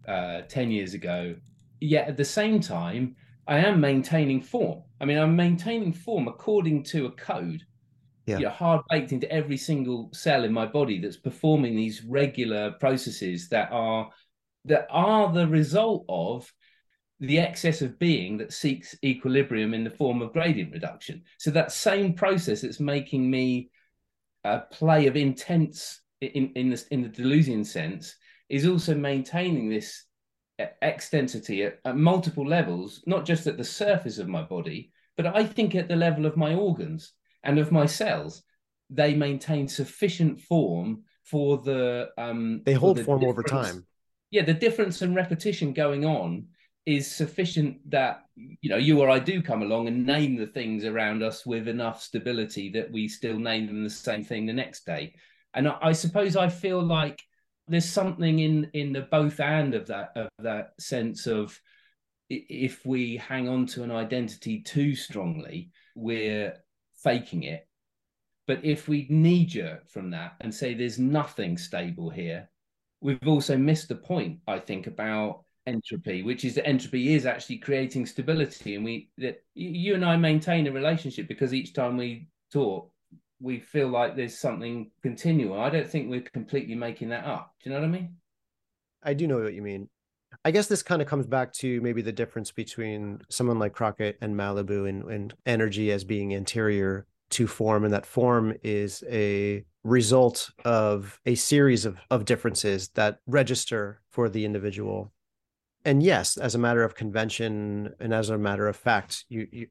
uh, 0.07 0.41
10 0.41 0.71
years 0.71 0.93
ago. 0.93 1.35
Yet 1.79 2.07
at 2.07 2.17
the 2.17 2.25
same 2.25 2.59
time 2.59 3.15
i 3.47 3.59
am 3.59 3.79
maintaining 3.79 4.41
form. 4.41 4.81
I 4.99 5.05
mean 5.05 5.17
i'm 5.17 5.35
maintaining 5.35 5.93
form 5.93 6.27
according 6.27 6.83
to 6.83 7.05
a 7.05 7.11
code. 7.11 7.63
Yeah. 8.25 8.39
You 8.39 8.45
know, 8.45 8.49
hard 8.49 8.81
baked 8.89 9.11
into 9.11 9.31
every 9.31 9.57
single 9.57 10.09
cell 10.11 10.45
in 10.45 10.51
my 10.51 10.65
body 10.65 10.99
that's 10.99 11.15
performing 11.15 11.75
these 11.75 12.03
regular 12.03 12.71
processes 12.71 13.47
that 13.49 13.69
are 13.71 14.09
that 14.65 14.87
are 14.89 15.31
the 15.31 15.47
result 15.47 16.05
of 16.09 16.51
the 17.19 17.39
excess 17.39 17.81
of 17.81 17.97
being 17.97 18.37
that 18.37 18.51
seeks 18.51 18.95
equilibrium 19.03 19.73
in 19.73 19.83
the 19.83 19.89
form 19.89 20.21
of 20.21 20.33
gradient 20.33 20.73
reduction. 20.73 21.23
So 21.39 21.51
that 21.51 21.71
same 21.71 22.13
process 22.13 22.61
that's 22.61 22.79
making 22.79 23.29
me 23.29 23.69
a 24.43 24.59
play 24.59 25.07
of 25.07 25.15
intense 25.15 26.01
in 26.21 26.51
in 26.55 26.69
the 26.69 26.83
in 26.91 27.01
the 27.01 27.09
Deleuzian 27.09 27.65
sense 27.65 28.15
is 28.49 28.67
also 28.67 28.93
maintaining 28.95 29.69
this 29.69 30.05
extensity 30.81 31.63
at, 31.63 31.79
at 31.83 31.97
multiple 31.97 32.47
levels, 32.47 33.01
not 33.05 33.25
just 33.25 33.47
at 33.47 33.57
the 33.57 33.63
surface 33.63 34.19
of 34.19 34.27
my 34.27 34.41
body, 34.43 34.91
but 35.17 35.25
I 35.25 35.43
think 35.45 35.75
at 35.75 35.87
the 35.87 35.95
level 35.95 36.25
of 36.25 36.37
my 36.37 36.53
organs 36.53 37.13
and 37.43 37.59
of 37.59 37.71
my 37.71 37.85
cells. 37.85 38.43
They 38.91 39.15
maintain 39.15 39.67
sufficient 39.67 40.41
form 40.41 41.05
for 41.23 41.57
the 41.57 42.09
um 42.19 42.61
they 42.65 42.73
hold 42.73 42.97
the 42.97 43.03
form 43.03 43.23
over 43.23 43.41
time. 43.41 43.87
Yeah, 44.35 44.43
the 44.43 44.53
difference 44.53 45.01
and 45.01 45.15
repetition 45.15 45.71
going 45.71 46.03
on 46.03 46.47
is 46.85 47.09
sufficient 47.09 47.89
that 47.89 48.25
you 48.35 48.69
know 48.69 48.75
you 48.75 48.99
or 48.99 49.09
I 49.09 49.17
do 49.17 49.41
come 49.41 49.61
along 49.61 49.87
and 49.87 50.05
name 50.05 50.35
the 50.35 50.45
things 50.45 50.83
around 50.83 51.23
us 51.23 51.45
with 51.45 51.69
enough 51.69 52.01
stability 52.03 52.69
that 52.71 52.91
we 52.91 53.07
still 53.07 53.39
name 53.39 53.65
them 53.67 53.81
the 53.85 53.89
same 53.89 54.25
thing 54.25 54.45
the 54.45 54.51
next 54.51 54.85
day. 54.85 55.13
And 55.53 55.69
I, 55.69 55.77
I 55.81 55.91
suppose 55.93 56.35
I 56.35 56.49
feel 56.49 56.83
like 56.83 57.23
there's 57.69 57.89
something 57.89 58.39
in 58.39 58.69
in 58.73 58.91
the 58.91 59.03
both 59.03 59.39
and 59.39 59.73
of 59.73 59.87
that 59.87 60.11
of 60.17 60.27
that 60.39 60.71
sense 60.81 61.27
of 61.27 61.57
if 62.29 62.85
we 62.85 63.15
hang 63.15 63.47
on 63.47 63.67
to 63.67 63.83
an 63.83 63.91
identity 63.91 64.59
too 64.59 64.95
strongly, 64.95 65.71
we're 65.95 66.57
faking 67.01 67.43
it. 67.43 67.65
But 68.47 68.65
if 68.65 68.89
we 68.89 69.07
knee 69.09 69.45
jerk 69.45 69.89
from 69.89 70.09
that 70.09 70.33
and 70.41 70.53
say 70.53 70.73
there's 70.73 70.99
nothing 70.99 71.57
stable 71.57 72.09
here, 72.09 72.49
we've 73.05 73.27
also 73.27 73.55
missed 73.55 73.87
the 73.87 73.95
point, 73.95 74.39
I 74.47 74.57
think, 74.57 74.87
about 74.87 75.43
entropy, 75.67 76.23
which 76.23 76.43
is 76.43 76.55
that 76.55 76.67
entropy 76.67 77.13
is 77.13 77.27
actually 77.27 77.59
creating 77.59 78.07
stability, 78.07 78.75
and 78.75 78.83
we 78.83 79.11
that 79.19 79.43
you 79.53 79.93
and 79.93 80.03
I 80.03 80.17
maintain 80.17 80.65
a 80.65 80.71
relationship 80.71 81.27
because 81.27 81.53
each 81.53 81.73
time 81.73 81.97
we 81.97 82.27
talk, 82.51 82.89
we 83.39 83.59
feel 83.59 83.89
like 83.89 84.15
there's 84.15 84.37
something 84.37 84.89
continual. 85.03 85.61
I 85.61 85.69
don't 85.69 85.87
think 85.87 86.09
we're 86.09 86.21
completely 86.21 86.73
making 86.73 87.09
that 87.09 87.25
up. 87.25 87.53
Do 87.61 87.69
you 87.69 87.75
know 87.75 87.81
what 87.81 87.87
I 87.87 87.91
mean? 87.91 88.15
I 89.03 89.13
do 89.13 89.27
know 89.27 89.37
what 89.37 89.53
you 89.53 89.61
mean. 89.61 89.87
I 90.43 90.49
guess 90.49 90.67
this 90.67 90.81
kind 90.81 91.01
of 91.01 91.07
comes 91.07 91.27
back 91.27 91.53
to 91.53 91.79
maybe 91.81 92.01
the 92.01 92.11
difference 92.11 92.51
between 92.51 93.21
someone 93.29 93.59
like 93.59 93.73
Crockett 93.73 94.17
and 94.19 94.35
Malabou 94.35 94.89
and, 94.89 95.03
and 95.03 95.33
energy 95.45 95.91
as 95.91 96.03
being 96.03 96.33
anterior 96.33 97.05
to 97.31 97.47
form, 97.47 97.83
and 97.83 97.93
that 97.93 98.05
form 98.05 98.53
is 98.63 99.03
a 99.09 99.65
result 99.83 100.51
of 100.63 101.19
a 101.25 101.35
series 101.35 101.85
of, 101.85 101.97
of 102.09 102.25
differences 102.25 102.89
that 102.89 103.19
register 103.27 104.01
for 104.09 104.29
the 104.29 104.45
individual. 104.45 105.11
And 105.85 106.01
yes, 106.01 106.37
as 106.37 106.55
a 106.55 106.59
matter 106.59 106.83
of 106.83 106.95
convention 106.95 107.93
and 107.99 108.11
as 108.11 108.31
a 108.31 108.37
matter 108.37 108.67
of 108.67 108.75
fact, 108.75 109.23
you, 109.29 109.47
you 109.51 109.67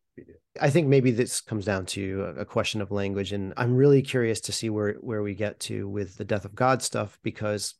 I 0.61 0.71
think 0.71 0.87
maybe 0.87 1.11
this 1.11 1.41
comes 1.41 1.65
down 1.65 1.87
to 1.87 2.35
a 2.39 2.45
question 2.45 2.81
of 2.81 2.93
language, 2.93 3.33
and 3.33 3.53
I'm 3.57 3.75
really 3.75 4.01
curious 4.01 4.41
to 4.43 4.53
see 4.53 4.71
where 4.71 4.95
where 4.95 5.23
we 5.23 5.35
get 5.35 5.59
to 5.61 5.89
with 5.89 6.17
the 6.17 6.25
death 6.25 6.45
of 6.45 6.55
God 6.55 6.83
stuff 6.83 7.19
because 7.25 7.75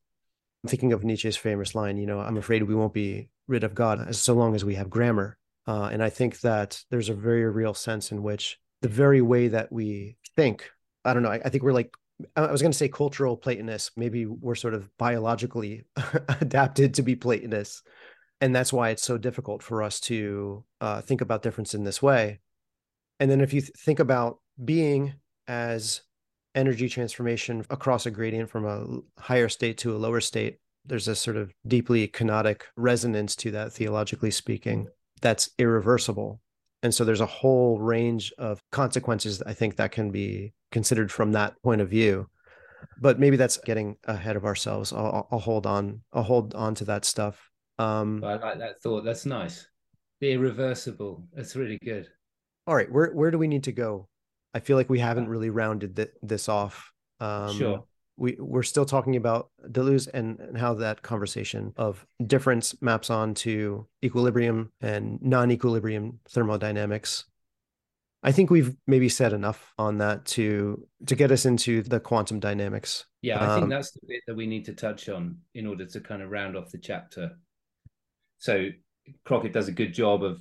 I'm 0.65 0.71
thinking 0.71 0.93
of 0.93 1.05
Nietzsche's 1.05 1.37
famous 1.37 1.77
line, 1.77 1.97
you 1.97 2.07
know, 2.07 2.19
I'm 2.19 2.37
afraid 2.37 2.65
we 2.65 2.75
won't 2.75 2.93
be 2.93 3.29
rid 3.47 3.63
of 3.63 3.75
God 3.75 4.05
as 4.09 4.19
so 4.19 4.35
long 4.35 4.57
as 4.57 4.65
we 4.65 4.75
have 4.75 4.91
grammar, 4.91 5.39
uh, 5.69 5.91
and 5.93 6.03
I 6.03 6.11
think 6.11 6.41
that 6.41 6.83
there's 6.91 7.09
a 7.09 7.15
very 7.15 7.49
real 7.49 7.75
sense 7.75 8.11
in 8.11 8.25
which 8.25 8.59
the 8.85 8.89
very 8.91 9.23
way 9.23 9.49
that 9.49 9.73
we 9.73 10.15
think, 10.37 10.71
I 11.07 11.15
don't 11.15 11.23
know, 11.23 11.31
I, 11.31 11.41
I 11.43 11.49
think 11.49 11.65
we're 11.65 11.73
like 11.73 11.91
I 12.37 12.53
was 12.53 12.61
going 12.61 12.71
to 12.71 12.77
say 12.77 12.87
cultural 12.87 13.35
Platonists. 13.35 13.93
Maybe 13.97 14.27
we're 14.27 14.55
sort 14.55 14.75
of 14.75 14.95
biologically 14.99 15.85
adapted 16.29 16.93
to 16.95 17.03
be 17.03 17.17
Platonists. 17.17 17.83
And 18.43 18.55
that's 18.55 18.75
why 18.75 18.91
it's 18.91 19.03
so 19.03 19.17
difficult 19.17 19.63
for 19.63 19.83
us 19.83 20.01
to 20.01 20.65
uh, 20.83 21.01
think 21.01 21.23
about 21.23 21.43
difference 21.43 21.73
in 21.73 21.85
this 21.85 22.03
way. 22.03 22.41
And 23.21 23.31
then 23.31 23.41
if 23.41 23.55
you 23.55 23.63
th- 23.63 23.73
think 23.73 24.01
about 24.01 24.39
being 24.63 25.15
as 25.49 26.03
energy 26.55 26.91
transformation 26.91 27.65
across 27.71 28.05
a 28.05 28.11
gradient 28.11 28.51
from 28.51 28.67
a 28.67 29.01
higher 29.19 29.49
state 29.49 29.79
to 29.79 29.97
a 29.97 29.99
lower 29.99 30.21
state 30.21 30.59
there's 30.87 31.09
a 31.09 31.17
sort 31.17 31.37
of 31.37 31.53
deeply 31.67 32.07
kenotic 32.07 32.63
resonance 32.77 33.35
to 33.35 33.51
that 33.51 33.73
theologically 33.73 34.31
speaking 34.31 34.87
that's 35.21 35.51
irreversible 35.59 36.41
and 36.85 36.95
so 36.95 37.05
there's 37.05 37.21
a 37.21 37.27
whole 37.27 37.81
range 37.81 38.33
of 38.39 38.61
consequences 38.71 39.43
i 39.43 39.53
think 39.53 39.75
that 39.75 39.91
can 39.91 40.13
be 40.13 40.53
considered 40.71 41.11
from 41.11 41.33
that 41.33 41.61
point 41.63 41.81
of 41.81 41.89
view 41.89 42.29
but 43.01 43.19
maybe 43.19 43.37
that's 43.37 43.57
getting 43.57 43.97
ahead 44.05 44.37
of 44.37 44.45
ourselves 44.45 44.93
i'll, 44.93 45.27
I'll 45.33 45.39
hold 45.41 45.67
on 45.67 46.03
i'll 46.13 46.23
hold 46.23 46.55
on 46.55 46.77
to 46.77 46.85
that 46.85 47.05
stuff 47.05 47.51
um, 47.79 48.23
I 48.25 48.35
like 48.37 48.59
that 48.59 48.81
thought. 48.81 49.05
That's 49.05 49.27
nice. 49.27 49.67
Be 50.21 50.33
irreversible. 50.33 51.25
That's 51.33 51.57
really 51.57 51.79
good. 51.83 52.09
All 52.67 52.75
right, 52.75 52.91
where 52.91 53.11
where 53.13 53.31
do 53.31 53.39
we 53.39 53.49
need 53.49 53.65
to 53.65 53.73
go? 53.73 54.09
I 54.55 54.61
feel 54.61 54.77
like 54.77 54.89
we 54.89 55.01
haven't 55.01 55.29
really 55.29 55.51
rounded 55.51 55.97
th- 55.97 56.13
this 56.23 56.49
off. 56.49 56.93
Um, 57.21 57.57
sure. 57.57 57.85
We 58.17 58.37
we're 58.39 58.63
still 58.63 58.85
talking 58.85 59.17
about 59.17 59.51
Deleuze 59.69 60.09
and, 60.13 60.39
and 60.39 60.57
how 60.57 60.75
that 60.75 61.03
conversation 61.03 61.73
of 61.77 62.07
difference 62.25 62.81
maps 62.81 63.11
on 63.11 63.35
to 63.35 63.87
equilibrium 64.05 64.73
and 64.81 65.21
non-equilibrium 65.21 66.21
thermodynamics. 66.29 67.25
I 68.23 68.33
think 68.33 68.51
we've 68.51 68.75
maybe 68.87 69.09
said 69.09 69.33
enough 69.33 69.75
on 69.79 69.99
that 69.99 70.25
to 70.27 70.87
to 71.07 71.15
get 71.15 71.31
us 71.31 71.45
into 71.45 71.83
the 71.83 72.01
quantum 72.01 72.41
dynamics. 72.41 73.05
Yeah, 73.21 73.39
I 73.39 73.47
um, 73.47 73.61
think 73.61 73.71
that's 73.71 73.91
the 73.93 74.01
bit 74.07 74.23
that 74.27 74.37
we 74.37 74.47
need 74.47 74.65
to 74.67 74.75
touch 74.75 75.09
on 75.09 75.39
in 75.55 75.67
order 75.67 75.85
to 75.85 76.01
kind 76.01 76.23
of 76.23 76.31
round 76.31 76.57
off 76.57 76.71
the 76.71 76.79
chapter. 76.79 77.33
So 78.39 78.69
Crockett 79.25 79.53
does 79.53 79.69
a 79.69 79.73
good 79.73 79.93
job 79.93 80.23
of 80.23 80.41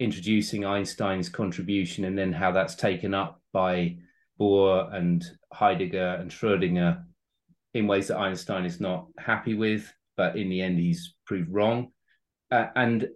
introducing 0.00 0.64
Einstein's 0.64 1.28
contribution 1.28 2.04
and 2.04 2.18
then 2.18 2.32
how 2.32 2.50
that's 2.52 2.74
taken 2.74 3.14
up 3.14 3.40
by 3.52 3.96
Bohr 4.40 4.94
and 4.94 5.24
Heisenberg 5.52 6.20
and 6.20 6.30
Schrödinger 6.30 7.04
in 7.74 7.86
ways 7.86 8.08
that 8.08 8.18
Einstein 8.18 8.64
is 8.64 8.80
not 8.80 9.06
happy 9.18 9.54
with, 9.54 9.92
but 10.16 10.36
in 10.36 10.48
the 10.48 10.60
end 10.60 10.78
he's 10.78 11.14
proved 11.26 11.50
wrong. 11.50 11.88
Uh, 12.50 12.66
and 12.76 13.08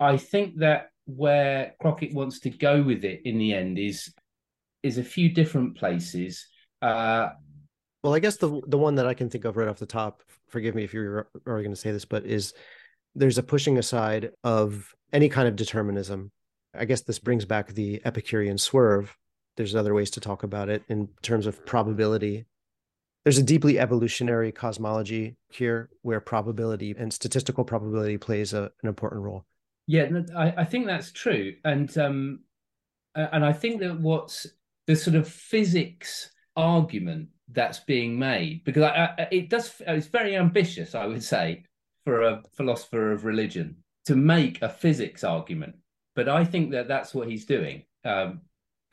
I 0.00 0.16
think 0.16 0.58
that 0.58 0.90
where 1.06 1.74
Crockett 1.80 2.14
wants 2.14 2.40
to 2.40 2.50
go 2.50 2.82
with 2.82 3.04
it 3.04 3.22
in 3.24 3.38
the 3.38 3.52
end 3.52 3.78
is 3.78 4.12
is 4.82 4.98
a 4.98 5.04
few 5.04 5.30
different 5.30 5.76
places. 5.76 6.46
Uh, 6.82 7.30
well, 8.02 8.14
I 8.14 8.18
guess 8.18 8.36
the 8.36 8.60
the 8.66 8.78
one 8.78 8.96
that 8.96 9.06
I 9.06 9.14
can 9.14 9.30
think 9.30 9.44
of 9.44 9.56
right 9.56 9.68
off 9.68 9.78
the 9.78 9.86
top, 9.86 10.22
forgive 10.48 10.74
me 10.74 10.84
if 10.84 10.92
you're 10.92 11.28
already 11.46 11.64
going 11.64 11.74
to 11.74 11.80
say 11.80 11.90
this, 11.90 12.04
but 12.04 12.24
is 12.24 12.52
there's 13.14 13.38
a 13.38 13.42
pushing 13.42 13.78
aside 13.78 14.30
of 14.42 14.92
any 15.12 15.28
kind 15.28 15.48
of 15.48 15.56
determinism. 15.56 16.30
I 16.74 16.84
guess 16.84 17.02
this 17.02 17.18
brings 17.18 17.44
back 17.44 17.68
the 17.68 18.02
Epicurean 18.04 18.58
swerve. 18.58 19.16
There's 19.56 19.74
other 19.74 19.94
ways 19.94 20.10
to 20.12 20.20
talk 20.20 20.42
about 20.42 20.68
it 20.68 20.82
in 20.88 21.08
terms 21.22 21.46
of 21.46 21.64
probability. 21.64 22.46
There's 23.24 23.38
a 23.38 23.42
deeply 23.42 23.78
evolutionary 23.78 24.52
cosmology 24.52 25.36
here 25.48 25.88
where 26.02 26.20
probability 26.20 26.94
and 26.98 27.12
statistical 27.12 27.64
probability 27.64 28.18
plays 28.18 28.52
a, 28.52 28.64
an 28.82 28.88
important 28.88 29.22
role. 29.22 29.46
Yeah, 29.86 30.08
I, 30.36 30.54
I 30.58 30.64
think 30.64 30.86
that's 30.86 31.12
true. 31.12 31.54
And 31.64 31.96
um, 31.98 32.40
and 33.14 33.44
I 33.44 33.52
think 33.52 33.80
that 33.80 34.00
what's 34.00 34.46
the 34.86 34.96
sort 34.96 35.16
of 35.16 35.28
physics 35.28 36.30
argument 36.56 37.28
that's 37.52 37.80
being 37.80 38.18
made 38.18 38.64
because 38.64 38.82
I, 38.82 39.14
I, 39.18 39.28
it 39.30 39.50
does 39.50 39.80
it's 39.86 40.06
very 40.06 40.36
ambitious, 40.36 40.94
I 40.94 41.06
would 41.06 41.22
say, 41.22 41.64
for 42.04 42.22
a 42.22 42.42
philosopher 42.52 43.12
of 43.12 43.24
religion 43.24 43.76
to 44.06 44.16
make 44.16 44.60
a 44.62 44.68
physics 44.68 45.24
argument, 45.24 45.76
but 46.14 46.28
I 46.28 46.44
think 46.44 46.72
that 46.72 46.88
that's 46.88 47.14
what 47.14 47.28
he's 47.28 47.46
doing, 47.46 47.84
um, 48.04 48.42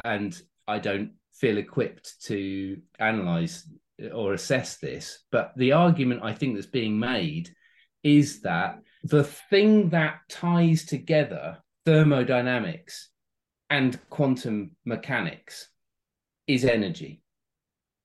and 0.04 0.42
I 0.72 0.80
don't 0.80 1.12
feel 1.34 1.58
equipped 1.58 2.22
to 2.24 2.78
analyze 3.00 3.68
or 4.14 4.34
assess 4.34 4.78
this. 4.78 5.24
But 5.32 5.54
the 5.58 5.74
argument 5.74 6.24
I 6.24 6.34
think 6.34 6.56
that's 6.56 6.68
being 6.68 7.00
made 7.00 7.50
is 8.04 8.42
that 8.42 8.80
the 9.04 9.24
thing 9.24 9.90
that 9.90 10.22
ties 10.30 10.86
together 10.86 11.58
thermodynamics 11.86 13.10
and 13.70 14.00
quantum 14.10 14.72
mechanics 14.86 15.68
is 16.48 16.66
energy 16.66 17.22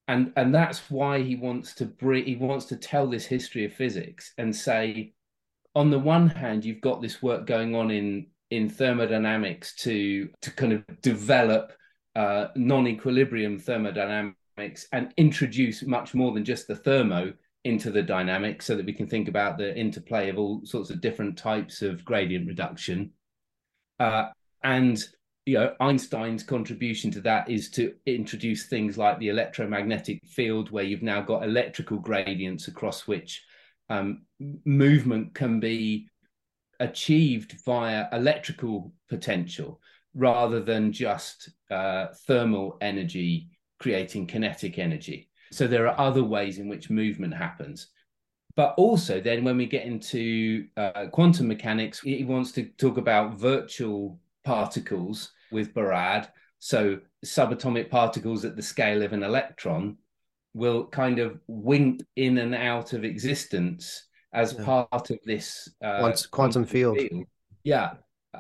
and 0.09 0.33
and 0.37 0.55
that's 0.55 0.91
why 0.91 1.21
he 1.21 1.37
wants 1.37 1.75
to 1.75 1.85
bring 1.85 2.25
he 2.25 2.37
wants 2.37 2.67
to 2.67 2.77
tell 2.77 3.07
this 3.07 3.27
history 3.27 3.65
of 3.65 3.73
physics 3.73 4.33
and 4.39 4.55
say 4.55 5.13
on 5.75 5.91
the 5.91 5.99
one 5.99 6.29
hand 6.29 6.65
you've 6.65 6.81
got 6.81 7.03
this 7.03 7.23
work 7.23 7.47
going 7.47 7.75
on 7.75 7.91
in 7.91 8.27
in 8.51 8.69
thermodynamics 8.69 9.75
to 9.75 10.29
to 10.41 10.51
kind 10.53 10.73
of 10.73 10.85
develop 11.03 11.73
uh, 12.17 12.49
non-equilibrium 12.57 13.59
thermodynamics 13.59 14.89
and 14.93 15.13
introduce 15.19 15.85
much 15.85 16.15
more 16.15 16.33
than 16.33 16.45
just 16.45 16.67
the 16.67 16.75
thermo 16.75 17.33
into 17.65 17.91
the 17.91 18.03
dynamics 18.03 18.65
so 18.65 18.75
that 18.75 18.87
we 18.87 18.93
can 18.93 19.07
think 19.07 19.29
about 19.29 19.59
the 19.59 19.77
interplay 19.77 20.31
of 20.31 20.39
all 20.39 20.63
sorts 20.65 20.89
of 20.89 21.01
different 21.03 21.37
types 21.37 21.83
of 21.83 22.05
gradient 22.05 22.49
reduction. 22.49 23.11
Uh, 24.01 24.31
and 24.65 25.05
you 25.45 25.55
know 25.55 25.75
Einstein's 25.79 26.43
contribution 26.43 27.11
to 27.11 27.21
that 27.21 27.51
is 27.51 27.71
to 27.73 27.95
introduce 28.07 28.67
things 28.67 28.97
like 28.97 29.19
the 29.19 29.29
electromagnetic 29.29 30.21
field 30.27 30.71
where 30.71 30.85
you've 30.85 31.03
now 31.03 31.21
got 31.21 31.45
electrical 31.45 31.99
gradients 31.99 32.67
across 32.67 33.07
which 33.07 33.45
um, 33.91 34.23
movement 34.65 35.35
can 35.35 35.61
be 35.61 36.09
achieved 36.81 37.57
via 37.65 38.07
electrical 38.13 38.93
potential 39.09 39.81
rather 40.17 40.61
than 40.61 40.93
just 40.93 41.51
uh, 41.71 42.07
thermal 42.27 42.77
energy 42.81 43.49
creating 43.79 44.27
kinetic 44.27 44.79
energy 44.79 45.29
so 45.53 45.67
there 45.67 45.87
are 45.87 46.01
other 46.01 46.25
ways 46.25 46.59
in 46.59 46.69
which 46.69 46.91
movement 46.91 47.35
happens 47.35 47.89
but 48.57 48.75
also 48.79 49.21
then 49.21 49.45
when 49.45 49.57
we 49.57 49.67
get 49.67 49.85
into 49.85 50.67
uh, 50.77 51.07
quantum 51.13 51.47
mechanics 51.47 52.01
he 52.01 52.25
wants 52.25 52.51
to 52.53 52.65
talk 52.79 52.97
about 52.97 53.39
virtual 53.39 54.19
particles 54.45 55.33
with 55.51 55.75
Barad. 55.75 56.29
So 56.59 57.01
subatomic 57.25 57.91
particles 57.91 58.45
at 58.45 58.57
the 58.57 58.63
scale 58.63 59.03
of 59.03 59.13
an 59.13 59.23
electron 59.23 59.99
will 60.55 60.87
kind 60.87 61.19
of 61.19 61.39
wink 61.47 62.03
in 62.17 62.39
and 62.39 62.55
out 62.55 62.95
of 62.95 63.05
existence 63.05 64.07
as 64.33 64.55
yeah. 64.55 64.65
part 64.65 65.11
of 65.11 65.19
this 65.25 65.69
uh, 65.85 65.99
quantum, 65.99 66.29
quantum 66.31 66.65
field. 66.65 66.99
field. 66.99 67.27
Yeah, 67.63 67.95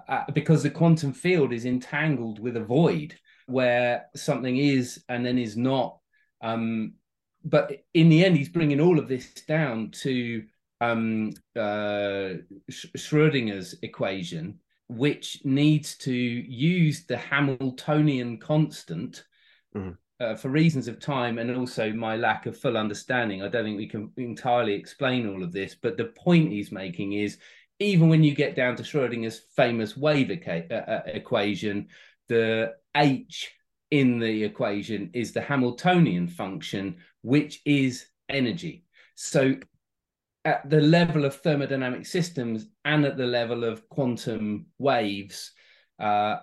uh, 0.08 0.24
because 0.32 0.62
the 0.62 0.70
quantum 0.70 1.12
field 1.12 1.52
is 1.52 1.64
entangled 1.64 2.38
with 2.38 2.56
a 2.56 2.64
void 2.64 3.14
where 3.46 4.06
something 4.14 4.56
is 4.56 5.02
and 5.08 5.24
then 5.24 5.38
is 5.38 5.56
not. 5.56 5.98
Um, 6.42 6.94
but 7.44 7.84
in 7.94 8.08
the 8.08 8.24
end, 8.24 8.36
he's 8.36 8.48
bringing 8.48 8.80
all 8.80 8.98
of 8.98 9.08
this 9.08 9.32
down 9.46 9.90
to 10.02 10.44
um, 10.80 11.32
uh, 11.54 12.34
Schrodinger's 12.70 13.76
equation, 13.82 14.58
which 14.88 15.40
needs 15.44 15.96
to 15.98 16.12
use 16.12 17.06
the 17.06 17.16
Hamiltonian 17.16 18.38
constant 18.38 19.24
mm-hmm. 19.74 19.92
uh, 20.20 20.34
for 20.36 20.48
reasons 20.48 20.88
of 20.88 21.00
time 21.00 21.38
and 21.38 21.54
also 21.56 21.92
my 21.92 22.16
lack 22.16 22.46
of 22.46 22.58
full 22.58 22.76
understanding. 22.76 23.42
I 23.42 23.48
don't 23.48 23.64
think 23.64 23.78
we 23.78 23.88
can 23.88 24.10
entirely 24.16 24.74
explain 24.74 25.28
all 25.28 25.42
of 25.42 25.52
this, 25.52 25.76
but 25.80 25.96
the 25.96 26.06
point 26.06 26.50
he's 26.50 26.72
making 26.72 27.12
is 27.12 27.38
even 27.78 28.08
when 28.08 28.24
you 28.24 28.34
get 28.34 28.56
down 28.56 28.76
to 28.76 28.82
Schrodinger's 28.82 29.40
famous 29.54 29.96
wave 29.96 30.28
equa- 30.28 30.70
uh, 30.70 30.90
uh, 30.90 31.02
equation, 31.06 31.88
the 32.28 32.74
H 32.96 33.52
in 33.90 34.18
the 34.18 34.44
equation 34.44 35.10
is 35.12 35.32
the 35.32 35.40
Hamiltonian 35.40 36.26
function, 36.26 36.96
which 37.22 37.60
is 37.64 38.06
energy. 38.28 38.84
So 39.14 39.56
at 40.44 40.68
the 40.68 40.80
level 40.80 41.24
of 41.24 41.42
thermodynamic 41.42 42.06
systems 42.06 42.66
and 42.84 43.04
at 43.04 43.16
the 43.16 43.26
level 43.26 43.64
of 43.64 43.88
quantum 43.88 44.66
waves, 44.78 45.52
uh, 45.98 46.36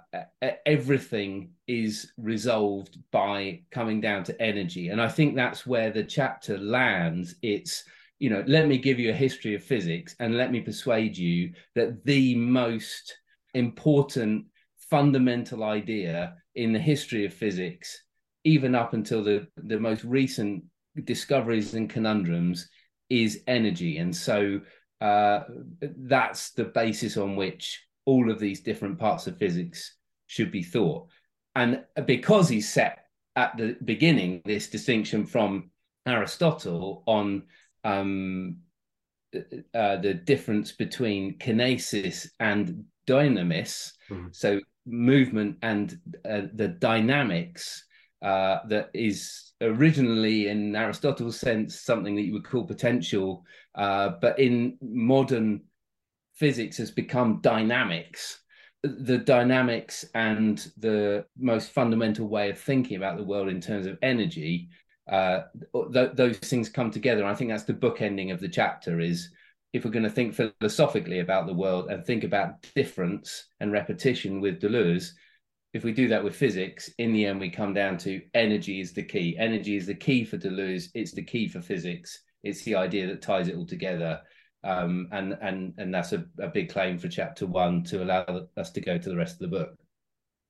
everything 0.66 1.52
is 1.68 2.12
resolved 2.18 2.98
by 3.12 3.62
coming 3.72 4.02
down 4.02 4.24
to 4.26 4.42
energy. 4.42 4.90
And 4.90 5.02
I 5.02 5.08
think 5.08 5.36
that's 5.36 5.66
where 5.66 5.92
the 5.92 6.04
chapter 6.04 6.58
lands. 6.58 7.36
It's, 7.42 7.84
you 8.24 8.30
know, 8.30 8.42
let 8.48 8.70
me 8.70 8.78
give 8.78 9.00
you 9.00 9.10
a 9.10 9.14
history 9.26 9.54
of 9.54 9.62
physics 9.62 10.16
and 10.22 10.38
let 10.38 10.50
me 10.50 10.62
persuade 10.62 11.18
you 11.18 11.52
that 11.76 12.06
the 12.06 12.34
most 12.36 13.18
important 13.54 14.46
fundamental 14.90 15.62
idea 15.66 16.34
in 16.56 16.72
the 16.72 16.80
history 16.80 17.26
of 17.26 17.34
physics, 17.34 18.02
even 18.46 18.76
up 18.76 18.94
until 18.94 19.26
the, 19.26 19.46
the 19.58 19.78
most 19.78 20.06
recent 20.06 20.64
discoveries 21.04 21.74
and 21.74 21.90
conundrums, 21.90 22.70
is 23.10 23.44
energy. 23.46 23.98
And 23.98 24.16
so 24.16 24.62
uh, 25.02 25.42
that's 25.82 26.52
the 26.52 26.64
basis 26.64 27.18
on 27.18 27.36
which 27.36 27.86
all 28.06 28.32
of 28.32 28.40
these 28.40 28.62
different 28.62 28.98
parts 29.00 29.28
of 29.28 29.38
physics 29.38 29.98
should 30.28 30.50
be 30.50 30.64
thought. 30.64 31.10
And 31.56 31.84
because 32.06 32.48
he 32.48 32.62
set 32.62 33.00
at 33.36 33.58
the 33.58 33.76
beginning 33.84 34.44
this 34.46 34.70
distinction 34.70 35.26
from 35.26 35.72
Aristotle 36.06 37.04
on 37.06 37.44
um, 37.84 38.58
uh, 39.74 39.98
the 39.98 40.14
difference 40.14 40.72
between 40.72 41.38
kinesis 41.38 42.28
and 42.40 42.86
dynamis, 43.08 43.92
mm-hmm. 44.10 44.28
so 44.32 44.60
movement 44.86 45.58
and 45.62 46.00
uh, 46.30 46.42
the 46.54 46.68
dynamics 46.68 47.86
uh, 48.22 48.60
that 48.68 48.90
is 48.94 49.54
originally 49.62 50.48
in 50.48 50.76
Aristotle's 50.76 51.40
sense 51.40 51.82
something 51.82 52.16
that 52.16 52.22
you 52.22 52.34
would 52.34 52.46
call 52.46 52.64
potential, 52.64 53.44
uh, 53.76 54.12
but 54.22 54.40
in 54.40 54.78
modern 54.82 55.62
physics 56.36 56.78
has 56.78 56.92
become 56.92 57.42
dynamics. 57.42 58.40
The 58.84 59.18
dynamics 59.18 60.04
and 60.14 60.58
the 60.78 61.26
most 61.38 61.72
fundamental 61.72 62.28
way 62.28 62.50
of 62.50 62.60
thinking 62.60 62.98
about 62.98 63.18
the 63.18 63.24
world 63.24 63.48
in 63.48 63.62
terms 63.62 63.88
of 63.88 63.98
energy, 64.02 64.70
uh, 65.10 65.42
th- 65.92 66.12
those 66.14 66.38
things 66.38 66.70
come 66.70 66.92
together. 66.92 67.22
And 67.22 67.30
I 67.30 67.36
think 67.36 67.50
that's 67.50 67.64
the 67.64 67.74
book 67.74 68.02
ending 68.02 68.32
of 68.32 68.40
the 68.40 68.50
chapter 68.50 69.00
is 69.00 69.30
if 69.74 69.84
we're 69.84 69.92
going 69.92 70.04
to 70.04 70.10
think 70.10 70.36
philosophically 70.36 71.20
about 71.20 71.48
the 71.48 71.54
world 71.54 71.90
and 71.90 72.06
think 72.06 72.24
about 72.24 72.62
difference 72.76 73.48
and 73.60 73.72
repetition 73.72 74.40
with 74.40 74.62
Deleuze, 74.62 75.12
if 75.74 75.84
we 75.84 75.92
do 75.92 76.08
that 76.10 76.24
with 76.24 76.36
physics, 76.36 76.92
in 77.00 77.14
the 77.14 77.26
end, 77.26 77.40
we 77.40 77.50
come 77.50 77.74
down 77.74 77.98
to 78.00 78.22
energy 78.36 78.80
is 78.80 78.94
the 78.94 79.04
key. 79.04 79.36
Energy 79.40 79.76
is 79.76 79.88
the 79.88 79.96
key 79.96 80.24
for 80.24 80.38
Deleuze. 80.38 80.90
It's 80.94 81.14
the 81.14 81.24
key 81.24 81.48
for 81.48 81.62
physics. 81.62 82.20
It's 82.44 82.64
the 82.64 82.76
idea 82.76 83.08
that 83.08 83.24
ties 83.24 83.48
it 83.48 83.56
all 83.56 83.66
together. 83.66 84.22
Um, 84.64 85.10
and 85.12 85.36
and 85.42 85.74
and 85.78 85.94
that's 85.94 86.14
a, 86.14 86.24
a 86.40 86.48
big 86.48 86.70
claim 86.70 86.98
for 86.98 87.10
chapter 87.10 87.46
one 87.46 87.84
to 87.86 88.04
allow 88.04 88.48
us 88.56 88.72
to 88.72 88.82
go 88.82 88.98
to 88.98 89.10
the 89.10 89.18
rest 89.18 89.34
of 89.34 89.40
the 89.40 89.58
book. 89.58 89.76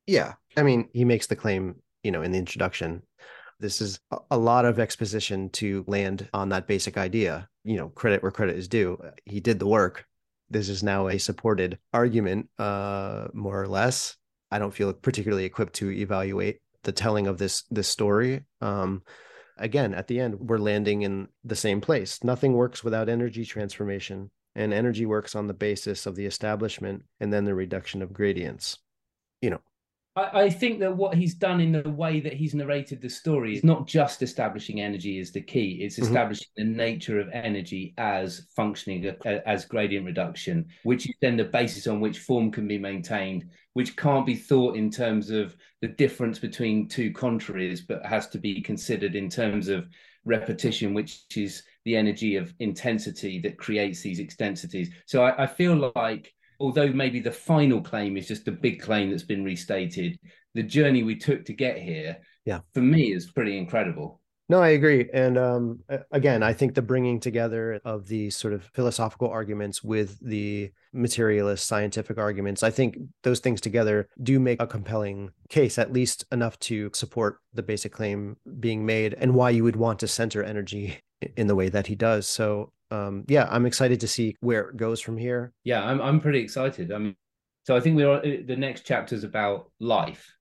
Yeah, 0.06 0.34
I 0.58 0.64
mean, 0.64 0.90
he 0.94 1.06
makes 1.06 1.28
the 1.28 1.36
claim, 1.36 1.76
you 2.04 2.12
know, 2.12 2.22
in 2.22 2.32
the 2.32 2.38
introduction. 2.38 3.02
This 3.64 3.82
is 3.82 4.00
a 4.30 4.38
lot 4.38 4.66
of 4.66 4.78
exposition 4.78 5.50
to 5.52 5.86
land 5.88 6.30
on 6.34 6.50
that 6.50 6.68
basic 6.68 6.98
idea. 6.98 7.48
You 7.64 7.78
know, 7.78 7.90
credit 7.90 8.22
where 8.22 8.32
credit 8.32 8.58
is 8.58 8.68
due. 8.68 9.02
He 9.24 9.40
did 9.40 9.58
the 9.58 9.68
work. 9.68 10.06
This 10.50 10.68
is 10.68 10.84
now 10.84 11.08
a 11.08 11.18
supported 11.18 11.80
argument, 11.94 12.50
uh, 12.60 13.30
more 13.34 13.60
or 13.60 13.68
less 13.68 14.18
I 14.54 14.60
don't 14.60 14.74
feel 14.74 14.94
particularly 14.94 15.46
equipped 15.46 15.74
to 15.76 15.90
evaluate 15.90 16.60
the 16.84 16.92
telling 16.92 17.26
of 17.26 17.40
this 17.40 17.64
this 17.72 17.88
story. 17.88 18.44
Um, 18.62 19.02
again, 19.58 19.96
at 19.96 20.08
the 20.08 20.20
end, 20.20 20.36
we're 20.40 20.60
landing 20.60 21.02
in 21.02 21.28
the 21.44 21.56
same 21.56 21.82
place. 21.82 22.24
Nothing 22.24 22.54
works 22.54 22.84
without 22.84 23.10
energy 23.10 23.46
transformation, 23.46 24.30
and 24.54 24.72
energy 24.72 25.08
works 25.08 25.36
on 25.36 25.48
the 25.48 25.56
basis 25.56 26.06
of 26.06 26.16
the 26.16 26.28
establishment 26.28 27.02
and 27.20 27.34
then 27.34 27.46
the 27.46 27.56
reduction 27.56 28.04
of 28.04 28.14
gradients. 28.14 28.78
You 29.42 29.50
know, 29.50 29.62
I, 30.16 30.44
I 30.44 30.50
think 30.50 30.80
that 30.80 30.96
what 30.96 31.16
he's 31.16 31.34
done 31.34 31.60
in 31.60 31.72
the 31.72 31.90
way 31.90 32.20
that 32.20 32.34
he's 32.34 32.54
narrated 32.54 33.02
the 33.02 33.10
story 33.10 33.56
is 33.56 33.64
not 33.64 33.88
just 33.88 34.22
establishing 34.22 34.82
energy 34.82 35.20
is 35.20 35.32
the 35.32 35.42
key. 35.42 35.80
It's 35.82 35.96
mm-hmm. 35.96 36.06
establishing 36.06 36.48
the 36.56 36.64
nature 36.64 37.20
of 37.20 37.30
energy 37.34 37.94
as 37.98 38.48
functioning 38.56 39.06
as 39.26 39.66
gradient 39.66 40.06
reduction, 40.06 40.68
which 40.84 41.08
is 41.08 41.16
then 41.22 41.38
the 41.38 41.46
basis 41.46 41.88
on 41.88 42.00
which 42.00 42.20
form 42.20 42.52
can 42.52 42.68
be 42.68 42.78
maintained, 42.78 43.50
which 43.74 43.96
can't 43.96 44.26
be 44.26 44.36
thought 44.36 44.76
in 44.76 44.90
terms 44.90 45.30
of 45.30 45.56
the 45.82 45.88
difference 45.88 46.40
between 46.40 46.88
two 46.88 47.12
contraries, 47.12 47.82
but 47.82 48.06
has 48.06 48.28
to 48.30 48.38
be 48.38 48.62
considered 48.62 49.16
in 49.16 49.30
terms 49.30 49.68
of 49.68 49.88
repetition, 50.26 50.94
which 50.94 51.24
is 51.36 51.64
the 51.86 51.96
energy 51.98 52.38
of 52.38 52.54
intensity 52.60 53.40
that 53.40 53.58
creates 53.58 54.02
these 54.02 54.20
extensities. 54.20 54.90
So 55.06 55.24
I, 55.24 55.44
I 55.44 55.48
feel 55.48 55.92
like 55.96 56.34
although 56.60 56.88
maybe 56.88 57.20
the 57.20 57.32
final 57.32 57.82
claim 57.82 58.18
is 58.18 58.28
just 58.28 58.48
a 58.48 58.52
big 58.52 58.82
claim 58.82 59.10
that's 59.10 59.24
been 59.24 59.44
restated, 59.44 60.18
the 60.54 60.64
journey 60.64 61.04
we 61.04 61.16
took 61.16 61.46
to 61.46 61.54
get 61.54 61.78
here, 61.78 62.18
yeah, 62.46 62.60
for 62.74 62.82
me 62.82 63.14
is 63.14 63.32
pretty 63.32 63.58
incredible. 63.58 64.22
No, 64.50 64.62
I 64.62 64.70
agree. 64.70 65.10
And 65.14 65.38
um, 65.38 65.80
again, 66.12 66.44
I 66.44 66.52
think 66.52 66.76
the 66.76 66.82
bringing 66.82 67.20
together 67.20 67.80
of 67.86 68.08
the 68.08 68.30
sort 68.30 68.54
of 68.54 68.64
philosophical 68.74 69.30
arguments 69.30 69.82
with 69.84 70.20
the 70.20 70.70
materialist 70.92 71.66
scientific 71.66 72.18
arguments, 72.18 72.62
I 72.62 72.70
think 72.70 72.98
those 73.24 73.40
things 73.40 73.62
together 73.62 74.10
do 74.22 74.40
make 74.40 74.62
a 74.62 74.68
compelling 74.68 75.32
case, 75.48 75.80
at 75.80 75.94
least 75.94 76.26
enough 76.32 76.60
to 76.60 76.92
support 76.94 77.40
the 77.54 77.64
basic 77.64 77.94
claim 77.94 78.36
being 78.60 78.86
made 78.86 79.14
and 79.14 79.34
why 79.34 79.50
you 79.50 79.64
would 79.64 79.78
want 79.78 80.00
to 80.00 80.08
center 80.08 80.44
energy 80.44 81.00
in 81.38 81.48
the 81.48 81.56
way 81.56 81.70
that 81.70 81.88
he 81.88 81.96
does. 81.96 82.28
So, 82.28 82.74
um, 82.94 83.26
yeah, 83.28 83.48
I'm 83.50 83.66
excited 83.66 84.00
to 84.02 84.08
see 84.08 84.36
where 84.42 84.70
it 84.70 84.78
goes 84.78 85.02
from 85.02 85.18
here. 85.18 85.52
Yeah, 85.64 85.84
I'm 85.84 86.00
I'm 86.00 86.20
pretty 86.20 86.40
excited. 86.40 86.92
I 86.92 87.00
mean, 87.00 87.16
so 87.64 87.76
I 87.76 87.80
think 87.80 87.96
we're 87.96 88.14
uh, 88.14 88.22
the 88.46 88.56
next 88.56 88.86
chapter 88.86 89.16
is 89.16 89.24
about 89.24 89.72
life. 89.80 90.32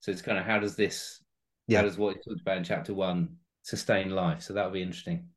So 0.00 0.10
it's 0.10 0.22
kind 0.22 0.38
of 0.38 0.44
how 0.44 0.58
does 0.58 0.74
this, 0.76 1.22
yeah. 1.68 1.78
how 1.78 1.84
does 1.84 1.96
what 1.96 2.16
he 2.16 2.20
talked 2.28 2.40
about 2.40 2.56
in 2.56 2.64
chapter 2.64 2.94
one 2.94 3.36
sustain 3.62 4.10
life. 4.10 4.42
So 4.42 4.54
that'll 4.54 4.72
be 4.72 4.82
interesting. 4.82 5.28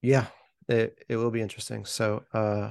Yeah, 0.00 0.26
it, 0.68 1.04
it 1.08 1.16
will 1.16 1.30
be 1.30 1.42
interesting. 1.42 1.84
So 1.84 2.24
uh 2.32 2.70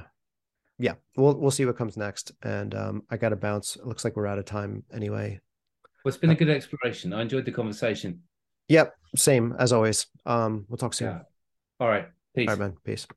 yeah, 0.80 0.94
we'll 1.16 1.36
we'll 1.36 1.52
see 1.52 1.66
what 1.66 1.78
comes 1.78 1.96
next. 1.96 2.32
And 2.42 2.74
um 2.74 3.04
I 3.10 3.18
gotta 3.18 3.36
bounce. 3.36 3.76
It 3.76 3.86
looks 3.86 4.04
like 4.04 4.16
we're 4.16 4.28
out 4.28 4.40
of 4.40 4.46
time 4.46 4.84
anyway. 4.92 5.40
Well, 6.04 6.10
it's 6.10 6.18
been 6.18 6.30
a 6.30 6.34
uh, 6.34 6.38
good 6.38 6.50
exploration. 6.50 7.14
I 7.14 7.22
enjoyed 7.22 7.46
the 7.46 7.52
conversation. 7.52 8.22
Yep, 8.70 8.96
same 9.16 9.56
as 9.60 9.74
always. 9.74 10.08
Um 10.26 10.66
we'll 10.70 10.78
talk 10.78 10.94
soon. 10.94 11.10
Yeah. 11.10 11.20
All 11.80 11.88
right. 11.88 12.08
Peace. 12.38 12.48
All 12.50 12.56
right, 12.56 12.60
man. 12.60 12.78
Peace. 12.84 13.08